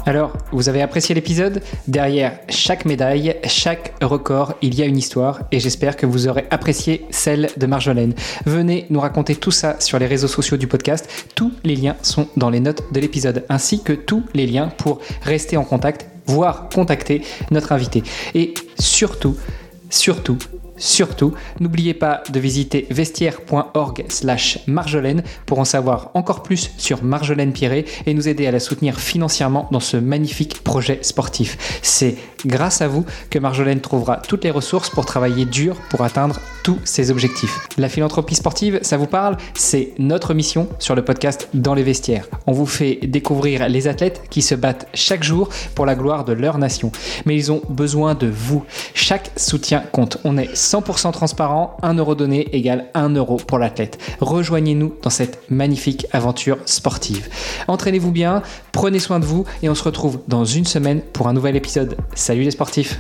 Alors, 0.09 0.33
vous 0.53 0.69
avez 0.69 0.83
apprécié 0.83 1.17
l'épisode 1.17 1.63
Derrière 1.89 2.39
chaque 2.49 2.85
médaille, 2.85 3.35
chaque 3.45 3.93
record, 4.01 4.55
il 4.63 4.77
y 4.77 4.83
a 4.83 4.87
une 4.87 4.97
histoire 4.97 5.41
et 5.51 5.59
j'espère 5.59 5.97
que 5.97 6.07
vous 6.07 6.29
aurez 6.29 6.47
apprécié 6.51 7.05
celle 7.11 7.51
de 7.57 7.67
Marjolaine. 7.67 8.15
Venez 8.45 8.87
nous 8.89 9.01
raconter 9.01 9.35
tout 9.35 9.51
ça 9.51 9.81
sur 9.81 9.99
les 9.99 10.07
réseaux 10.07 10.29
sociaux 10.29 10.57
du 10.57 10.69
podcast. 10.69 11.11
Tous 11.35 11.53
les 11.65 11.75
liens 11.75 11.97
sont 12.03 12.29
dans 12.37 12.51
les 12.51 12.61
notes 12.61 12.85
de 12.93 13.01
l'épisode 13.01 13.45
ainsi 13.49 13.83
que 13.83 13.93
tous 13.93 14.23
les 14.33 14.47
liens 14.47 14.69
pour 14.79 15.01
rester 15.23 15.57
en 15.57 15.65
contact, 15.65 16.07
voire 16.27 16.69
contacter 16.73 17.23
notre 17.51 17.73
invité. 17.73 18.05
Et 18.37 18.55
surtout, 18.79 19.37
surtout, 19.91 20.39
Surtout, 20.77 21.35
n'oubliez 21.61 21.95
pas 21.95 22.23
de 22.31 22.41
visiter 22.41 22.87
vestiaire.org 22.91 24.05
slash 24.09 24.59
marjolaine 24.67 25.23
pour 25.47 25.59
en 25.59 25.65
savoir 25.65 26.11
encore 26.15 26.43
plus 26.43 26.71
sur 26.77 27.03
Marjolaine 27.03 27.53
Pierret 27.53 27.85
et 28.07 28.15
nous 28.15 28.29
aider 28.29 28.47
à 28.47 28.51
la 28.51 28.61
soutenir 28.61 28.99
financièrement 28.99 29.69
dans 29.71 29.81
ce 29.81 29.97
magnifique 29.97 30.63
projet 30.63 30.99
sportif. 31.03 31.81
C'est 31.83 32.17
grâce 32.45 32.81
à 32.81 32.89
vous 32.89 33.05
que 33.31 33.39
Marjolaine 33.39 33.81
trouvera 33.81 34.17
toutes 34.17 34.45
les 34.45 34.51
ressources 34.51 34.91
pour 34.91 35.07
travailler 35.07 35.45
dur 35.45 35.77
pour 35.91 36.03
atteindre 36.03 36.41
tous 36.63 36.79
ces 36.85 37.11
objectifs. 37.11 37.61
La 37.79 37.89
philanthropie 37.89 38.35
sportive, 38.35 38.81
ça 38.83 38.97
vous 38.97 39.07
parle? 39.07 39.37
C'est 39.55 39.93
notre 39.99 40.35
mission 40.35 40.69
sur 40.79 40.95
le 40.95 41.05
podcast 41.05 41.49
Dans 41.55 41.75
les 41.75 41.83
vestiaires. 41.83 42.29
On 42.47 42.53
vous 42.53 42.67
fait 42.67 42.99
découvrir 43.05 43.69
les 43.69 43.89
athlètes 43.89 44.23
qui 44.31 44.43
se 44.43 44.55
battent 44.55 44.89
chaque 44.95 45.23
jour 45.23 45.49
pour 45.75 45.87
la 45.87 45.95
gloire 45.95 46.25
de 46.25 46.33
leur 46.33 46.59
nation. 46.59 46.91
Mais 47.25 47.37
ils 47.37 47.53
ont 47.53 47.63
besoin 47.69 48.15
de 48.15 48.27
vous. 48.27 48.65
Chaque 48.95 49.31
soutien 49.37 49.85
compte. 49.93 50.19
On 50.25 50.39
est 50.39 50.55
100% 50.67 51.13
transparent. 51.13 51.77
1 51.83 51.95
euro 51.95 52.15
donné 52.15 52.49
égale 52.55 52.87
1 52.95 53.11
euro 53.11 53.37
pour 53.37 53.59
l'athlète. 53.59 53.99
Rejoignez-nous 54.21 54.95
dans 55.03 55.11
cette 55.11 55.51
magnifique 55.51 56.07
aventure 56.13 56.59
sportive. 56.67 57.29
Entraînez-vous 57.69 58.13
bien, 58.13 58.43
prenez 58.73 58.99
soin 58.99 59.21
de 59.21 59.25
vous 59.25 59.45
et 59.63 59.69
on 59.69 59.75
se 59.75 59.85
retrouve 59.85 60.21
dans 60.29 60.45
une 60.45 60.67
semaine 60.67 61.01
pour 61.13 61.29
un 61.29 61.33
nouvel 61.33 61.57
épisode. 61.57 61.97
Salut 62.15 62.43
les 62.43 62.51
sportifs 62.51 62.99